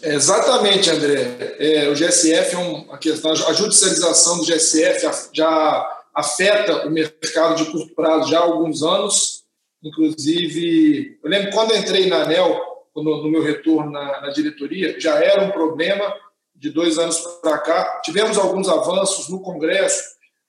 Exatamente, 0.00 0.88
André. 0.88 1.56
É, 1.58 1.88
o 1.88 1.94
GSF 1.94 2.54
é 2.54 2.58
uma 2.58 2.96
questão, 2.96 3.32
a 3.32 3.52
judicialização 3.52 4.38
do 4.38 4.44
GSF 4.44 5.06
já 5.32 6.04
afeta 6.14 6.86
o 6.86 6.90
mercado 6.90 7.56
de 7.56 7.70
curto 7.70 7.94
prazo 7.94 8.30
já 8.30 8.38
há 8.38 8.42
alguns 8.42 8.82
anos 8.82 9.39
Inclusive, 9.82 11.18
eu 11.22 11.30
lembro 11.30 11.52
quando 11.52 11.72
eu 11.72 11.78
entrei 11.78 12.06
na 12.06 12.24
ANEL, 12.24 12.60
no, 12.94 13.22
no 13.22 13.30
meu 13.30 13.42
retorno 13.42 13.90
na, 13.90 14.20
na, 14.20 14.30
diretoria, 14.30 15.00
já 15.00 15.22
era 15.22 15.42
um 15.42 15.50
problema 15.50 16.14
de 16.54 16.70
dois 16.70 16.98
anos 16.98 17.18
para 17.40 17.58
cá. 17.58 18.00
Tivemos 18.04 18.36
alguns 18.36 18.68
avanços 18.68 19.28
no 19.28 19.40
Congresso. 19.40 20.02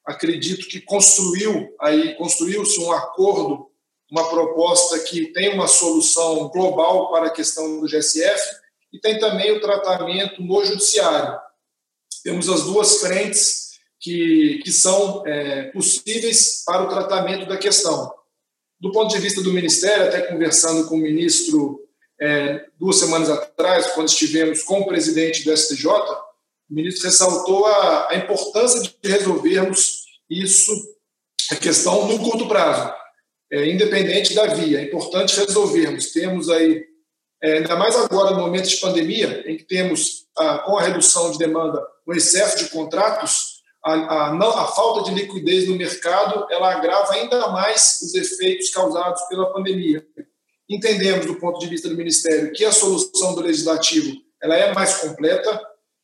Acredito 0.05 0.67
que 0.67 0.81
construiu 0.81 1.73
aí 1.79 2.15
construiu-se 2.15 2.79
um 2.81 2.91
acordo, 2.91 3.67
uma 4.11 4.29
proposta 4.29 4.99
que 4.99 5.27
tem 5.27 5.53
uma 5.53 5.67
solução 5.67 6.49
global 6.49 7.09
para 7.11 7.27
a 7.27 7.31
questão 7.31 7.79
do 7.79 7.87
GSF 7.87 8.41
e 8.91 8.99
tem 8.99 9.19
também 9.19 9.51
o 9.51 9.61
tratamento 9.61 10.41
no 10.41 10.65
judiciário. 10.65 11.39
Temos 12.23 12.49
as 12.49 12.63
duas 12.63 12.99
frentes 12.99 13.79
que, 13.99 14.59
que 14.63 14.71
são 14.71 15.25
é, 15.25 15.63
possíveis 15.71 16.63
para 16.65 16.83
o 16.83 16.89
tratamento 16.89 17.47
da 17.47 17.57
questão. 17.57 18.11
Do 18.81 18.91
ponto 18.91 19.13
de 19.13 19.21
vista 19.21 19.43
do 19.43 19.53
Ministério, 19.53 20.07
até 20.07 20.23
conversando 20.23 20.87
com 20.87 20.95
o 20.95 20.97
ministro 20.97 21.87
é, 22.19 22.65
duas 22.79 22.95
semanas 22.95 23.29
atrás, 23.29 23.91
quando 23.91 24.07
estivemos 24.07 24.63
com 24.63 24.79
o 24.79 24.87
presidente 24.87 25.45
do 25.45 25.55
STJ, 25.55 25.87
o 25.87 26.73
ministro 26.73 27.05
ressaltou 27.05 27.67
a, 27.67 28.09
a 28.09 28.15
importância 28.15 28.81
de 28.81 28.91
resolvermos 29.03 30.01
isso, 30.27 30.71
a 31.51 31.55
questão 31.57 32.07
no 32.07 32.17
curto 32.23 32.47
prazo, 32.47 32.91
é, 33.51 33.69
independente 33.69 34.33
da 34.33 34.47
via. 34.47 34.79
É 34.79 34.85
importante 34.85 35.39
resolvermos. 35.39 36.11
Temos 36.11 36.49
aí, 36.49 36.83
é, 37.39 37.57
ainda 37.57 37.75
mais 37.75 37.95
agora 37.95 38.31
no 38.31 38.39
momento 38.39 38.67
de 38.67 38.77
pandemia, 38.77 39.43
em 39.45 39.57
que 39.57 39.63
temos, 39.63 40.25
a, 40.35 40.57
com 40.57 40.75
a 40.75 40.81
redução 40.81 41.31
de 41.31 41.37
demanda, 41.37 41.85
o 42.03 42.13
excesso 42.13 42.57
de 42.57 42.71
contratos, 42.71 43.50
a, 43.83 43.93
a, 43.93 44.33
não, 44.33 44.49
a 44.49 44.67
falta 44.67 45.09
de 45.09 45.15
liquidez 45.15 45.67
no 45.67 45.75
mercado 45.75 46.45
ela 46.51 46.71
agrava 46.73 47.13
ainda 47.13 47.47
mais 47.49 47.99
os 48.01 48.13
efeitos 48.13 48.69
causados 48.69 49.21
pela 49.23 49.51
pandemia. 49.51 50.05
Entendemos, 50.69 51.25
do 51.25 51.35
ponto 51.35 51.59
de 51.59 51.67
vista 51.67 51.89
do 51.89 51.97
Ministério, 51.97 52.51
que 52.53 52.63
a 52.63 52.71
solução 52.71 53.33
do 53.33 53.41
Legislativo 53.41 54.15
ela 54.41 54.55
é 54.55 54.73
mais 54.73 54.97
completa, 54.97 55.61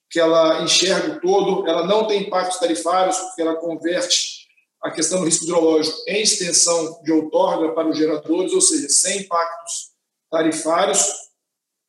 que 0.09 0.19
ela 0.19 0.61
enxerga 0.61 1.13
o 1.13 1.21
todo, 1.21 1.67
ela 1.67 1.85
não 1.85 2.07
tem 2.07 2.23
impactos 2.23 2.59
tarifários, 2.59 3.17
porque 3.17 3.41
ela 3.41 3.55
converte 3.55 4.47
a 4.81 4.91
questão 4.91 5.19
do 5.19 5.25
risco 5.25 5.45
hidrológico 5.45 5.97
em 6.07 6.21
extensão 6.21 7.01
de 7.03 7.11
outorga 7.11 7.73
para 7.73 7.89
os 7.89 7.97
geradores, 7.97 8.53
ou 8.53 8.61
seja, 8.61 8.89
sem 8.89 9.21
impactos 9.21 9.91
tarifários. 10.31 11.11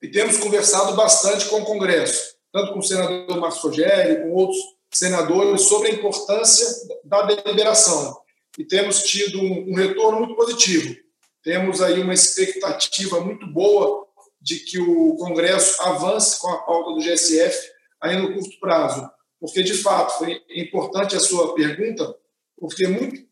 E 0.02 0.08
temos 0.08 0.36
conversado 0.36 0.94
bastante 0.94 1.48
com 1.48 1.60
o 1.60 1.64
Congresso, 1.64 2.36
tanto 2.52 2.72
com 2.72 2.78
o 2.78 2.82
senador 2.82 3.38
Marcos 3.38 3.60
Rogério, 3.60 4.22
com 4.22 4.32
outros 4.32 4.58
senadores 4.92 5.62
sobre 5.62 5.88
a 5.88 5.94
importância 5.94 6.66
da 7.04 7.22
deliberação. 7.22 8.16
E 8.58 8.64
temos 8.64 9.02
tido 9.02 9.40
um 9.40 9.74
retorno 9.74 10.20
muito 10.20 10.34
positivo. 10.34 10.96
Temos 11.42 11.80
aí 11.80 12.00
uma 12.00 12.14
expectativa 12.14 13.20
muito 13.20 13.46
boa 13.46 14.06
de 14.40 14.58
que 14.60 14.78
o 14.78 15.16
Congresso 15.16 15.80
avance 15.82 16.40
com 16.40 16.48
a 16.48 16.58
pauta 16.58 16.92
do 16.92 17.00
GSF 17.00 17.56
aí 18.00 18.16
no 18.16 18.34
curto 18.34 18.58
prazo. 18.60 19.08
Porque, 19.40 19.62
de 19.62 19.74
fato, 19.74 20.18
foi 20.18 20.40
importante 20.50 21.14
a 21.14 21.20
sua 21.20 21.54
pergunta, 21.54 22.14
porque 22.58 22.84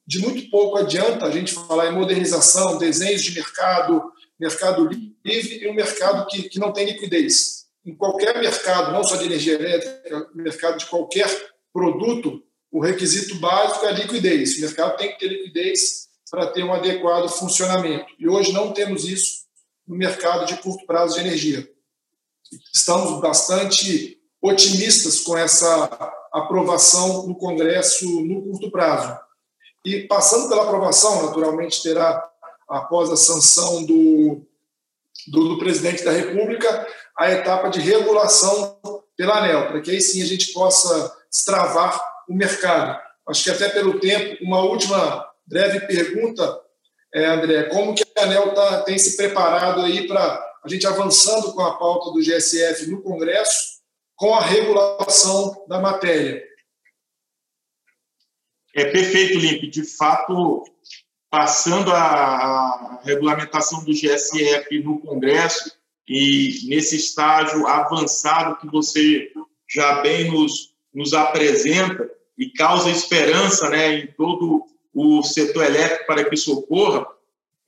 de 0.07 0.19
muito 0.21 0.49
pouco 0.51 0.77
adianta 0.77 1.27
a 1.27 1.31
gente 1.31 1.53
falar 1.53 1.89
em 1.89 1.95
modernização, 1.95 2.79
desenhos 2.79 3.23
de 3.23 3.35
mercado, 3.35 4.13
mercado 4.39 4.89
livre 5.25 5.65
e 5.65 5.69
um 5.69 5.75
mercado 5.75 6.27
que, 6.29 6.49
que 6.49 6.61
não 6.61 6.73
tem 6.73 6.87
liquidez 6.87 7.56
em 7.87 7.95
qualquer 7.95 8.41
mercado, 8.41 8.93
não 8.93 9.05
só 9.05 9.15
de 9.15 9.27
energia 9.27 9.55
elétrica, 9.55 10.29
mercado 10.35 10.77
de 10.77 10.87
qualquer 10.87 11.29
produto, 11.73 12.43
o 12.71 12.81
requisito 12.81 13.37
básico 13.37 13.87
é 13.87 13.91
a 13.91 13.93
liquidez. 13.93 14.59
O 14.59 14.61
mercado 14.63 14.97
tem 14.97 15.13
que 15.13 15.21
ter 15.21 15.29
liquidez 15.29 16.09
para 16.29 16.49
ter 16.49 16.65
um 16.65 16.73
adequado 16.73 17.29
funcionamento. 17.29 18.07
E 18.19 18.29
hoje 18.29 18.53
não 18.53 18.73
temos 18.73 19.05
isso 19.05 19.47
no 19.87 19.97
mercado 19.97 20.47
de 20.47 20.57
curto 20.57 20.85
prazo 20.85 21.15
de 21.15 21.21
energia. 21.21 21.71
Estamos 22.75 23.21
bastante 23.21 24.21
otimistas 24.43 25.21
com 25.21 25.39
essa 25.39 25.85
aprovação 26.33 27.27
no 27.27 27.37
Congresso 27.37 28.05
no 28.23 28.43
curto 28.43 28.71
prazo. 28.71 29.17
E 29.85 30.01
passando 30.09 30.49
pela 30.49 30.65
aprovação, 30.65 31.27
naturalmente 31.27 31.81
terá, 31.83 32.29
após 32.69 33.11
a 33.11 33.17
sanção 33.17 33.85
do, 33.85 34.45
do, 35.29 35.49
do 35.51 35.59
presidente 35.59 36.05
da 36.05 36.11
República, 36.11 36.87
a 37.19 37.31
etapa 37.31 37.69
de 37.69 37.81
regulação 37.81 38.79
pela 39.17 39.39
ANEL, 39.39 39.69
para 39.69 39.81
que 39.81 39.91
aí 39.91 40.01
sim 40.01 40.23
a 40.23 40.27
gente 40.27 40.53
possa 40.53 41.17
destravar 41.31 42.01
o 42.29 42.35
mercado. 42.35 43.01
Acho 43.29 43.45
que 43.45 43.51
até 43.51 43.69
pelo 43.69 43.99
tempo, 43.99 44.45
uma 44.45 44.61
última 44.61 45.27
breve 45.47 45.81
pergunta, 45.81 46.61
é, 47.15 47.25
André, 47.27 47.65
como 47.65 47.95
que 47.95 48.05
a 48.19 48.23
ANEL 48.23 48.55
tá, 48.55 48.83
tem 48.83 48.99
se 48.99 49.17
preparado 49.17 49.81
aí 49.81 50.07
para 50.07 50.45
a 50.65 50.69
gente 50.69 50.87
avançando 50.87 51.53
com 51.53 51.63
a 51.63 51.79
pauta 51.79 52.11
do 52.11 52.21
GSF 52.21 52.91
no 52.91 53.03
Congresso, 53.03 53.81
com 54.15 54.35
a 54.35 54.41
regulação 54.41 55.65
da 55.69 55.81
matéria? 55.81 56.45
É 58.75 58.85
perfeito, 58.91 59.39
Limpe. 59.39 59.69
De 59.69 59.85
fato, 59.85 60.65
passando 61.31 61.91
a, 61.93 63.01
regulamentação 63.03 63.83
do 63.85 63.93
GSF 63.93 64.79
no 64.81 65.01
Congresso, 65.01 65.73
e 66.09 66.61
nesse 66.69 66.97
estágio 66.97 67.67
avançado 67.67 68.57
que 68.57 68.67
você 68.67 69.31
já 69.69 70.01
bem 70.01 70.31
nos, 70.31 70.75
nos 70.95 71.13
apresenta 71.13 72.09
e 72.39 72.51
causa 72.51 72.91
esperança 72.91 73.69
né, 73.69 73.95
em 73.95 74.07
todo 74.09 74.65
o 74.95 75.23
setor 75.23 75.65
elétrico 75.65 76.07
para 76.07 76.25
que 76.25 76.35
isso 76.35 76.57
ocorra, 76.57 77.07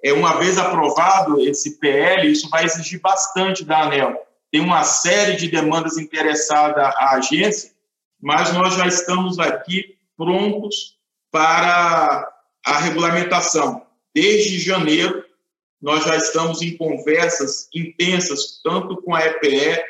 é, 0.02 0.12
uma 0.12 0.38
vez 0.38 0.56
aprovado 0.58 1.40
esse 1.40 1.78
PL, 1.78 2.30
isso 2.30 2.48
vai 2.48 2.64
exigir 2.64 3.00
bastante 3.00 3.64
da 3.64 3.82
ANEL. 3.82 4.16
Tem 4.50 4.60
uma 4.60 4.84
série 4.84 5.36
de 5.36 5.48
demandas 5.48 5.98
interessadas 5.98 6.82
à 6.96 7.16
agência, 7.16 7.72
mas 8.20 8.52
nós 8.52 8.74
já 8.74 8.86
estamos 8.86 9.38
aqui 9.38 9.96
prontos 10.16 10.96
para 11.30 12.28
a 12.64 12.78
regulamentação. 12.78 13.86
Desde 14.14 14.58
janeiro, 14.58 15.24
nós 15.80 16.04
já 16.04 16.16
estamos 16.16 16.60
em 16.60 16.76
conversas 16.76 17.68
intensas, 17.74 18.60
tanto 18.62 19.00
com 19.02 19.14
a 19.14 19.24
EPE, 19.24 19.80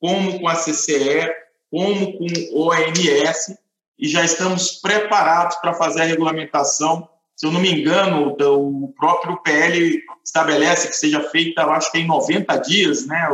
como 0.00 0.40
com 0.40 0.48
a 0.48 0.54
CCE, 0.54 1.30
como 1.70 2.16
com 2.16 2.26
o 2.52 2.70
ONS, 2.70 3.58
e 3.98 4.08
já 4.08 4.24
estamos 4.24 4.72
preparados 4.80 5.56
para 5.56 5.74
fazer 5.74 6.02
a 6.02 6.04
regulamentação. 6.04 7.08
Se 7.36 7.46
eu 7.46 7.52
não 7.52 7.60
me 7.60 7.70
engano, 7.70 8.36
o 8.38 8.92
próprio 8.96 9.36
PL 9.42 10.02
estabelece 10.24 10.88
que 10.88 10.96
seja 10.96 11.20
feita, 11.30 11.62
eu 11.62 11.70
acho 11.72 11.92
que 11.92 11.98
em 11.98 12.06
90 12.06 12.56
dias, 12.58 13.06
né? 13.06 13.28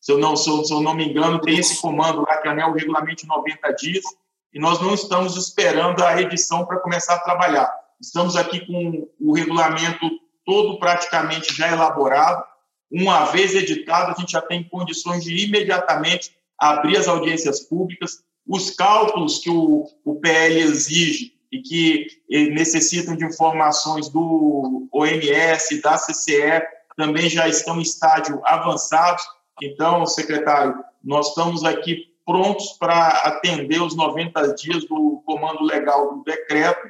Se 0.00 0.12
eu 0.12 0.18
não, 0.18 0.36
se 0.36 0.48
eu, 0.48 0.64
se 0.64 0.72
eu 0.72 0.80
não 0.80 0.94
me 0.94 1.08
engano, 1.08 1.40
tem 1.40 1.58
esse 1.58 1.80
comando 1.80 2.22
lá 2.22 2.36
que 2.36 2.48
é 2.48 2.66
o 2.66 2.72
regulamento 2.72 3.24
em 3.24 3.28
90 3.28 3.72
dias, 3.72 4.04
e 4.52 4.60
nós 4.60 4.80
não 4.80 4.94
estamos 4.94 5.36
esperando 5.36 6.04
a 6.04 6.20
edição 6.20 6.64
para 6.64 6.78
começar 6.78 7.14
a 7.14 7.20
trabalhar. 7.20 7.70
Estamos 8.00 8.36
aqui 8.36 8.64
com 8.66 9.08
o 9.20 9.32
regulamento 9.32 10.08
todo 10.44 10.78
praticamente 10.78 11.54
já 11.54 11.70
elaborado. 11.70 12.44
Uma 12.90 13.24
vez 13.26 13.54
editado, 13.54 14.12
a 14.12 14.20
gente 14.20 14.32
já 14.32 14.40
tem 14.40 14.62
condições 14.62 15.24
de 15.24 15.34
imediatamente 15.44 16.36
abrir 16.58 16.96
as 16.96 17.08
audiências 17.08 17.60
públicas. 17.60 18.22
Os 18.46 18.70
cálculos 18.70 19.38
que 19.38 19.50
o, 19.50 19.86
o 20.04 20.14
PL 20.16 20.60
exige 20.60 21.34
e 21.50 21.62
que 21.62 22.06
necessitam 22.30 23.16
de 23.16 23.24
informações 23.24 24.08
do 24.08 24.88
OMS, 24.92 25.80
da 25.80 25.96
CCE, 25.96 26.62
também 26.96 27.28
já 27.28 27.48
estão 27.48 27.78
em 27.78 27.82
estágio 27.82 28.40
avançado. 28.44 29.22
Então, 29.62 30.06
secretário, 30.06 30.74
nós 31.02 31.28
estamos 31.28 31.64
aqui 31.64 32.12
prontos 32.26 32.72
para 32.72 33.08
atender 33.08 33.80
os 33.82 33.94
90 33.94 34.54
dias 34.54 34.84
do 34.86 35.22
comando 35.24 35.62
legal 35.62 36.16
do 36.16 36.24
decreto, 36.24 36.88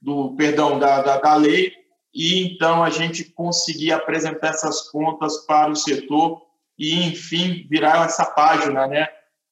do 0.00 0.34
perdão, 0.36 0.78
da, 0.78 1.02
da, 1.02 1.18
da 1.18 1.34
lei, 1.34 1.72
e 2.14 2.44
então 2.44 2.82
a 2.82 2.90
gente 2.90 3.24
conseguir 3.24 3.92
apresentar 3.92 4.48
essas 4.48 4.90
contas 4.90 5.38
para 5.46 5.70
o 5.70 5.76
setor 5.76 6.42
e, 6.78 7.04
enfim, 7.04 7.66
virar 7.68 8.06
essa 8.06 8.24
página 8.24 8.86
né, 8.86 9.06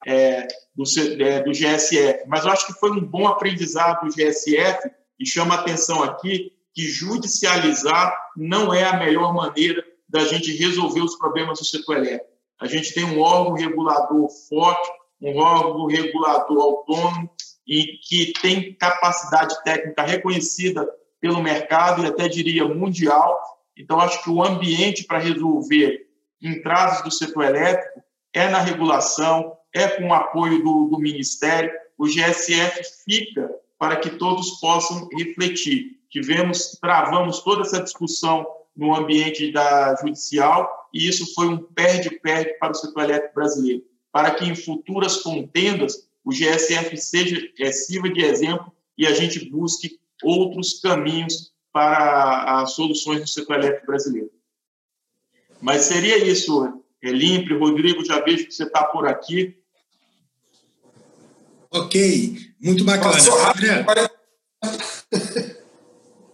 é, 0.07 0.49
do, 0.75 0.85
é, 1.23 1.43
do 1.43 1.51
GSF. 1.51 2.27
Mas 2.27 2.45
eu 2.45 2.51
acho 2.51 2.67
que 2.67 2.81
foi 2.81 2.91
um 2.91 3.05
bom 3.05 3.27
aprendizado 3.29 4.07
do 4.07 4.15
GSF 4.15 4.91
e 5.21 5.27
chama 5.27 5.55
atenção 5.55 6.03
aqui 6.03 6.53
que 6.75 6.83
judicializar 6.83 8.17
não 8.37 8.73
é 8.73 8.85
a 8.85 8.97
melhor 8.97 9.35
maneira 9.35 9.85
da 10.09 10.21
gente 10.21 10.57
resolver 10.57 11.01
os 11.01 11.17
problemas 11.17 11.59
do 11.59 11.65
setor 11.65 11.99
elétrico. 11.99 12.33
A 12.61 12.67
gente 12.67 12.95
tem 12.95 13.05
um 13.05 13.21
órgão 13.21 13.53
regulador 13.53 14.29
forte, 14.49 14.89
um 15.21 15.37
órgão 15.39 15.87
regulador 15.87 16.61
autônomo 16.61 17.31
e 17.67 17.99
que 17.99 18.33
tem 18.41 18.75
capacidade 18.75 19.63
técnica 19.63 20.03
reconhecida 20.03 20.89
pelo 21.21 21.43
mercado 21.43 22.03
e 22.03 22.07
até 22.07 22.29
diria 22.29 22.67
mundial. 22.67 23.39
Então, 23.77 24.01
acho 24.01 24.23
que 24.23 24.31
o 24.31 24.43
ambiente 24.43 25.05
para 25.05 25.19
resolver 25.19 26.07
entraves 26.41 27.03
do 27.03 27.11
setor 27.11 27.45
elétrico 27.45 28.03
é 28.33 28.49
na 28.49 28.61
regulação, 28.61 29.53
é 29.75 29.89
com 29.89 30.09
o 30.09 30.15
apoio 30.15 30.63
do, 30.63 30.89
do 30.89 30.99
Ministério. 30.99 31.71
O 31.97 32.07
GSF 32.07 32.83
fica 33.05 33.51
para 33.79 33.97
que 33.97 34.11
todos 34.11 34.61
possam 34.61 35.09
refletir. 35.17 35.99
Tivemos, 36.11 36.79
travamos 36.81 37.41
toda 37.41 37.63
essa 37.63 37.83
discussão 37.83 38.47
no 38.77 38.95
ambiente 38.95 39.53
da 39.53 39.97
judicial 39.97 40.89
e 40.93 41.07
isso 41.07 41.35
foi 41.35 41.49
um 41.49 41.59
perde-perde 41.59 42.57
para 42.59 42.73
o 42.73 42.75
setor 42.75 43.05
elétrico 43.05 43.35
brasileiro. 43.35 43.83
Para 44.11 44.31
que 44.31 44.45
em 44.45 44.55
futuras 44.55 45.17
contendas 45.17 46.09
o 46.25 46.31
GSF 46.31 46.97
seja 46.97 47.41
é, 47.59 47.73
sirva 47.73 48.09
de 48.09 48.23
exemplo 48.25 48.73
e 48.97 49.07
a 49.07 49.13
gente 49.13 49.49
busque 49.51 49.99
outros 50.23 50.81
caminhos 50.81 51.53
para 51.73 52.63
as 52.63 52.73
soluções 52.73 53.21
do 53.21 53.29
setor 53.29 53.57
elétrico 53.57 53.87
brasileiro. 53.87 54.31
Mas 55.61 55.83
seria 55.83 56.19
isso, 56.25 56.83
Elimpe, 57.03 57.55
Rodrigo, 57.55 58.05
já 58.05 58.21
vejo 58.21 58.47
que 58.47 58.53
você 58.53 58.65
está 58.65 58.85
por 58.85 59.07
aqui. 59.07 59.57
Ok, 61.71 62.39
muito 62.61 62.85
bacana. 62.85 63.13
Passou 63.13 63.39
rápido, 63.39 63.85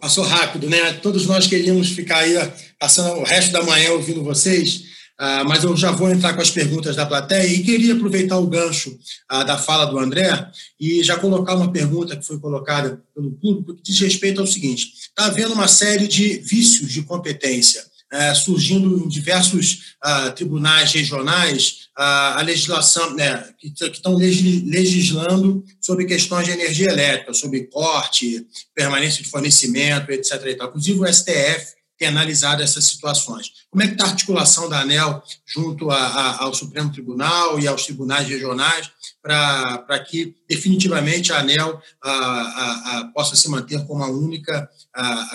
Passou 0.01 0.25
rápido, 0.25 0.69
né? 0.69 0.93
Todos 0.95 1.27
nós 1.27 1.47
queríamos 1.47 1.91
ficar 1.91 2.19
aí 2.19 2.35
passando 2.79 3.21
o 3.21 3.25
resto 3.25 3.53
da 3.53 3.63
manhã 3.63 3.93
ouvindo 3.93 4.23
vocês, 4.23 4.94
ah, 5.19 5.45
mas 5.45 5.63
eu 5.63 5.77
já 5.77 5.91
vou 5.93 6.11
entrar 6.11 6.35
com 6.35 6.41
as 6.41 6.51
perguntas 6.51 6.97
da 6.97 7.07
plateia 7.07 7.47
e 7.47 7.63
queria 7.63 7.95
aproveitar 7.95 8.37
o 8.39 8.47
gancho 8.47 8.99
ah, 9.29 9.45
da 9.45 9.57
fala 9.57 9.85
do 9.85 9.99
André 9.99 10.51
e 10.79 11.03
já 11.03 11.17
colocar 11.17 11.55
uma 11.55 11.71
pergunta 11.71 12.17
que 12.17 12.27
foi 12.27 12.39
colocada 12.39 13.01
pelo 13.15 13.31
público 13.33 13.75
que 13.77 13.83
diz 13.83 14.01
respeito 14.01 14.41
ao 14.41 14.47
seguinte: 14.47 14.93
está 15.09 15.27
havendo 15.27 15.55
uma 15.55 15.69
série 15.69 16.09
de 16.09 16.39
vícios 16.39 16.91
de 16.91 17.03
competência 17.03 17.85
é, 18.15 18.33
surgindo 18.33 19.05
em 19.05 19.09
diversos 19.09 19.97
ah, 20.01 20.31
tribunais 20.31 20.93
regionais 20.93 21.85
a 21.97 22.43
legislação 22.43 23.15
né, 23.15 23.45
que, 23.57 23.71
que 23.71 23.85
estão 23.85 24.17
legislando 24.17 25.65
sobre 25.81 26.05
questões 26.05 26.45
de 26.45 26.53
energia 26.53 26.89
elétrica, 26.89 27.33
sobre 27.33 27.65
corte, 27.67 28.45
permanência 28.75 29.23
de 29.23 29.31
fornecimento, 29.31 30.11
etc. 30.11 30.59
Inclusive 30.61 30.99
o 30.99 31.07
STF 31.07 31.75
tem 31.99 32.09
analisado 32.09 32.63
essas 32.63 32.85
situações. 32.85 33.67
Como 33.71 33.83
é 33.83 33.87
que 33.87 33.93
está 33.93 34.05
a 34.05 34.11
articulação 34.11 34.69
da 34.69 34.81
ANEL 34.81 35.23
junto 35.47 35.91
a, 35.91 35.97
a, 35.97 36.45
ao 36.45 36.55
Supremo 36.55 36.93
Tribunal 36.93 37.59
e 37.59 37.67
aos 37.67 37.85
tribunais 37.85 38.27
regionais 38.29 38.91
para 39.23 39.99
que 40.01 40.37
definitivamente 40.49 41.33
a 41.33 41.39
ANEL 41.39 41.81
a, 42.03 43.11
possa 43.15 43.37
se 43.37 43.49
manter 43.49 43.87
como 43.87 44.03
a 44.03 44.11
única 44.11 44.69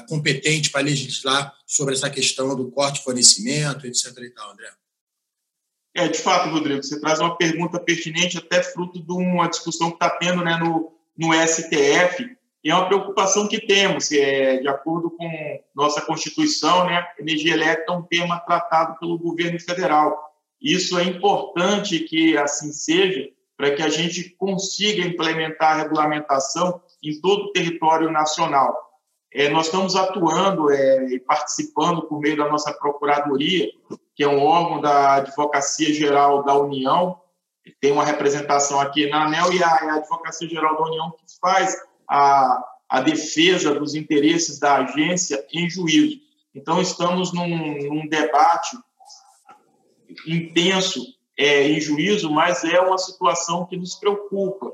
competente 0.07 0.69
para 0.69 0.81
legislar 0.81 1.53
sobre 1.65 1.95
essa 1.95 2.09
questão 2.09 2.55
do 2.55 2.69
corte 2.71 2.99
de 2.99 3.03
fornecimento, 3.03 3.87
etc. 3.87 4.17
E 4.19 4.29
tal, 4.29 4.51
André? 4.51 4.69
É, 5.95 6.07
de 6.07 6.19
fato, 6.19 6.49
Rodrigo, 6.49 6.83
você 6.83 6.99
traz 6.99 7.19
uma 7.19 7.35
pergunta 7.35 7.79
pertinente, 7.79 8.37
até 8.37 8.61
fruto 8.61 9.01
de 9.01 9.11
uma 9.11 9.49
discussão 9.49 9.89
que 9.89 9.95
está 9.95 10.09
tendo 10.09 10.43
né, 10.43 10.57
no, 10.57 10.93
no 11.17 11.33
STF, 11.33 12.37
e 12.63 12.69
é 12.69 12.75
uma 12.75 12.87
preocupação 12.87 13.47
que 13.47 13.65
temos, 13.65 14.11
é, 14.11 14.57
de 14.57 14.67
acordo 14.67 15.11
com 15.11 15.63
nossa 15.73 16.01
Constituição, 16.01 16.85
né, 16.85 17.07
energia 17.17 17.53
elétrica 17.53 17.93
é 17.93 17.95
um 17.95 18.01
tema 18.01 18.39
tratado 18.39 18.99
pelo 18.99 19.17
governo 19.17 19.59
federal. 19.59 20.17
Isso 20.61 20.99
é 20.99 21.03
importante 21.03 21.99
que 21.99 22.37
assim 22.37 22.73
seja, 22.73 23.29
para 23.55 23.71
que 23.71 23.81
a 23.81 23.89
gente 23.89 24.29
consiga 24.37 25.05
implementar 25.05 25.73
a 25.73 25.83
regulamentação 25.83 26.81
em 27.01 27.19
todo 27.21 27.45
o 27.45 27.51
território 27.51 28.11
nacional. 28.11 28.75
É, 29.31 29.47
nós 29.47 29.67
estamos 29.67 29.95
atuando 29.95 30.71
é, 30.71 31.05
e 31.13 31.19
participando 31.19 32.01
por 32.03 32.19
meio 32.19 32.35
da 32.35 32.49
nossa 32.49 32.73
Procuradoria, 32.73 33.69
que 34.15 34.23
é 34.23 34.27
um 34.27 34.43
órgão 34.43 34.81
da 34.81 35.15
Advocacia 35.15 35.93
Geral 35.93 36.43
da 36.43 36.57
União, 36.57 37.21
tem 37.79 37.91
uma 37.91 38.03
representação 38.03 38.79
aqui 38.79 39.07
na 39.09 39.25
ANEL 39.25 39.53
e 39.53 39.63
a, 39.63 39.67
a 39.67 39.95
Advocacia 39.95 40.49
Geral 40.49 40.75
da 40.75 40.83
União 40.83 41.11
que 41.11 41.39
faz 41.39 41.75
a, 42.09 42.63
a 42.89 43.01
defesa 43.01 43.73
dos 43.75 43.93
interesses 43.95 44.59
da 44.59 44.77
agência 44.77 45.45
em 45.53 45.69
juízo. 45.69 46.19
Então, 46.53 46.81
estamos 46.81 47.31
num, 47.31 47.47
num 47.47 48.07
debate 48.07 48.77
intenso 50.25 51.05
é, 51.37 51.67
em 51.69 51.79
juízo, 51.79 52.31
mas 52.31 52.63
é 52.63 52.79
uma 52.81 52.97
situação 52.97 53.65
que 53.65 53.77
nos 53.77 53.95
preocupa. 53.95 54.71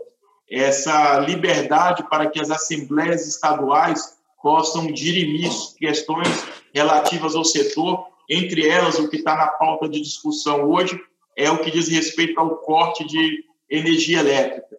Essa 0.49 1.19
liberdade 1.19 2.07
para 2.09 2.29
que 2.29 2.39
as 2.39 2.49
assembleias 2.49 3.27
estaduais 3.27 4.17
possam 4.41 4.87
dirimir 4.91 5.51
questões 5.77 6.27
relativas 6.73 7.35
ao 7.35 7.43
setor, 7.43 8.07
entre 8.29 8.67
elas 8.67 8.97
o 8.99 9.09
que 9.09 9.17
está 9.17 9.35
na 9.35 9.47
pauta 9.47 9.89
de 9.89 9.99
discussão 9.99 10.69
hoje 10.69 10.99
é 11.35 11.49
o 11.51 11.61
que 11.61 11.71
diz 11.71 11.87
respeito 11.87 12.39
ao 12.39 12.57
corte 12.57 13.05
de 13.05 13.43
energia 13.69 14.19
elétrica. 14.19 14.77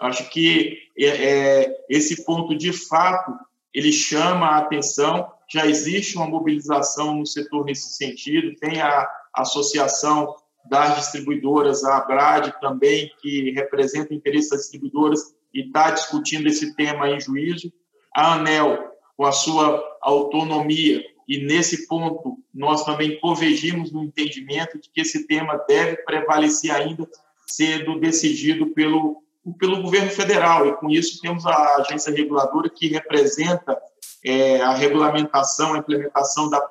Acho 0.00 0.28
que 0.30 0.78
é, 1.04 1.62
é, 1.62 1.84
esse 1.88 2.24
ponto, 2.24 2.56
de 2.56 2.72
fato, 2.72 3.32
ele 3.72 3.92
chama 3.92 4.46
a 4.46 4.58
atenção. 4.58 5.30
Já 5.48 5.66
existe 5.66 6.16
uma 6.16 6.28
mobilização 6.28 7.16
no 7.16 7.26
setor 7.26 7.64
nesse 7.64 7.94
sentido. 7.96 8.54
Tem 8.56 8.80
a 8.80 9.08
associação 9.34 10.34
das 10.64 10.96
distribuidoras, 10.96 11.84
a 11.84 11.98
ABRAD 11.98 12.60
também, 12.60 13.10
que 13.20 13.50
representa 13.52 14.12
o 14.12 14.16
interesse 14.16 14.50
das 14.50 14.60
distribuidoras 14.60 15.34
e 15.52 15.66
está 15.66 15.90
discutindo 15.90 16.46
esse 16.46 16.74
tema 16.74 17.10
em 17.10 17.20
juízo. 17.20 17.72
A 18.14 18.34
ANEL, 18.34 18.92
com 19.16 19.24
a 19.24 19.32
sua 19.32 19.82
autonomia, 20.02 21.02
e 21.26 21.38
nesse 21.38 21.86
ponto 21.86 22.38
nós 22.52 22.84
também 22.84 23.18
convergimos 23.20 23.90
no 23.90 24.04
entendimento 24.04 24.78
de 24.78 24.90
que 24.90 25.00
esse 25.00 25.26
tema 25.26 25.56
deve 25.66 25.96
prevalecer 26.04 26.70
ainda, 26.70 27.08
sendo 27.46 27.98
decidido 27.98 28.68
pelo 28.68 29.22
pelo 29.58 29.82
governo 29.82 30.10
federal, 30.10 30.66
e 30.66 30.76
com 30.76 30.88
isso 30.88 31.20
temos 31.20 31.44
a 31.46 31.76
agência 31.76 32.12
reguladora 32.12 32.70
que 32.70 32.88
representa 32.88 33.76
é, 34.24 34.60
a 34.60 34.72
regulamentação, 34.72 35.74
a 35.74 35.78
implementação 35.78 36.48
da, 36.48 36.64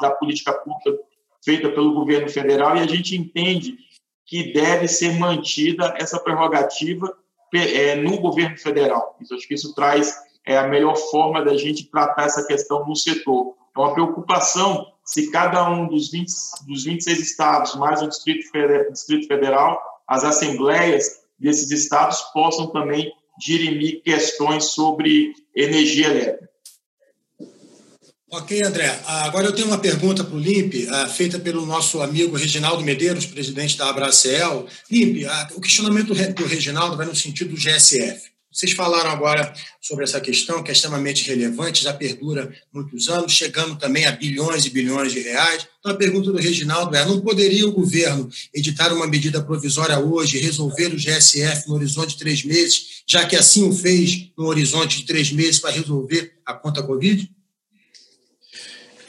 da 0.00 0.10
política 0.10 0.52
pública 0.52 0.98
feita 1.42 1.70
pelo 1.70 1.94
governo 1.94 2.28
federal, 2.28 2.76
e 2.76 2.80
a 2.80 2.86
gente 2.86 3.16
entende 3.16 3.78
que 4.26 4.52
deve 4.52 4.86
ser 4.86 5.18
mantida 5.18 5.94
essa 5.96 6.20
prerrogativa 6.20 7.16
é, 7.54 7.94
no 7.94 8.20
governo 8.20 8.58
federal. 8.58 9.16
Isso, 9.20 9.34
acho 9.34 9.48
que 9.48 9.54
isso 9.54 9.74
traz 9.74 10.14
é, 10.44 10.58
a 10.58 10.68
melhor 10.68 10.96
forma 10.96 11.42
da 11.42 11.56
gente 11.56 11.90
tratar 11.90 12.24
essa 12.24 12.46
questão 12.46 12.86
no 12.86 12.94
setor. 12.94 13.54
É 13.74 13.80
uma 13.80 13.94
preocupação 13.94 14.86
se 15.02 15.30
cada 15.30 15.66
um 15.70 15.86
dos, 15.86 16.10
20, 16.10 16.30
dos 16.66 16.84
26 16.84 17.20
estados, 17.20 17.74
mais 17.76 18.02
o 18.02 18.08
Distrito 18.08 18.46
Federal, 19.26 19.80
as 20.06 20.24
assembleias 20.24 21.22
desses 21.38 21.70
estados 21.70 22.20
possam 22.32 22.66
também 22.68 23.12
dirimir 23.38 24.02
questões 24.02 24.64
sobre 24.64 25.32
energia 25.54 26.08
elétrica. 26.08 26.48
Ok, 28.30 28.62
André. 28.62 29.00
Agora 29.06 29.46
eu 29.46 29.54
tenho 29.54 29.68
uma 29.68 29.78
pergunta 29.78 30.22
para 30.22 30.36
o 30.36 30.38
Limpe, 30.38 30.86
feita 31.14 31.38
pelo 31.38 31.64
nosso 31.64 32.02
amigo 32.02 32.36
Reginaldo 32.36 32.84
Medeiros, 32.84 33.24
presidente 33.24 33.78
da 33.78 33.88
Abracel. 33.88 34.66
Limpe, 34.90 35.26
o 35.54 35.60
questionamento 35.60 36.12
do 36.12 36.44
Reginaldo 36.44 36.96
vai 36.96 37.06
no 37.06 37.16
sentido 37.16 37.54
do 37.54 37.56
GSF. 37.56 38.30
Vocês 38.50 38.72
falaram 38.72 39.10
agora 39.10 39.52
sobre 39.80 40.04
essa 40.04 40.20
questão, 40.20 40.62
que 40.62 40.70
é 40.70 40.72
extremamente 40.72 41.28
relevante, 41.28 41.84
já 41.84 41.92
perdura 41.92 42.50
muitos 42.72 43.08
anos, 43.08 43.32
chegando 43.32 43.76
também 43.76 44.06
a 44.06 44.12
bilhões 44.12 44.64
e 44.64 44.70
bilhões 44.70 45.12
de 45.12 45.20
reais. 45.20 45.66
Então, 45.78 45.92
a 45.92 45.94
pergunta 45.94 46.32
do 46.32 46.38
Reginaldo 46.38 46.96
é: 46.96 47.04
não 47.04 47.20
poderia 47.20 47.66
o 47.68 47.72
governo 47.72 48.28
editar 48.54 48.92
uma 48.92 49.06
medida 49.06 49.42
provisória 49.42 49.98
hoje, 49.98 50.38
resolver 50.38 50.86
o 50.86 50.96
GSF 50.96 51.68
no 51.68 51.74
horizonte 51.74 52.10
de 52.10 52.18
três 52.18 52.42
meses, 52.42 53.02
já 53.06 53.26
que 53.26 53.36
assim 53.36 53.68
o 53.68 53.72
fez 53.72 54.30
no 54.36 54.46
horizonte 54.46 54.98
de 54.98 55.06
três 55.06 55.30
meses 55.30 55.60
para 55.60 55.70
resolver 55.70 56.32
a 56.44 56.54
conta 56.54 56.82
Covid? 56.82 57.30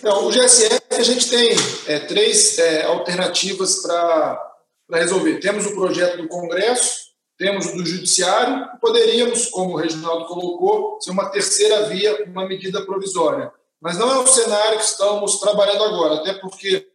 Não, 0.04 0.28
o 0.28 0.32
GSF 0.32 0.80
a 0.92 1.04
gente 1.04 1.30
tem 1.30 1.50
é, 1.88 2.00
três 2.00 2.58
é, 2.58 2.84
alternativas 2.84 3.82
para 3.82 4.54
resolver. 4.94 5.40
Temos 5.40 5.66
o 5.66 5.76
projeto 5.76 6.18
do 6.18 6.28
Congresso, 6.28 7.09
temos 7.40 7.68
o 7.68 7.78
do 7.78 7.86
Judiciário, 7.86 8.68
poderíamos, 8.82 9.46
como 9.46 9.74
o 9.74 9.78
Reginaldo 9.78 10.26
colocou, 10.26 11.00
ser 11.00 11.12
uma 11.12 11.30
terceira 11.30 11.84
via, 11.84 12.26
uma 12.26 12.46
medida 12.46 12.86
provisória. 12.86 13.50
Mas 13.82 13.98
não 13.98 14.12
é 14.12 14.20
o 14.20 14.28
cenário 14.28 14.78
que 14.78 14.84
estamos 14.84 15.40
trabalhando 15.40 15.86
agora, 15.86 16.16
até 16.16 16.34
porque 16.34 16.86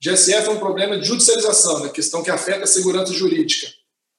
GSF 0.00 0.48
é 0.48 0.50
um 0.50 0.58
problema 0.58 0.98
de 0.98 1.06
judicialização, 1.06 1.78
né, 1.78 1.90
questão 1.90 2.24
que 2.24 2.30
afeta 2.30 2.64
a 2.64 2.66
segurança 2.66 3.12
jurídica. 3.12 3.68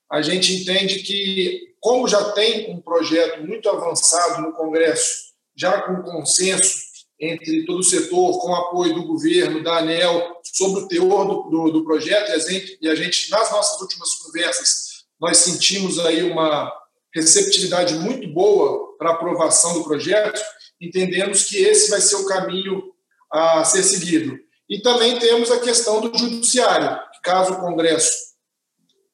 A 0.10 0.22
gente 0.22 0.56
entende 0.56 1.00
que, 1.00 1.76
como 1.82 2.08
já 2.08 2.32
tem 2.32 2.74
um 2.74 2.80
projeto 2.80 3.46
muito 3.46 3.70
avançado 3.70 4.42
no 4.42 4.54
Congresso, 4.54 5.34
já 5.58 5.82
com 5.82 6.02
consenso 6.04 6.88
entre 7.20 7.66
todo 7.66 7.80
o 7.80 7.84
setor, 7.84 8.40
com 8.40 8.56
apoio 8.56 8.94
do 8.96 9.06
governo, 9.06 9.62
da 9.62 9.80
ANEL, 9.80 10.40
sobre 10.42 10.84
o 10.84 10.88
teor 10.88 11.26
do, 11.26 11.50
do, 11.50 11.72
do 11.74 11.84
projeto, 11.84 12.30
e 12.30 12.32
a, 12.32 12.40
gente, 12.40 12.78
e 12.82 12.88
a 12.88 12.96
gente, 12.96 13.30
nas 13.30 13.52
nossas 13.52 13.82
últimas 13.82 14.16
conversas, 14.16 14.89
nós 15.20 15.38
sentimos 15.38 16.00
aí 16.00 16.24
uma 16.24 16.72
receptividade 17.14 17.96
muito 17.96 18.28
boa 18.30 18.96
para 18.98 19.12
aprovação 19.12 19.74
do 19.74 19.84
projeto, 19.84 20.40
entendemos 20.80 21.44
que 21.44 21.58
esse 21.58 21.90
vai 21.90 22.00
ser 22.00 22.16
o 22.16 22.26
caminho 22.26 22.84
a 23.32 23.64
ser 23.64 23.84
seguido. 23.84 24.38
E 24.70 24.82
também 24.82 25.18
temos 25.18 25.52
a 25.52 25.60
questão 25.60 26.00
do 26.00 26.16
judiciário, 26.18 27.00
caso 27.24 27.54
o 27.54 27.60
Congresso 27.60 28.30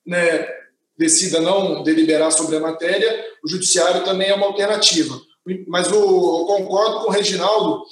né, 0.06 0.48
decida 0.98 1.40
não 1.40 1.82
deliberar 1.82 2.32
sobre 2.32 2.58
a 2.58 2.60
matéria, 2.60 3.26
o 3.44 3.50
judiciário 3.50 4.04
também 4.04 4.30
é 4.30 4.36
uma 4.36 4.48
alternativa. 4.48 5.20
Mas 5.68 5.92
eu 5.92 6.02
concordo 6.02 7.02
com 7.02 7.10
o 7.10 7.14
Reginaldo 7.14 7.84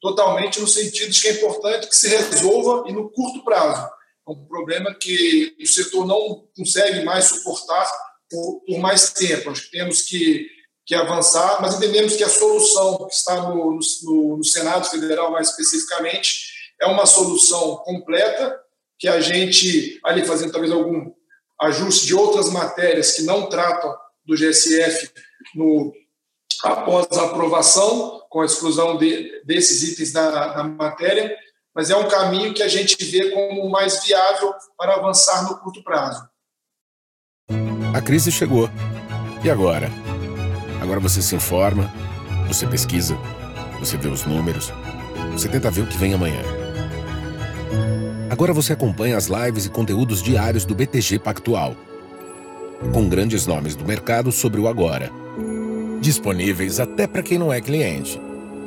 totalmente 0.00 0.60
no 0.60 0.66
sentido 0.66 1.10
de 1.10 1.20
que 1.20 1.28
é 1.28 1.32
importante 1.32 1.88
que 1.88 1.96
se 1.96 2.08
resolva 2.08 2.88
e 2.88 2.92
no 2.92 3.08
curto 3.10 3.44
prazo. 3.44 3.88
É 4.26 4.30
um 4.30 4.44
problema 4.46 4.92
que 4.94 5.56
o 5.60 5.66
setor 5.66 6.06
não 6.06 6.48
consegue 6.56 7.04
mais 7.04 7.26
suportar 7.26 7.88
por, 8.30 8.60
por 8.66 8.78
mais 8.78 9.12
tempo. 9.12 9.50
Acho 9.50 9.62
que 9.62 9.70
temos 9.70 10.02
que, 10.02 10.48
que 10.84 10.94
avançar, 10.94 11.60
mas 11.60 11.74
entendemos 11.74 12.16
que 12.16 12.24
a 12.24 12.28
solução 12.28 13.06
que 13.06 13.14
está 13.14 13.48
no, 13.48 13.78
no, 14.02 14.36
no 14.38 14.44
Senado 14.44 14.88
Federal, 14.90 15.30
mais 15.30 15.50
especificamente, 15.50 16.56
é 16.80 16.86
uma 16.86 17.06
solução 17.06 17.76
completa, 17.78 18.58
que 18.98 19.08
a 19.08 19.20
gente, 19.20 20.00
ali 20.04 20.24
fazendo 20.24 20.52
talvez 20.52 20.72
algum 20.72 21.12
ajuste 21.60 22.06
de 22.06 22.14
outras 22.14 22.50
matérias 22.50 23.12
que 23.12 23.22
não 23.22 23.48
tratam 23.48 23.94
do 24.24 24.34
GSF 24.34 25.10
no, 25.54 25.92
após 26.64 27.06
a 27.12 27.26
aprovação, 27.26 28.22
com 28.28 28.40
a 28.40 28.46
exclusão 28.46 28.96
de, 28.96 29.42
desses 29.44 29.82
itens 29.82 30.12
da, 30.12 30.48
da 30.48 30.64
matéria, 30.64 31.36
mas 31.76 31.90
é 31.90 31.96
um 31.96 32.08
caminho 32.08 32.54
que 32.54 32.62
a 32.62 32.68
gente 32.68 32.96
vê 33.04 33.30
como 33.30 33.68
mais 33.68 34.02
viável 34.02 34.54
para 34.78 34.94
avançar 34.94 35.44
no 35.44 35.58
curto 35.58 35.84
prazo. 35.84 36.26
A 37.94 38.00
crise 38.00 38.32
chegou. 38.32 38.70
E 39.44 39.50
agora? 39.50 39.90
Agora 40.80 40.98
você 40.98 41.20
se 41.20 41.36
informa, 41.36 41.92
você 42.48 42.66
pesquisa, 42.66 43.16
você 43.78 43.96
vê 43.98 44.08
os 44.08 44.24
números, 44.24 44.72
você 45.32 45.48
tenta 45.48 45.70
ver 45.70 45.82
o 45.82 45.86
que 45.86 45.96
vem 45.96 46.14
amanhã. 46.14 46.42
Agora 48.30 48.52
você 48.52 48.72
acompanha 48.72 49.16
as 49.16 49.26
lives 49.26 49.66
e 49.66 49.70
conteúdos 49.70 50.22
diários 50.22 50.64
do 50.64 50.74
BTG 50.74 51.18
Pactual, 51.18 51.76
com 52.92 53.08
grandes 53.08 53.46
nomes 53.46 53.76
do 53.76 53.84
mercado 53.84 54.32
sobre 54.32 54.60
o 54.60 54.66
agora 54.66 55.12
disponíveis 56.06 56.78
até 56.78 57.06
para 57.06 57.22
quem 57.22 57.38
não 57.38 57.52
é 57.52 57.60
cliente. 57.60 58.20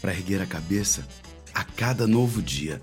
para 0.00 0.12
erguer 0.12 0.40
a 0.40 0.46
cabeça 0.46 1.06
a 1.52 1.62
cada 1.62 2.06
novo 2.06 2.40
dia. 2.40 2.80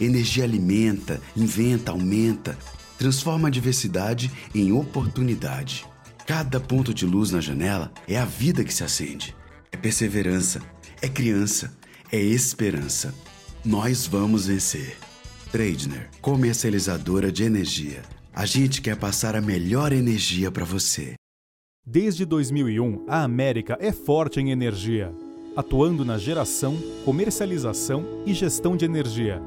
Energia 0.00 0.42
alimenta, 0.42 1.20
inventa, 1.36 1.92
aumenta, 1.92 2.58
transforma 2.98 3.46
a 3.46 3.50
diversidade 3.50 4.28
em 4.52 4.72
oportunidade. 4.72 5.86
Cada 6.26 6.60
ponto 6.60 6.94
de 6.94 7.04
luz 7.04 7.32
na 7.32 7.40
janela 7.40 7.92
é 8.06 8.16
a 8.16 8.24
vida 8.24 8.62
que 8.62 8.72
se 8.72 8.84
acende. 8.84 9.34
É 9.72 9.76
perseverança, 9.76 10.60
é 11.00 11.08
criança, 11.08 11.76
é 12.12 12.20
esperança. 12.20 13.12
Nós 13.64 14.06
vamos 14.06 14.46
vencer. 14.46 14.96
Tradner, 15.50 16.08
comercializadora 16.20 17.32
de 17.32 17.42
energia. 17.42 18.02
A 18.32 18.46
gente 18.46 18.80
quer 18.80 18.96
passar 18.96 19.34
a 19.34 19.40
melhor 19.40 19.92
energia 19.92 20.50
para 20.50 20.64
você. 20.64 21.14
Desde 21.84 22.24
2001, 22.24 23.04
a 23.08 23.24
América 23.24 23.76
é 23.80 23.90
forte 23.90 24.38
em 24.38 24.52
energia, 24.52 25.12
atuando 25.56 26.04
na 26.04 26.16
geração, 26.16 26.78
comercialização 27.04 28.22
e 28.24 28.32
gestão 28.32 28.76
de 28.76 28.84
energia. 28.84 29.42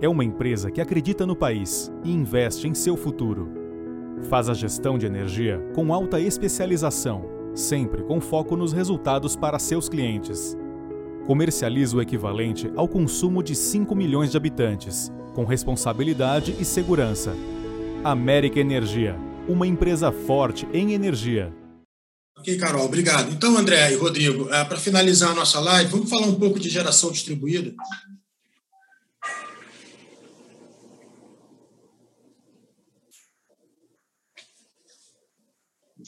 É 0.00 0.08
uma 0.08 0.24
empresa 0.24 0.70
que 0.70 0.80
acredita 0.80 1.26
no 1.26 1.34
país 1.34 1.90
e 2.04 2.12
investe 2.12 2.68
em 2.68 2.74
seu 2.74 2.96
futuro. 2.96 3.59
Faz 4.28 4.48
a 4.48 4.54
gestão 4.54 4.98
de 4.98 5.06
energia 5.06 5.60
com 5.74 5.92
alta 5.92 6.20
especialização, 6.20 7.24
sempre 7.54 8.02
com 8.02 8.20
foco 8.20 8.56
nos 8.56 8.72
resultados 8.72 9.34
para 9.34 9.58
seus 9.58 9.88
clientes. 9.88 10.56
Comercializa 11.26 11.96
o 11.96 12.02
equivalente 12.02 12.70
ao 12.76 12.88
consumo 12.88 13.42
de 13.42 13.54
5 13.54 13.94
milhões 13.94 14.30
de 14.30 14.36
habitantes, 14.36 15.12
com 15.34 15.44
responsabilidade 15.44 16.54
e 16.58 16.64
segurança. 16.64 17.34
América 18.04 18.60
Energia, 18.60 19.16
uma 19.48 19.66
empresa 19.66 20.10
forte 20.12 20.66
em 20.72 20.92
energia. 20.92 21.52
Ok, 22.38 22.56
Carol, 22.56 22.86
obrigado. 22.86 23.30
Então, 23.32 23.56
André 23.58 23.92
e 23.92 23.96
Rodrigo, 23.96 24.48
eh, 24.50 24.64
para 24.64 24.78
finalizar 24.78 25.30
a 25.30 25.34
nossa 25.34 25.60
live, 25.60 25.90
vamos 25.90 26.08
falar 26.08 26.26
um 26.26 26.36
pouco 26.36 26.58
de 26.58 26.70
geração 26.70 27.12
distribuída? 27.12 27.74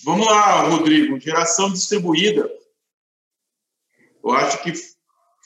Vamos 0.05 0.26
lá, 0.26 0.62
Rodrigo. 0.62 1.18
Geração 1.20 1.70
distribuída. 1.72 2.50
Eu 4.22 4.32
acho 4.32 4.62
que 4.62 4.72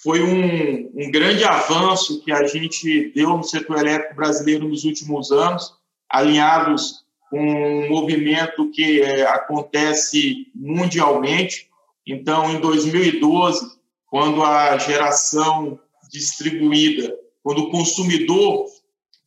foi 0.02 0.22
um, 0.22 0.90
um 0.94 1.10
grande 1.10 1.44
avanço 1.44 2.22
que 2.22 2.32
a 2.32 2.46
gente 2.46 3.10
deu 3.14 3.36
no 3.36 3.42
setor 3.42 3.78
elétrico 3.78 4.14
brasileiro 4.14 4.68
nos 4.68 4.84
últimos 4.84 5.30
anos, 5.30 5.74
alinhados 6.08 7.04
com 7.30 7.38
um 7.38 7.88
movimento 7.88 8.70
que 8.70 9.02
é, 9.02 9.26
acontece 9.26 10.46
mundialmente. 10.54 11.68
Então, 12.06 12.50
em 12.50 12.60
2012, 12.60 13.76
quando 14.06 14.42
a 14.42 14.78
geração 14.78 15.78
distribuída, 16.10 17.14
quando 17.42 17.64
o 17.64 17.70
consumidor 17.70 18.66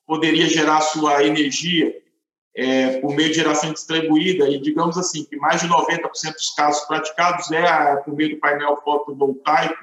poderia 0.08 0.48
gerar 0.48 0.82
sua 0.82 1.24
energia 1.24 1.94
é, 2.60 3.00
por 3.00 3.16
meio 3.16 3.30
de 3.30 3.36
geração 3.36 3.72
distribuída, 3.72 4.50
e 4.50 4.60
digamos 4.60 4.98
assim, 4.98 5.24
que 5.24 5.38
mais 5.38 5.62
de 5.62 5.70
90% 5.70 6.34
dos 6.34 6.50
casos 6.50 6.82
praticados 6.86 7.50
é 7.52 7.96
por 7.98 8.14
meio 8.14 8.32
do 8.32 8.40
painel 8.42 8.76
fotovoltaico, 8.84 9.78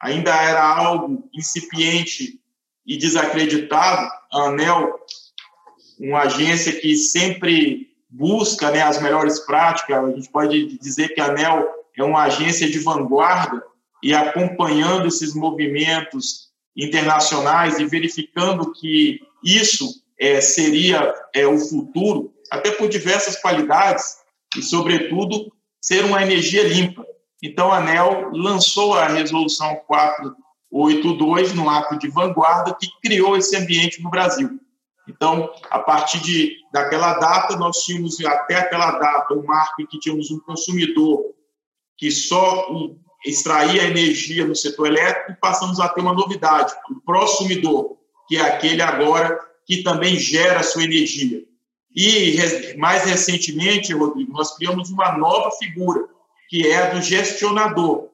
ainda 0.00 0.34
era 0.34 0.62
algo 0.62 1.28
incipiente 1.34 2.40
e 2.86 2.96
desacreditado. 2.96 4.10
A 4.32 4.44
ANEL, 4.44 4.98
uma 6.00 6.20
agência 6.20 6.72
que 6.72 6.96
sempre 6.96 7.92
busca 8.08 8.70
né, 8.70 8.80
as 8.80 9.00
melhores 9.02 9.40
práticas, 9.40 10.02
a 10.02 10.10
gente 10.10 10.30
pode 10.30 10.78
dizer 10.78 11.10
que 11.10 11.20
a 11.20 11.26
ANEL 11.26 11.68
é 11.94 12.02
uma 12.02 12.22
agência 12.22 12.66
de 12.70 12.78
vanguarda 12.78 13.62
e 14.02 14.14
acompanhando 14.14 15.06
esses 15.06 15.34
movimentos 15.34 16.50
internacionais 16.74 17.78
e 17.78 17.84
verificando 17.84 18.72
que 18.72 19.20
isso 19.44 20.01
é, 20.22 20.40
seria 20.40 21.12
é, 21.34 21.44
o 21.48 21.58
futuro, 21.58 22.32
até 22.48 22.70
por 22.70 22.88
diversas 22.88 23.34
qualidades 23.40 24.18
e, 24.56 24.62
sobretudo, 24.62 25.52
ser 25.80 26.04
uma 26.04 26.22
energia 26.22 26.62
limpa. 26.62 27.04
Então, 27.42 27.72
a 27.72 27.78
ANEL 27.78 28.30
lançou 28.32 28.94
a 28.94 29.08
Resolução 29.08 29.74
482 29.84 31.54
no 31.54 31.68
ato 31.68 31.98
de 31.98 32.08
vanguarda 32.08 32.72
que 32.80 32.86
criou 33.02 33.36
esse 33.36 33.56
ambiente 33.56 34.00
no 34.00 34.10
Brasil. 34.10 34.60
Então, 35.08 35.52
a 35.68 35.80
partir 35.80 36.20
de, 36.20 36.54
daquela 36.72 37.14
data, 37.14 37.56
nós 37.56 37.78
tínhamos 37.78 38.24
até 38.24 38.54
aquela 38.54 38.92
data 38.92 39.34
o 39.34 39.44
marco 39.44 39.82
em 39.82 39.86
que 39.86 39.98
tínhamos 39.98 40.30
um 40.30 40.38
consumidor 40.38 41.34
que 41.98 42.12
só 42.12 42.68
extraía 43.26 43.88
energia 43.88 44.46
no 44.46 44.54
setor 44.54 44.86
elétrico, 44.86 45.40
passamos 45.40 45.80
a 45.80 45.88
ter 45.88 46.00
uma 46.00 46.12
novidade, 46.12 46.72
o 46.88 47.00
prosumidor, 47.00 47.96
que 48.28 48.36
é 48.36 48.42
aquele 48.42 48.82
agora 48.82 49.51
que 49.66 49.82
também 49.82 50.16
gera 50.16 50.62
sua 50.62 50.84
energia. 50.84 51.44
E, 51.94 52.36
mais 52.78 53.04
recentemente, 53.04 53.92
Rodrigo, 53.92 54.32
nós 54.32 54.56
criamos 54.56 54.90
uma 54.90 55.16
nova 55.16 55.50
figura, 55.52 56.08
que 56.48 56.66
é 56.66 56.76
a 56.76 56.90
do 56.90 57.02
gestionador. 57.02 58.08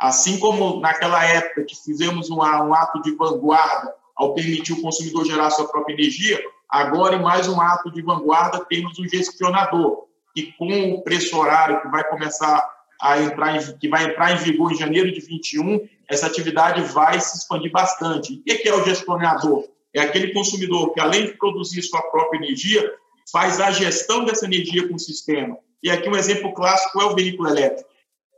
Assim 0.00 0.38
como 0.38 0.80
naquela 0.80 1.24
época 1.24 1.64
que 1.64 1.76
fizemos 1.76 2.30
um 2.30 2.42
ato 2.42 3.02
de 3.02 3.14
vanguarda 3.14 3.94
ao 4.16 4.34
permitir 4.34 4.72
o 4.72 4.82
consumidor 4.82 5.24
gerar 5.24 5.50
sua 5.50 5.68
própria 5.68 5.94
energia, 5.94 6.40
agora, 6.68 7.16
em 7.16 7.22
mais 7.22 7.48
um 7.48 7.60
ato 7.60 7.90
de 7.90 8.02
vanguarda, 8.02 8.64
temos 8.64 8.98
o 8.98 9.08
gestionador, 9.08 10.06
que 10.34 10.52
com 10.58 10.92
o 10.92 11.02
preço 11.02 11.38
horário 11.38 11.80
que 11.82 11.88
vai 11.88 12.02
começar 12.04 12.68
a 13.00 13.20
entrar 13.20 13.56
em, 13.56 13.78
que 13.78 13.88
vai 13.88 14.04
entrar 14.04 14.32
em 14.32 14.36
vigor 14.36 14.72
em 14.72 14.76
janeiro 14.76 15.10
de 15.12 15.20
21, 15.20 15.88
essa 16.08 16.26
atividade 16.26 16.82
vai 16.82 17.18
se 17.20 17.38
expandir 17.38 17.70
bastante. 17.70 18.34
O 18.34 18.42
que 18.42 18.68
é 18.68 18.74
o 18.74 18.84
gestionador? 18.84 19.64
É 19.94 20.00
aquele 20.00 20.32
consumidor 20.32 20.92
que, 20.92 21.00
além 21.00 21.26
de 21.26 21.32
produzir 21.36 21.82
sua 21.82 22.02
própria 22.02 22.38
energia, 22.38 22.92
faz 23.32 23.60
a 23.60 23.70
gestão 23.70 24.24
dessa 24.24 24.46
energia 24.46 24.88
com 24.88 24.94
o 24.94 24.98
sistema. 24.98 25.56
E 25.82 25.90
aqui 25.90 26.08
um 26.08 26.16
exemplo 26.16 26.52
clássico 26.52 27.00
é 27.00 27.04
o 27.04 27.14
veículo 27.14 27.48
elétrico. 27.48 27.88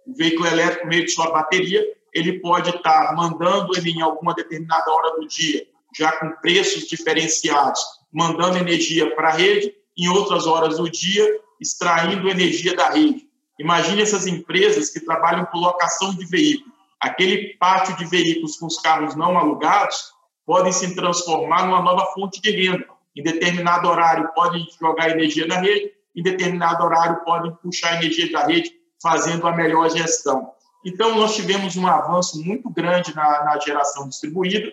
O 0.06 0.14
veículo 0.14 0.46
elétrico, 0.46 0.86
meio 0.86 1.04
de 1.04 1.10
sua 1.10 1.30
bateria, 1.30 1.84
ele 2.12 2.40
pode 2.40 2.70
estar 2.70 3.14
mandando 3.14 3.76
ele 3.76 3.90
em 3.90 4.02
alguma 4.02 4.34
determinada 4.34 4.90
hora 4.90 5.16
do 5.16 5.26
dia, 5.26 5.66
já 5.96 6.12
com 6.12 6.30
preços 6.40 6.86
diferenciados, 6.86 7.80
mandando 8.12 8.58
energia 8.58 9.14
para 9.14 9.28
a 9.28 9.32
rede, 9.32 9.74
em 9.96 10.08
outras 10.08 10.46
horas 10.46 10.76
do 10.76 10.90
dia, 10.90 11.40
extraindo 11.60 12.28
energia 12.28 12.74
da 12.74 12.90
rede. 12.90 13.28
Imagine 13.58 14.02
essas 14.02 14.26
empresas 14.26 14.90
que 14.90 15.00
trabalham 15.00 15.44
por 15.46 15.58
locação 15.58 16.14
de 16.14 16.24
veículos. 16.26 16.72
Aquele 17.00 17.54
pátio 17.58 17.96
de 17.96 18.04
veículos 18.04 18.56
com 18.56 18.66
os 18.66 18.78
carros 18.78 19.14
não 19.14 19.38
alugados 19.38 20.11
podem 20.46 20.72
se 20.72 20.94
transformar 20.94 21.66
numa 21.66 21.82
nova 21.82 22.06
fonte 22.12 22.40
de 22.40 22.50
renda. 22.50 22.86
Em 23.14 23.22
determinado 23.22 23.88
horário 23.88 24.32
podem 24.34 24.66
jogar 24.80 25.10
energia 25.10 25.46
na 25.46 25.58
rede, 25.58 25.92
em 26.14 26.22
determinado 26.22 26.84
horário 26.84 27.24
podem 27.24 27.52
puxar 27.62 27.96
energia 27.96 28.30
da 28.30 28.46
rede, 28.46 28.72
fazendo 29.00 29.46
a 29.46 29.52
melhor 29.52 29.90
gestão. 29.90 30.52
Então, 30.84 31.16
nós 31.16 31.34
tivemos 31.36 31.76
um 31.76 31.86
avanço 31.86 32.42
muito 32.42 32.68
grande 32.68 33.14
na, 33.14 33.44
na 33.44 33.58
geração 33.60 34.08
distribuída. 34.08 34.72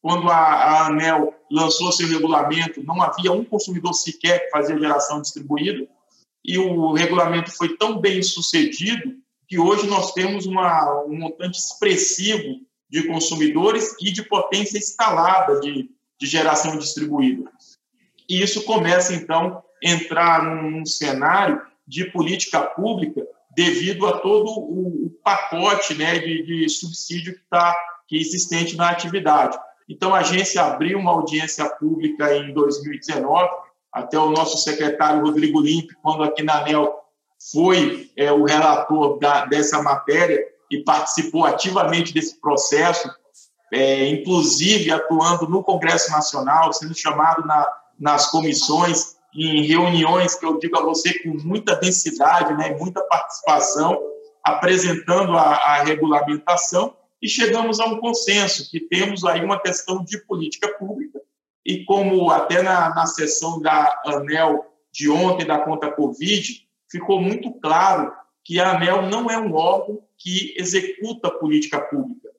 Quando 0.00 0.30
a, 0.30 0.36
a, 0.36 0.86
ANEL 0.86 1.34
lançou 1.50 1.92
seu 1.92 2.08
regulamento, 2.08 2.82
não 2.82 3.02
havia 3.02 3.32
um 3.32 3.44
consumidor 3.44 3.92
sequer 3.92 4.40
que 4.40 4.50
fazia 4.50 4.78
geração 4.78 5.20
distribuída, 5.20 5.86
e 6.44 6.58
o 6.58 6.92
regulamento 6.92 7.50
foi 7.50 7.76
tão 7.76 7.98
bem 7.98 8.22
sucedido 8.22 9.16
que 9.48 9.58
hoje 9.58 9.86
nós 9.86 10.12
temos 10.12 10.46
uma, 10.46 11.04
um 11.04 11.18
montante 11.18 11.58
expressivo 11.58 12.60
de 12.88 13.06
consumidores 13.06 13.94
e 14.00 14.12
de 14.12 14.22
potência 14.22 14.78
instalada 14.78 15.60
de, 15.60 15.90
de 16.18 16.26
geração 16.26 16.78
distribuída. 16.78 17.50
E 18.28 18.42
isso 18.42 18.64
começa, 18.64 19.14
então, 19.14 19.62
a 19.84 19.88
entrar 19.88 20.42
num, 20.42 20.70
num 20.70 20.86
cenário 20.86 21.60
de 21.86 22.04
política 22.06 22.60
pública 22.60 23.26
devido 23.54 24.06
a 24.06 24.18
todo 24.18 24.50
o, 24.50 25.06
o 25.06 25.10
pacote 25.22 25.94
né, 25.94 26.18
de, 26.18 26.42
de 26.42 26.68
subsídio 26.68 27.34
que 27.34 27.40
está 27.40 27.74
que 28.06 28.16
é 28.16 28.20
existente 28.20 28.76
na 28.76 28.90
atividade. 28.90 29.58
Então, 29.88 30.14
a 30.14 30.18
agência 30.18 30.62
abriu 30.62 30.98
uma 30.98 31.12
audiência 31.12 31.68
pública 31.70 32.36
em 32.36 32.52
2019, 32.52 33.48
até 33.92 34.18
o 34.18 34.30
nosso 34.30 34.58
secretário 34.58 35.22
Rodrigo 35.22 35.60
Limpe, 35.60 35.94
quando 36.02 36.22
aqui 36.22 36.42
na 36.42 36.60
ANEL 36.60 36.94
foi 37.52 38.10
é, 38.16 38.32
o 38.32 38.44
relator 38.44 39.18
da, 39.18 39.44
dessa 39.46 39.82
matéria, 39.82 40.40
e 40.70 40.82
participou 40.82 41.44
ativamente 41.44 42.12
desse 42.12 42.40
processo, 42.40 43.08
é, 43.72 44.08
inclusive 44.08 44.90
atuando 44.90 45.48
no 45.48 45.62
Congresso 45.62 46.10
Nacional, 46.10 46.72
sendo 46.72 46.94
chamado 46.94 47.46
na, 47.46 47.66
nas 47.98 48.30
comissões, 48.30 49.16
em 49.34 49.62
reuniões 49.62 50.34
que 50.34 50.46
eu 50.46 50.58
digo 50.58 50.78
a 50.78 50.82
você 50.82 51.18
com 51.20 51.30
muita 51.44 51.76
densidade, 51.76 52.54
né, 52.54 52.76
muita 52.78 53.02
participação, 53.02 54.00
apresentando 54.42 55.36
a, 55.36 55.42
a 55.42 55.82
regulamentação 55.82 56.96
e 57.20 57.28
chegamos 57.28 57.80
a 57.80 57.86
um 57.86 57.98
consenso 57.98 58.70
que 58.70 58.80
temos 58.80 59.24
aí 59.24 59.44
uma 59.44 59.60
questão 59.60 60.04
de 60.04 60.18
política 60.26 60.68
pública 60.78 61.20
e 61.64 61.84
como 61.84 62.30
até 62.30 62.62
na, 62.62 62.94
na 62.94 63.06
sessão 63.06 63.60
da 63.60 64.00
ANEL 64.06 64.64
de 64.92 65.10
ontem 65.10 65.46
da 65.46 65.58
conta 65.58 65.90
Covid 65.90 66.66
ficou 66.90 67.20
muito 67.20 67.52
claro 67.60 68.12
que 68.46 68.60
a 68.60 68.76
ANEL 68.76 69.02
não 69.02 69.28
é 69.28 69.36
um 69.36 69.54
órgão 69.54 70.00
que 70.16 70.54
executa 70.56 71.28
política 71.28 71.80
pública. 71.80 72.30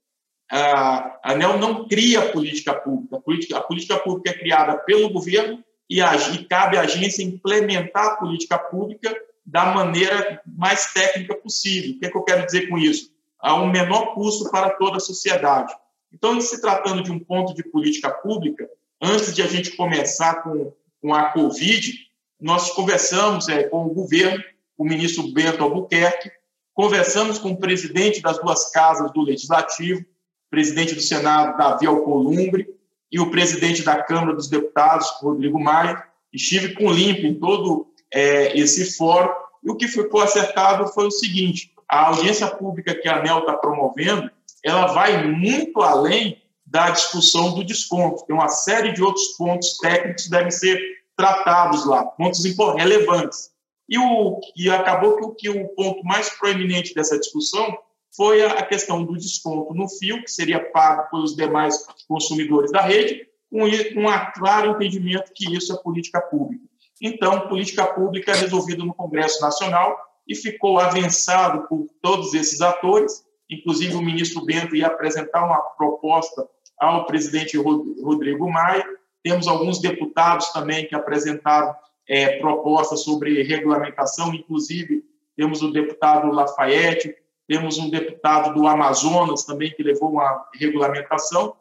A 0.50 1.20
ANEL 1.22 1.58
não 1.58 1.86
cria 1.86 2.32
política 2.32 2.74
pública. 2.74 3.18
A 3.18 3.20
política, 3.20 3.58
a 3.58 3.62
política 3.62 4.00
pública 4.00 4.30
é 4.30 4.34
criada 4.34 4.78
pelo 4.78 5.10
governo 5.10 5.62
e, 5.90 6.02
a, 6.02 6.16
e 6.16 6.46
cabe 6.46 6.78
à 6.78 6.82
agência 6.82 7.22
implementar 7.22 8.06
a 8.06 8.16
política 8.16 8.58
pública 8.58 9.14
da 9.46 9.66
maneira 9.66 10.42
mais 10.46 10.94
técnica 10.94 11.36
possível. 11.36 11.92
O 11.92 12.00
que, 12.00 12.06
é 12.06 12.10
que 12.10 12.18
eu 12.18 12.24
quero 12.24 12.46
dizer 12.46 12.70
com 12.70 12.78
isso? 12.78 13.12
A 13.38 13.56
um 13.56 13.70
menor 13.70 14.14
custo 14.14 14.50
para 14.50 14.70
toda 14.70 14.98
a 14.98 15.02
sociedade. 15.02 15.74
Então, 16.14 16.40
se 16.40 16.62
tratando 16.62 17.04
de 17.04 17.12
um 17.12 17.20
ponto 17.20 17.54
de 17.54 17.64
política 17.64 18.10
pública, 18.10 18.70
antes 19.02 19.36
de 19.36 19.42
a 19.42 19.48
gente 19.48 19.76
começar 19.76 20.42
com, 20.42 20.72
com 21.02 21.14
a 21.14 21.32
Covid, 21.32 21.94
nós 22.40 22.72
conversamos 22.72 23.50
é, 23.50 23.64
com 23.64 23.86
o 23.86 23.94
governo 23.94 24.42
o 24.78 24.86
ministro 24.86 25.32
Bento 25.34 25.64
Albuquerque, 25.64 26.32
conversamos 26.74 27.40
com 27.40 27.52
o 27.52 27.58
presidente 27.58 28.22
das 28.22 28.38
duas 28.40 28.72
casas 28.72 29.12
do 29.12 29.22
Legislativo, 29.22 30.06
presidente 30.50 30.94
do 30.94 31.02
Senado, 31.02 31.58
Davi 31.58 31.88
Alcolumbre, 31.88 32.68
e 33.12 33.20
o 33.20 33.32
presidente 33.32 33.84
da 33.84 34.02
Câmara 34.04 34.36
dos 34.36 34.50
Deputados, 34.50 35.08
Rodrigo 35.22 35.60
Maia. 35.60 36.04
Estive 36.32 36.74
com 36.76 36.88
o 36.88 36.92
LIMP 36.92 37.26
em 37.26 37.40
todo 37.40 37.88
é, 38.14 38.58
esse 38.58 38.96
fórum, 38.96 39.34
e 39.64 39.72
o 39.72 39.76
que 39.76 39.88
ficou 39.88 40.22
acertado 40.22 40.88
foi 40.90 41.08
o 41.08 41.12
seguinte, 41.12 41.74
a 41.90 42.08
audiência 42.08 42.48
pública 42.48 42.94
que 42.94 43.08
a 43.08 43.18
ANEL 43.18 43.40
está 43.40 43.54
promovendo, 43.54 44.30
ela 44.64 44.88
vai 44.88 45.26
muito 45.26 45.82
além 45.82 46.42
da 46.66 46.90
discussão 46.90 47.56
do 47.56 47.64
desconto. 47.64 48.26
Tem 48.26 48.36
uma 48.36 48.50
série 48.50 48.92
de 48.92 49.02
outros 49.02 49.28
pontos 49.38 49.78
técnicos 49.78 50.26
que 50.26 50.30
devem 50.30 50.52
ser 50.52 50.80
tratados 51.16 51.86
lá, 51.86 52.06
pontos 52.06 52.44
relevantes. 52.78 53.52
E, 53.90 53.98
o, 53.98 54.40
e 54.56 54.70
acabou 54.70 55.16
que 55.16 55.26
o, 55.26 55.36
que 55.36 55.50
o 55.50 55.68
ponto 55.70 56.04
mais 56.04 56.30
proeminente 56.30 56.94
dessa 56.94 57.18
discussão 57.18 57.78
foi 58.16 58.44
a, 58.44 58.54
a 58.54 58.66
questão 58.66 59.04
do 59.04 59.14
desconto 59.14 59.74
no 59.74 59.88
fio, 59.88 60.24
que 60.24 60.32
seria 60.32 60.60
pago 60.72 61.10
pelos 61.10 61.36
demais 61.36 61.86
consumidores 62.08 62.72
da 62.72 62.82
rede, 62.82 63.28
com, 63.50 63.64
um 63.64 64.32
claro 64.36 64.72
entendimento 64.72 65.32
que 65.34 65.56
isso 65.56 65.74
é 65.74 65.78
política 65.78 66.20
pública. 66.20 66.64
Então, 67.02 67.48
política 67.48 67.86
pública 67.86 68.32
é 68.32 68.36
resolvida 68.36 68.84
no 68.84 68.94
Congresso 68.94 69.42
Nacional 69.42 69.98
e 70.28 70.36
ficou 70.36 70.80
avançado 70.80 71.68
por 71.68 71.88
todos 72.02 72.34
esses 72.34 72.60
atores, 72.60 73.24
inclusive 73.50 73.96
o 73.96 74.02
ministro 74.02 74.44
Bento 74.44 74.76
ia 74.76 74.88
apresentar 74.88 75.46
uma 75.46 75.60
proposta 75.78 76.46
ao 76.78 77.06
presidente 77.06 77.58
Rodrigo 77.58 78.52
Maia, 78.52 78.86
temos 79.24 79.48
alguns 79.48 79.80
deputados 79.80 80.50
também 80.50 80.88
que 80.88 80.96
apresentaram 80.96 81.76
é, 82.08 82.40
propostas 82.40 83.04
sobre 83.04 83.44
regulamentação, 83.44 84.34
inclusive 84.34 85.04
temos 85.36 85.62
o 85.62 85.72
deputado 85.72 86.32
Lafayette, 86.32 87.16
temos 87.48 87.78
um 87.78 87.90
deputado 87.90 88.54
do 88.54 88.68
Amazonas 88.68 89.44
também 89.44 89.72
que 89.72 89.84
levou 89.84 90.12
uma 90.12 90.48
regulamentação. 90.54 91.56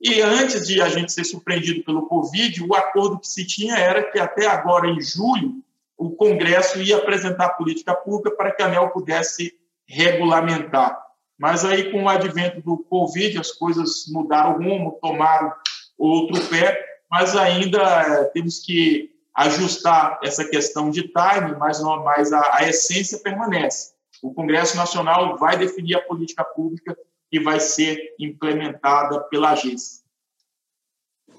E 0.00 0.20
antes 0.22 0.66
de 0.66 0.80
a 0.80 0.88
gente 0.88 1.12
ser 1.12 1.24
surpreendido 1.24 1.84
pelo 1.84 2.06
Covid, 2.06 2.64
o 2.64 2.74
acordo 2.74 3.18
que 3.18 3.28
se 3.28 3.46
tinha 3.46 3.76
era 3.76 4.02
que 4.02 4.18
até 4.18 4.46
agora, 4.46 4.88
em 4.88 5.00
julho, 5.00 5.62
o 5.96 6.10
Congresso 6.10 6.80
ia 6.80 6.96
apresentar 6.96 7.50
política 7.50 7.94
pública 7.94 8.30
para 8.30 8.52
que 8.52 8.62
a 8.62 8.66
ANEL 8.66 8.90
pudesse 8.90 9.54
regulamentar. 9.86 10.98
Mas 11.36 11.64
aí, 11.64 11.90
com 11.90 12.04
o 12.04 12.08
advento 12.08 12.60
do 12.60 12.78
Covid, 12.78 13.38
as 13.38 13.52
coisas 13.52 14.04
mudaram 14.08 14.54
o 14.54 14.62
rumo, 14.62 14.98
tomaram 15.00 15.52
outro 15.96 16.44
pé, 16.46 16.80
mas 17.10 17.36
ainda 17.36 17.80
é, 17.80 18.24
temos 18.24 18.60
que 18.60 19.10
ajustar 19.38 20.18
essa 20.22 20.44
questão 20.44 20.90
de 20.90 21.02
time, 21.02 21.54
mas, 21.56 21.80
não, 21.80 22.02
mas 22.02 22.32
a, 22.32 22.56
a 22.56 22.68
essência 22.68 23.18
permanece. 23.18 23.92
O 24.20 24.34
Congresso 24.34 24.76
Nacional 24.76 25.38
vai 25.38 25.56
definir 25.56 25.94
a 25.94 26.00
política 26.00 26.42
pública 26.42 26.98
que 27.30 27.38
vai 27.38 27.60
ser 27.60 28.16
implementada 28.18 29.20
pela 29.20 29.50
agência. 29.50 30.02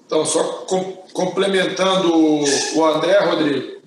Então, 0.06 0.24
só 0.24 0.64
com, 0.64 0.92
complementando 1.12 2.14
o 2.74 2.84
André, 2.84 3.18
Rodrigo, 3.18 3.80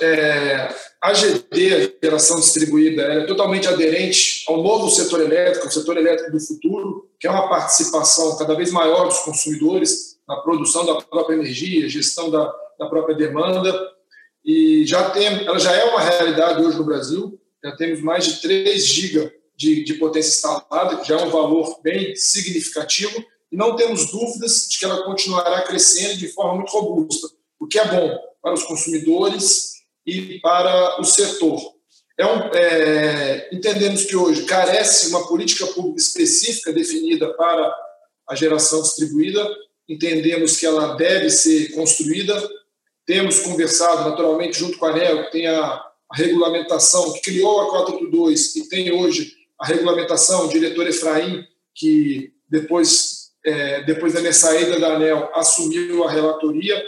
É, 0.00 0.72
a 1.02 1.12
GD, 1.12 1.74
a 1.74 2.06
geração 2.06 2.38
distribuída, 2.38 3.02
é 3.02 3.26
totalmente 3.26 3.66
aderente 3.66 4.44
ao 4.46 4.62
novo 4.62 4.88
setor 4.90 5.22
elétrico, 5.22 5.66
o 5.66 5.72
setor 5.72 5.96
elétrico 5.96 6.30
do 6.30 6.38
futuro, 6.38 7.10
que 7.18 7.26
é 7.26 7.30
uma 7.30 7.48
participação 7.48 8.38
cada 8.38 8.54
vez 8.54 8.70
maior 8.70 9.06
dos 9.08 9.18
consumidores 9.20 10.16
na 10.28 10.36
produção 10.36 10.86
da 10.86 10.94
própria 11.02 11.34
energia, 11.34 11.88
gestão 11.88 12.30
da, 12.30 12.54
da 12.78 12.86
própria 12.86 13.14
demanda. 13.14 13.72
E 14.44 14.84
já 14.86 15.10
tem, 15.10 15.26
ela 15.26 15.58
já 15.58 15.74
é 15.74 15.84
uma 15.84 16.00
realidade 16.00 16.62
hoje 16.62 16.78
no 16.78 16.84
Brasil, 16.84 17.40
já 17.62 17.74
temos 17.76 18.00
mais 18.00 18.24
de 18.24 18.40
3 18.42 18.84
GB 18.84 19.32
de, 19.56 19.84
de 19.84 19.94
potência 19.94 20.36
instalada, 20.36 20.98
que 20.98 21.08
já 21.08 21.18
é 21.18 21.24
um 21.24 21.30
valor 21.30 21.80
bem 21.82 22.14
significativo, 22.14 23.24
e 23.50 23.56
não 23.56 23.74
temos 23.74 24.10
dúvidas 24.10 24.68
de 24.68 24.78
que 24.78 24.84
ela 24.84 25.02
continuará 25.04 25.62
crescendo 25.62 26.16
de 26.16 26.28
forma 26.28 26.56
muito 26.56 26.70
robusta, 26.70 27.28
o 27.58 27.66
que 27.66 27.78
é 27.78 27.88
bom 27.88 28.18
para 28.42 28.54
os 28.54 28.62
consumidores 28.64 29.72
e 30.06 30.38
para 30.40 31.00
o 31.00 31.04
setor. 31.04 31.60
É 32.18 32.24
um, 32.24 32.38
é, 32.54 33.48
entendemos 33.52 34.04
que 34.04 34.16
hoje 34.16 34.44
carece 34.44 35.08
uma 35.08 35.26
política 35.26 35.66
pública 35.66 36.00
específica 36.00 36.72
definida 36.72 37.32
para 37.34 37.74
a 38.28 38.34
geração 38.34 38.82
distribuída, 38.82 39.46
entendemos 39.88 40.56
que 40.56 40.66
ela 40.66 40.94
deve 40.94 41.30
ser 41.30 41.72
construída. 41.72 42.34
Temos 43.06 43.40
conversado, 43.40 44.10
naturalmente, 44.10 44.58
junto 44.58 44.76
com 44.78 44.86
a 44.86 44.90
ANEL, 44.90 45.24
que 45.24 45.32
tem 45.32 45.46
a, 45.46 45.62
a 45.64 46.16
regulamentação, 46.16 47.12
que 47.12 47.20
criou 47.20 47.60
a 47.60 47.70
482 47.70 48.56
e 48.56 48.68
tem 48.68 48.92
hoje 48.92 49.32
a 49.58 49.66
regulamentação, 49.66 50.46
o 50.46 50.48
diretor 50.48 50.86
Efraim, 50.86 51.46
que 51.74 52.32
depois, 52.48 53.30
é, 53.44 53.82
depois 53.84 54.12
da 54.12 54.20
minha 54.20 54.32
saída 54.32 54.78
da 54.80 54.96
ANEL, 54.96 55.30
assumiu 55.34 56.04
a 56.04 56.10
relatoria 56.10 56.84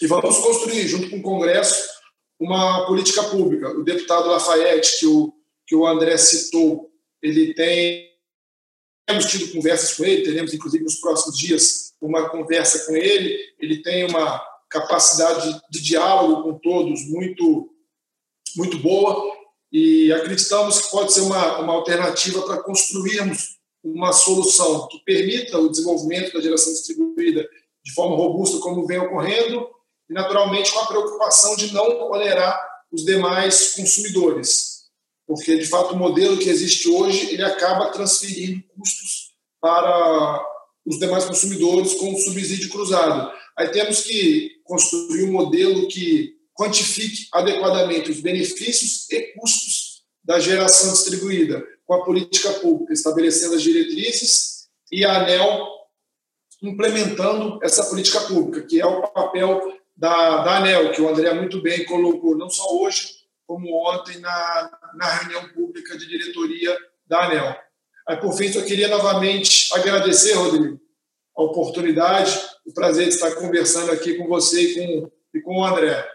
e 0.00 0.06
vamos 0.06 0.38
construir, 0.38 0.88
junto 0.88 1.10
com 1.10 1.18
o 1.18 1.22
Congresso, 1.22 1.88
uma 2.38 2.86
política 2.86 3.22
pública. 3.24 3.68
O 3.70 3.84
deputado 3.84 4.28
Lafayette, 4.28 4.98
que 4.98 5.06
o, 5.06 5.34
que 5.66 5.76
o 5.76 5.86
André 5.86 6.16
citou, 6.16 6.90
ele 7.20 7.52
tem. 7.52 8.08
Temos 9.06 9.26
tido 9.26 9.52
conversas 9.52 9.94
com 9.94 10.04
ele, 10.04 10.22
teremos, 10.22 10.54
inclusive, 10.54 10.84
nos 10.84 10.94
próximos 10.94 11.36
dias, 11.36 11.92
uma 12.00 12.30
conversa 12.30 12.86
com 12.86 12.96
ele. 12.96 13.36
Ele 13.58 13.82
tem 13.82 14.06
uma 14.06 14.42
capacidade 14.70 15.60
de, 15.68 15.82
diálogo 15.82 16.42
com 16.42 16.58
todos 16.58 17.08
muito, 17.08 17.70
muito 18.56 18.78
boa 18.78 19.36
e 19.72 20.12
acreditamos 20.12 20.80
que 20.80 20.90
pode 20.90 21.12
ser 21.12 21.22
uma, 21.22 21.58
uma 21.58 21.74
alternativa 21.74 22.42
para 22.42 22.62
construirmos 22.62 23.58
uma 23.82 24.12
solução 24.12 24.86
que 24.88 25.02
permita 25.04 25.58
o 25.58 25.68
desenvolvimento 25.68 26.32
da 26.32 26.40
geração 26.40 26.72
distribuída 26.72 27.48
de 27.82 27.92
forma 27.92 28.16
robusta, 28.16 28.58
como 28.58 28.86
vem 28.86 28.98
ocorrendo, 28.98 29.66
e, 30.08 30.12
naturalmente, 30.12 30.72
com 30.72 30.80
a 30.80 30.86
preocupação 30.86 31.56
de 31.56 31.72
não 31.72 32.10
onerar 32.10 32.60
os 32.92 33.04
demais 33.04 33.74
consumidores, 33.74 34.80
porque, 35.26 35.56
de 35.56 35.66
fato, 35.66 35.94
o 35.94 35.96
modelo 35.96 36.36
que 36.36 36.50
existe 36.50 36.90
hoje 36.90 37.32
ele 37.32 37.42
acaba 37.42 37.90
transferindo 37.90 38.62
custos 38.76 39.32
para 39.60 40.44
os 40.84 40.98
demais 40.98 41.24
consumidores 41.24 41.94
com 41.94 42.12
o 42.12 42.18
subsídio 42.18 42.68
cruzado. 42.68 43.30
Aí 43.56 43.68
temos 43.68 44.00
que 44.02 44.59
construir 44.70 45.24
um 45.24 45.32
modelo 45.32 45.88
que 45.88 46.36
quantifique 46.54 47.26
adequadamente 47.32 48.08
os 48.08 48.20
benefícios 48.20 49.10
e 49.10 49.32
custos 49.34 50.04
da 50.22 50.38
geração 50.38 50.92
distribuída, 50.92 51.66
com 51.84 51.94
a 51.94 52.04
política 52.04 52.52
pública, 52.60 52.92
estabelecendo 52.92 53.56
as 53.56 53.62
diretrizes 53.62 54.68
e 54.92 55.04
a 55.04 55.22
ANEL 55.22 55.66
implementando 56.62 57.58
essa 57.64 57.84
política 57.86 58.20
pública, 58.20 58.64
que 58.64 58.80
é 58.80 58.86
o 58.86 59.02
papel 59.08 59.76
da, 59.96 60.44
da 60.44 60.58
ANEL, 60.58 60.92
que 60.92 61.02
o 61.02 61.08
André 61.08 61.32
muito 61.34 61.60
bem 61.60 61.84
colocou, 61.84 62.36
não 62.36 62.48
só 62.48 62.64
hoje, 62.76 63.08
como 63.46 63.74
ontem 63.88 64.20
na, 64.20 64.78
na 64.94 65.06
reunião 65.06 65.48
pública 65.48 65.98
de 65.98 66.06
diretoria 66.06 66.78
da 67.06 67.24
ANEL. 67.24 67.56
Aí, 68.06 68.16
por 68.18 68.32
fim, 68.34 68.52
eu 68.54 68.64
queria 68.64 68.86
novamente 68.86 69.68
agradecer, 69.74 70.34
Rodrigo, 70.34 70.80
a 71.36 71.42
oportunidade, 71.42 72.38
o 72.66 72.72
prazer 72.72 73.08
de 73.08 73.14
estar 73.14 73.32
conversando 73.32 73.90
aqui 73.90 74.14
com 74.14 74.26
você 74.26 74.60
e 74.60 74.74
com, 74.74 75.10
e 75.34 75.40
com 75.40 75.58
o 75.58 75.64
André. 75.64 76.06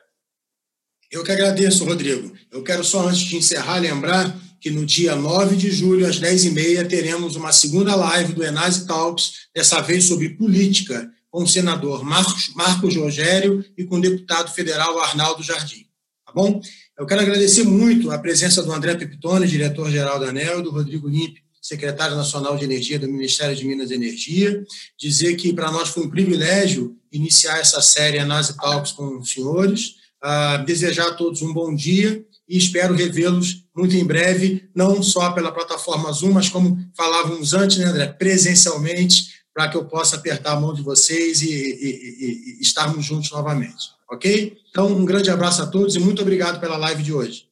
Eu 1.11 1.23
que 1.23 1.31
agradeço, 1.31 1.85
Rodrigo. 1.85 2.35
Eu 2.51 2.63
quero 2.63 2.83
só, 2.83 3.07
antes 3.07 3.21
de 3.21 3.37
encerrar, 3.37 3.79
lembrar 3.79 4.35
que 4.59 4.71
no 4.71 4.85
dia 4.85 5.15
9 5.15 5.55
de 5.55 5.69
julho, 5.69 6.07
às 6.07 6.19
10h30, 6.19 6.87
teremos 6.87 7.35
uma 7.35 7.51
segunda 7.51 7.95
live 7.95 8.33
do 8.33 8.43
Enase 8.43 8.87
Talks, 8.87 9.47
dessa 9.53 9.79
vez 9.81 10.05
sobre 10.05 10.29
política, 10.29 11.09
com 11.29 11.43
o 11.43 11.47
senador 11.47 12.03
Marcos, 12.03 12.51
Marcos 12.55 12.95
Rogério 12.95 13.63
e 13.77 13.83
com 13.83 13.97
o 13.97 14.01
deputado 14.01 14.51
federal 14.51 14.97
Arnaldo 14.99 15.43
Jardim. 15.43 15.85
Tá 16.25 16.33
bom? 16.33 16.59
Eu 16.97 17.05
quero 17.05 17.21
agradecer 17.21 17.63
muito 17.63 18.09
a 18.09 18.17
presença 18.17 18.63
do 18.63 18.71
André 18.71 18.95
Pepitone, 18.95 19.45
diretor-geral 19.45 20.19
da 20.19 20.29
ANEL, 20.29 20.59
e 20.59 20.63
do 20.63 20.71
Rodrigo 20.71 21.07
Limpe, 21.07 21.43
secretário 21.66 22.16
nacional 22.16 22.55
de 22.55 22.63
Energia 22.63 22.99
do 22.99 23.07
Ministério 23.07 23.55
de 23.55 23.66
Minas 23.66 23.89
e 23.89 23.95
Energia. 23.95 24.63
Dizer 24.99 25.36
que 25.36 25.51
para 25.51 25.72
nós 25.72 25.89
foi 25.89 26.03
um 26.03 26.09
privilégio 26.09 26.95
iniciar 27.11 27.57
essa 27.57 27.82
série 27.82 28.20
Anase 28.20 28.55
Talks 28.55 28.91
com 28.91 29.18
os 29.18 29.32
senhores. 29.32 29.95
Uh, 30.24 30.63
desejar 30.63 31.07
a 31.07 31.13
todos 31.13 31.41
um 31.41 31.51
bom 31.51 31.74
dia 31.74 32.24
e 32.47 32.57
espero 32.57 32.93
revê-los 32.93 33.63
muito 33.76 33.95
em 33.95 34.05
breve, 34.05 34.70
não 34.76 35.01
só 35.01 35.32
pela 35.32 35.51
plataforma 35.51 36.11
Zoom, 36.11 36.34
mas 36.34 36.49
como 36.49 36.78
falávamos 36.95 37.53
antes, 37.53 37.78
né, 37.78 37.86
André, 37.86 38.07
presencialmente, 38.07 39.34
para 39.53 39.68
que 39.68 39.76
eu 39.76 39.86
possa 39.86 40.18
apertar 40.18 40.53
a 40.53 40.59
mão 40.59 40.74
de 40.74 40.84
vocês 40.84 41.41
e, 41.41 41.49
e, 41.49 41.49
e, 41.49 42.59
e 42.59 42.61
estarmos 42.61 43.03
juntos 43.03 43.32
novamente. 43.32 43.89
Ok? 44.09 44.55
Então, 44.70 44.88
um 44.88 45.05
grande 45.05 45.32
abraço 45.32 45.63
a 45.63 45.68
todos 45.68 45.95
e 45.95 45.99
muito 45.99 46.22
obrigado 46.22 46.59
pela 46.59 46.78
live 46.78 47.01
de 47.01 47.11
hoje. 47.11 47.47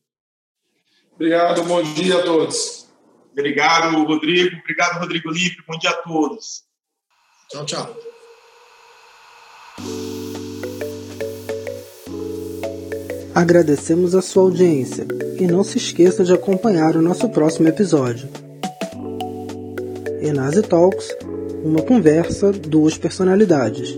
Obrigado, 1.16 1.64
bom 1.64 1.82
dia 1.93 2.20
a 2.20 2.24
todos. 2.24 2.82
Obrigado, 3.34 4.03
Rodrigo. 4.03 4.57
Obrigado, 4.57 4.99
Rodrigo 4.99 5.29
Lipe. 5.29 5.63
Bom 5.67 5.77
dia 5.77 5.89
a 5.89 5.93
todos. 5.93 6.63
Tchau, 7.49 7.65
tchau. 7.65 7.97
Agradecemos 13.36 14.13
a 14.13 14.21
sua 14.21 14.43
audiência 14.43 15.07
e 15.39 15.47
não 15.47 15.63
se 15.63 15.77
esqueça 15.77 16.23
de 16.23 16.31
acompanhar 16.31 16.95
o 16.95 17.01
nosso 17.01 17.27
próximo 17.29 17.67
episódio. 17.67 18.29
Enase 20.21 20.61
Talks 20.61 21.09
uma 21.63 21.81
conversa, 21.81 22.51
duas 22.51 22.97
personalidades. 22.97 23.97